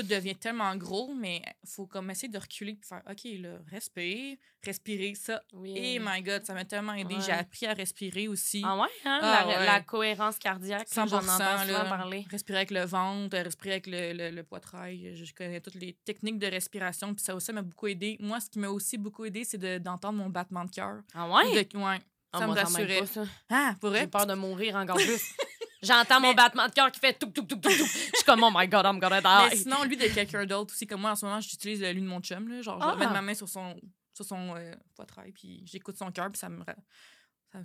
tout 0.00 0.02
devient 0.06 0.34
tellement 0.36 0.76
gros 0.76 1.14
mais 1.14 1.40
faut 1.64 1.86
comme 1.86 2.10
essayer 2.10 2.28
de 2.28 2.38
reculer 2.38 2.74
puis 2.74 2.86
faire 2.88 3.02
ok 3.10 3.20
là 3.40 3.58
respire 3.70 4.36
respirer 4.64 5.14
ça 5.14 5.40
Oui. 5.54 5.72
et 5.76 5.98
my 5.98 6.20
god 6.22 6.44
ça 6.44 6.52
m'a 6.54 6.64
tellement 6.64 6.92
aidé 6.92 7.14
j'ai 7.24 7.32
appris 7.32 7.66
à 7.66 7.72
respirer 7.72 8.28
aussi 8.28 8.62
Ah 8.64 8.76
ouais, 8.76 8.88
hein? 9.04 9.20
Ah 9.22 9.44
la, 9.46 9.58
ouais. 9.58 9.64
la 9.66 9.80
cohérence 9.80 10.38
cardiaque, 10.38 10.88
j'en 10.94 11.06
100%, 11.06 11.14
entends 11.16 11.64
souvent 11.66 11.88
parler. 11.88 12.26
respirer 12.30 12.58
avec 12.58 12.70
le 12.72 12.84
ventre 12.84 13.36
respirer 13.38 13.72
avec 13.72 13.86
le, 13.86 14.12
le, 14.12 14.30
le 14.30 14.42
poitrail 14.42 15.14
je, 15.16 15.32
connais 15.32 15.60
toutes 15.60 15.74
les 15.76 15.94
techniques 16.04 16.38
de 16.38 16.46
respiration 16.48 17.14
puis 17.14 17.24
ça 17.24 17.34
aussi 17.34 17.52
m'a 17.52 17.62
beaucoup 17.62 17.86
aidé 17.86 18.16
moi 18.20 18.38
ce 18.40 18.50
qui 18.50 18.58
m'a 18.58 18.68
aussi 18.68 18.98
beaucoup 18.98 19.24
aidé 19.24 19.44
c'est 19.44 19.58
de- 19.58 19.78
d'entendre 19.78 20.18
mon 20.18 20.28
battement 20.28 20.64
de 20.64 20.70
cœur 20.70 21.00
Ah 21.14 21.28
ouais? 21.28 21.64
De- 21.64 21.78
ouais 21.78 21.98
Ah, 22.32 22.38
ça 22.40 22.46
me 22.46 22.52
moi, 22.52 22.62
rassurait. 22.62 22.98
pas, 23.00 23.06
ça. 23.06 23.24
ah 23.50 23.74
pour 23.80 23.94
J'ai 23.94 24.06
peur 24.08 24.26
de 24.26 24.34
mourir 24.34 24.76
encore 24.76 24.96
plus. 24.96 25.22
J'entends 25.82 26.20
mon 26.20 26.32
battement 26.34 26.66
de 26.66 26.72
cœur 26.72 26.90
qui 26.90 27.00
fait 27.00 27.12
tout, 27.18 27.26
tout, 27.26 27.42
tout, 27.42 27.56
tout, 27.56 27.68
tout. 27.68 27.84
Je 27.86 28.16
suis 28.16 28.24
comme, 28.24 28.42
oh 28.42 28.50
my 28.54 28.66
god, 28.68 28.86
I'm 28.86 28.98
gonna 28.98 29.20
Mais 29.20 29.50
die. 29.50 29.62
sinon, 29.62 29.84
lui 29.84 29.96
de 29.96 30.06
quelqu'un 30.06 30.46
d'autre 30.46 30.72
aussi, 30.74 30.86
comme 30.86 31.00
moi, 31.02 31.10
en 31.10 31.16
ce 31.16 31.24
moment, 31.26 31.40
j'utilise 31.40 31.82
lui 31.82 32.00
de 32.00 32.06
mon 32.06 32.20
chum. 32.20 32.48
Là, 32.48 32.62
genre, 32.62 32.80
je 32.80 32.86
Ah. 32.88 32.96
mettre 32.96 33.12
ma 33.12 33.22
main 33.22 33.34
sur 33.34 33.48
son, 33.48 33.78
sur 34.14 34.24
son 34.24 34.54
euh, 34.56 34.72
poitrail, 34.94 35.32
puis 35.32 35.62
j'écoute 35.66 35.96
son 35.96 36.10
cœur, 36.10 36.30
puis 36.30 36.38
ça 36.38 36.48
me, 36.48 36.64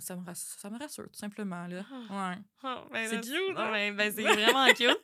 ça 0.00 0.16
me 0.16 0.24
rassure, 0.26 0.58
ça 0.58 0.70
me 0.70 0.78
rassure, 0.78 1.04
tout 1.04 1.18
simplement. 1.18 1.66
Là. 1.66 1.80
Ouais. 2.10 2.38
Oh, 2.64 2.76
ben 2.92 3.08
C'est 3.08 3.20
cute, 3.20 3.54
non, 3.54 3.60
hein? 3.60 3.70
ben, 3.72 3.96
ben, 3.96 4.12
c'est 4.14 4.22
vraiment 4.34 4.66
cute. 4.74 4.88
Euh, 4.88 4.96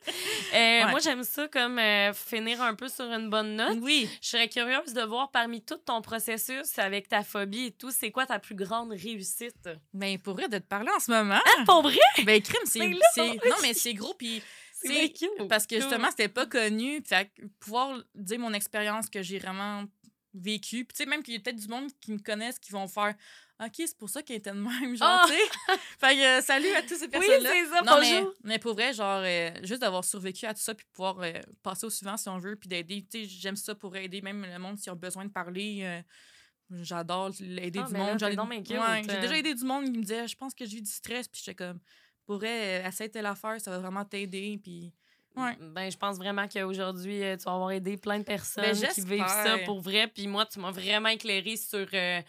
Ouais. 0.53 0.91
Moi, 0.91 0.99
j'aime 0.99 1.23
ça 1.23 1.47
comme 1.47 1.77
euh, 1.79 2.13
finir 2.13 2.61
un 2.61 2.73
peu 2.75 2.87
sur 2.89 3.05
une 3.05 3.29
bonne 3.29 3.55
note. 3.55 3.77
Oui. 3.81 4.09
Je 4.21 4.29
serais 4.29 4.47
curieuse 4.49 4.93
de 4.93 5.01
voir 5.01 5.29
parmi 5.31 5.61
tout 5.61 5.77
ton 5.77 6.01
processus 6.01 6.77
avec 6.79 7.07
ta 7.09 7.23
phobie 7.23 7.65
et 7.65 7.71
tout, 7.71 7.91
c'est 7.91 8.11
quoi 8.11 8.25
ta 8.25 8.39
plus 8.39 8.55
grande 8.55 8.91
réussite? 8.91 9.69
Ben, 9.93 10.17
pour 10.17 10.33
vrai, 10.35 10.47
de 10.47 10.57
te 10.57 10.63
parler 10.67 10.89
en 10.95 10.99
ce 10.99 11.11
moment, 11.11 11.39
Ah, 11.45 11.63
pour 11.65 11.81
vrai? 11.83 11.97
ben, 12.25 12.41
crime, 12.41 12.57
c'est. 12.65 12.79
C'est- 13.13 13.27
Non, 13.49 13.55
mais 13.61 13.73
c'est 13.73 13.93
gros, 13.93 14.13
puis. 14.13 14.41
Parce 15.49 15.67
que 15.67 15.75
justement, 15.75 16.09
c'était 16.09 16.29
pas 16.29 16.45
connu. 16.45 17.03
Fait 17.05 17.29
pouvoir 17.59 18.01
dire 18.15 18.39
mon 18.39 18.53
expérience 18.53 19.09
que 19.09 19.21
j'ai 19.21 19.37
vraiment 19.37 19.83
vécue. 20.33 20.85
Puis 20.85 20.95
tu 20.95 21.03
sais, 21.03 21.05
même 21.09 21.21
qu'il 21.21 21.33
y 21.33 21.37
a 21.37 21.41
peut-être 21.41 21.57
du 21.59 21.67
monde 21.67 21.89
qui 21.99 22.13
me 22.13 22.19
connaissent 22.19 22.59
qui 22.59 22.71
vont 22.71 22.87
faire 22.87 23.13
OK, 23.61 23.73
c'est 23.77 23.97
pour 23.97 24.09
ça 24.09 24.23
qu'elle 24.23 24.37
était 24.37 24.51
de 24.51 24.55
même, 24.59 24.95
genre, 24.95 25.07
Ah! 25.21 25.25
tu 25.27 25.33
sais. 25.33 25.77
fait 25.99 26.15
que 26.15 26.37
euh, 26.39 26.41
salut 26.41 26.69
à 26.75 26.81
tous 26.81 26.95
ces 26.95 27.05
Oui, 27.05 27.09
personnes-là. 27.09 27.49
c'est 27.51 27.65
ça, 27.65 27.81
Non, 27.81 27.91
bonjour. 27.99 28.33
mais 28.43 28.57
pour 28.57 28.73
vrai, 28.73 28.93
genre, 28.93 29.21
euh, 29.23 29.51
juste 29.63 29.81
d'avoir 29.81 30.05
survécu 30.05 30.45
à 30.45 30.53
tout 30.53 30.61
ça, 30.61 30.73
puis 30.73 30.85
pouvoir 30.93 31.19
euh, 31.21 31.33
passer 31.61 31.85
au 31.85 31.89
suivant 31.89 32.15
si 32.15 32.29
on 32.29 32.37
veut, 32.37 32.55
puis 32.55 32.69
d'aider. 32.69 33.05
Tu 33.11 33.23
sais, 33.23 33.25
j'aime 33.25 33.57
ça 33.57 33.75
pour 33.75 33.95
aider 33.97 34.21
même 34.21 34.45
le 34.45 34.59
monde 34.59 34.77
s'ils 34.77 34.91
ont 34.93 34.95
besoin 34.95 35.25
de 35.25 35.31
parler. 35.31 36.01
J'adore 36.71 37.31
l'aider 37.39 37.79
Ah, 37.83 37.87
du 37.87 37.93
là, 37.93 37.99
monde. 37.99 38.21
ouais, 38.21 39.03
J'ai 39.09 39.19
déjà 39.19 39.37
aidé 39.37 39.53
du 39.55 39.65
monde 39.65 39.85
qui 39.85 39.91
me 39.91 40.01
disait 40.03 40.27
Je 40.27 40.35
pense 40.35 40.53
que 40.53 40.65
je 40.65 40.75
vis 40.75 40.81
du 40.83 40.91
stress, 40.91 41.27
puis 41.27 41.41
j'étais 41.43 41.55
comme 41.55 41.79
Pour 42.27 42.37
vrai, 42.37 42.83
essaie 42.87 43.09
telle 43.09 43.25
affaire, 43.25 43.59
ça 43.59 43.71
va 43.71 43.79
vraiment 43.79 44.05
t'aider. 44.05 44.59
Puis. 44.63 44.93
Ouais. 45.35 45.57
Ben, 45.59 45.89
je 45.91 45.97
pense 45.97 46.17
vraiment 46.17 46.47
qu'aujourd'hui, 46.47 47.21
tu 47.37 47.43
vas 47.45 47.53
avoir 47.53 47.71
aidé 47.71 47.97
plein 47.97 48.19
de 48.19 48.23
personnes 48.23 48.63
Ben, 48.63 48.87
qui 48.93 49.01
vivent 49.01 49.27
ça 49.27 49.57
pour 49.65 49.81
vrai. 49.81 50.07
Puis 50.07 50.27
moi, 50.27 50.45
tu 50.45 50.59
m'as 50.59 50.71
vraiment 50.71 51.09
éclairé 51.09 51.55
sur, 51.57 51.87
euh, 51.93 52.21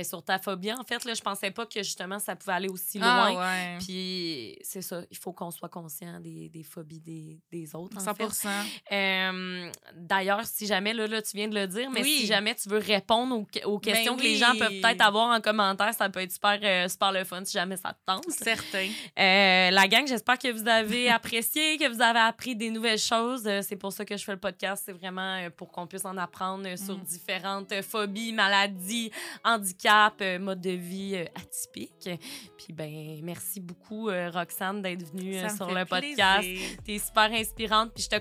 ben, 0.00 0.04
sur 0.08 0.22
ta 0.22 0.38
phobie. 0.38 0.72
En 0.72 0.82
fait, 0.84 1.04
là, 1.04 1.14
je 1.14 1.20
pensais 1.20 1.50
pas 1.50 1.66
que 1.66 1.82
justement 1.82 2.18
ça 2.18 2.36
pouvait 2.36 2.52
aller 2.54 2.68
aussi 2.68 2.98
loin. 2.98 3.34
Ah, 3.36 3.38
ouais. 3.38 3.78
Puis 3.84 4.56
c'est 4.62 4.82
ça, 4.82 5.02
il 5.10 5.16
faut 5.16 5.32
qu'on 5.32 5.50
soit 5.50 5.68
conscient 5.68 6.18
des, 6.20 6.48
des 6.48 6.62
phobies 6.62 7.00
des, 7.00 7.38
des 7.52 7.74
autres. 7.74 7.96
En 7.96 8.00
100 8.00 8.14
fait. 8.14 8.48
Euh, 8.92 9.70
D'ailleurs, 9.94 10.44
si 10.44 10.66
jamais, 10.66 10.92
là, 10.94 11.06
là, 11.06 11.22
tu 11.22 11.36
viens 11.36 11.48
de 11.48 11.54
le 11.54 11.66
dire, 11.66 11.90
mais 11.90 12.02
Oui. 12.02 12.18
si 12.20 12.26
jamais 12.26 12.54
tu 12.54 12.68
veux 12.68 12.78
répondre 12.78 13.36
aux, 13.36 13.46
aux 13.68 13.78
questions 13.78 14.16
que 14.16 14.22
les 14.22 14.36
gens 14.36 14.56
peuvent 14.58 14.80
peut-être 14.80 15.00
avoir 15.02 15.28
en 15.36 15.40
commentaire, 15.40 15.92
ça 15.94 16.08
peut 16.08 16.20
être 16.20 16.32
super, 16.32 16.58
euh, 16.62 16.88
super 16.88 17.12
le 17.12 17.24
fun 17.24 17.44
si 17.44 17.52
jamais 17.52 17.76
ça 17.76 17.92
te 17.92 17.98
tente. 18.06 18.24
Certain. 18.30 18.88
Euh, 19.18 19.70
la 19.70 19.88
gang, 19.88 20.06
j'espère 20.06 20.38
que 20.38 20.50
vous 20.50 20.66
avez 20.68 21.08
apprécié, 21.10 21.76
que 21.78 21.88
vous 21.88 22.00
avez 22.02 22.20
appris 22.20 22.56
des 22.56 22.70
nouvelles 22.70 22.98
choses. 22.98 23.46
Euh, 23.46 23.60
c'est 23.62 23.76
pour 23.76 23.92
ça 23.92 24.04
que 24.04 24.16
je 24.16 24.24
fais 24.24 24.32
le 24.32 24.38
podcast. 24.40 24.82
C'est 24.86 24.92
vraiment 24.92 25.48
pour 25.56 25.70
qu'on 25.70 25.86
puisse 25.86 26.04
en 26.04 26.16
apprendre 26.16 26.66
sur 26.78 26.96
Mm. 26.98 27.02
différentes 27.02 27.82
phobies, 27.82 28.32
maladies, 28.32 29.10
handicaps, 29.44 29.89
euh, 30.20 30.38
modes 30.38 30.60
de 30.60 30.70
vie 30.70 31.16
euh, 31.16 31.24
atypiques. 31.34 32.10
Puis, 32.56 32.72
ben, 32.72 33.20
merci 33.22 33.60
beaucoup, 33.60 34.08
euh, 34.08 34.30
Roxane, 34.30 34.82
d'être 34.82 35.06
venue 35.12 35.38
sur 35.48 35.70
le 35.70 35.84
podcast. 35.84 36.40
plaisir. 36.40 36.78
T'es 36.84 36.98
super 36.98 37.32
inspirante. 37.32 37.92
Puis, 37.94 38.04
je 38.04 38.08
te 38.08 38.20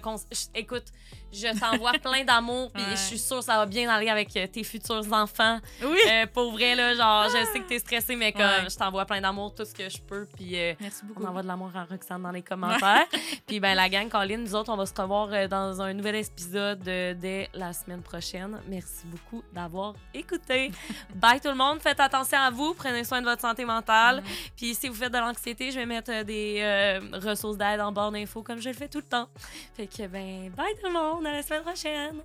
Écoute, 0.55 0.85
je 1.31 1.59
t'envoie 1.59 1.93
plein 1.93 2.23
d'amour. 2.23 2.71
Puis, 2.73 2.83
Ouais. 2.83 2.91
je 2.91 2.95
suis 2.97 3.19
sûre 3.19 3.39
que 3.39 3.45
ça 3.45 3.57
va 3.57 3.65
bien 3.65 3.89
aller 3.89 4.09
avec 4.09 4.35
euh, 4.37 4.47
tes 4.47 4.63
futurs 4.63 5.11
enfants. 5.13 5.59
Oui. 5.83 5.97
Euh, 6.09 6.25
pour 6.33 6.51
vrai, 6.51 6.75
là, 6.75 6.95
genre, 6.95 7.25
je 7.29 7.45
sais 7.51 7.59
que 7.59 7.67
t'es 7.67 7.79
stressée, 7.79 8.15
mais 8.15 8.31
comme, 8.31 8.41
Ouais. 8.41 8.69
je 8.69 8.75
t'envoie 8.75 9.05
plein 9.05 9.21
d'amour, 9.21 9.53
tout 9.53 9.65
ce 9.65 9.73
que 9.73 9.89
je 9.89 9.99
peux. 10.01 10.27
Puis, 10.35 10.57
euh, 10.59 10.73
Merci 10.79 11.05
beaucoup. 11.05 11.23
on 11.23 11.27
envoie 11.27 11.41
de 11.43 11.47
l'amour 11.47 11.71
à 11.75 11.83
Roxane 11.85 12.21
dans 12.21 12.31
les 12.31 12.41
commentaires. 12.41 13.05
Puis 13.47 13.59
ben 13.59 13.75
la 13.75 13.89
gang, 13.89 14.07
Colin, 14.09 14.37
nous 14.37 14.55
autres, 14.55 14.71
on 14.71 14.77
va 14.77 14.85
se 14.85 14.93
revoir 14.99 15.29
euh, 15.31 15.47
dans 15.47 15.81
un 15.81 15.93
nouvel 15.93 16.15
épisode 16.15 16.79
dès 16.81 17.49
la 17.53 17.73
semaine 17.73 18.01
prochaine. 18.01 18.59
Merci 18.67 19.05
beaucoup 19.05 19.43
d'avoir 19.53 19.93
écouté. 20.13 20.71
Bye 21.15 21.39
tout 21.39 21.49
le 21.49 21.55
monde, 21.55 21.79
faites 21.81 21.99
attention 21.99 22.37
à 22.39 22.49
vous, 22.49 22.73
prenez 22.73 23.03
soin 23.03 23.21
de 23.21 23.25
votre 23.25 23.41
santé 23.41 23.65
mentale. 23.65 24.23
Puis 24.55 24.75
si 24.75 24.87
vous 24.87 24.95
faites 24.95 25.11
de 25.13 25.17
l'anxiété, 25.17 25.71
je 25.71 25.79
vais 25.79 25.85
mettre 25.85 26.23
des 26.23 26.59
euh, 26.61 26.99
ressources 27.23 27.57
d'aide 27.57 27.81
en 27.81 27.91
barre 27.91 28.11
d'infos 28.11 28.43
comme 28.43 28.59
je 28.61 28.69
le 28.69 28.75
fais 28.75 28.87
tout 28.87 28.99
le 28.99 29.03
temps. 29.03 29.27
Fait 29.75 29.87
que 29.87 30.07
ben 30.07 30.49
bye 30.55 30.73
tout 30.81 30.87
le 30.87 30.93
monde, 30.93 31.18
à 31.25 31.31
la 31.31 31.43
semaine 31.43 31.63
prochaine. 31.63 32.21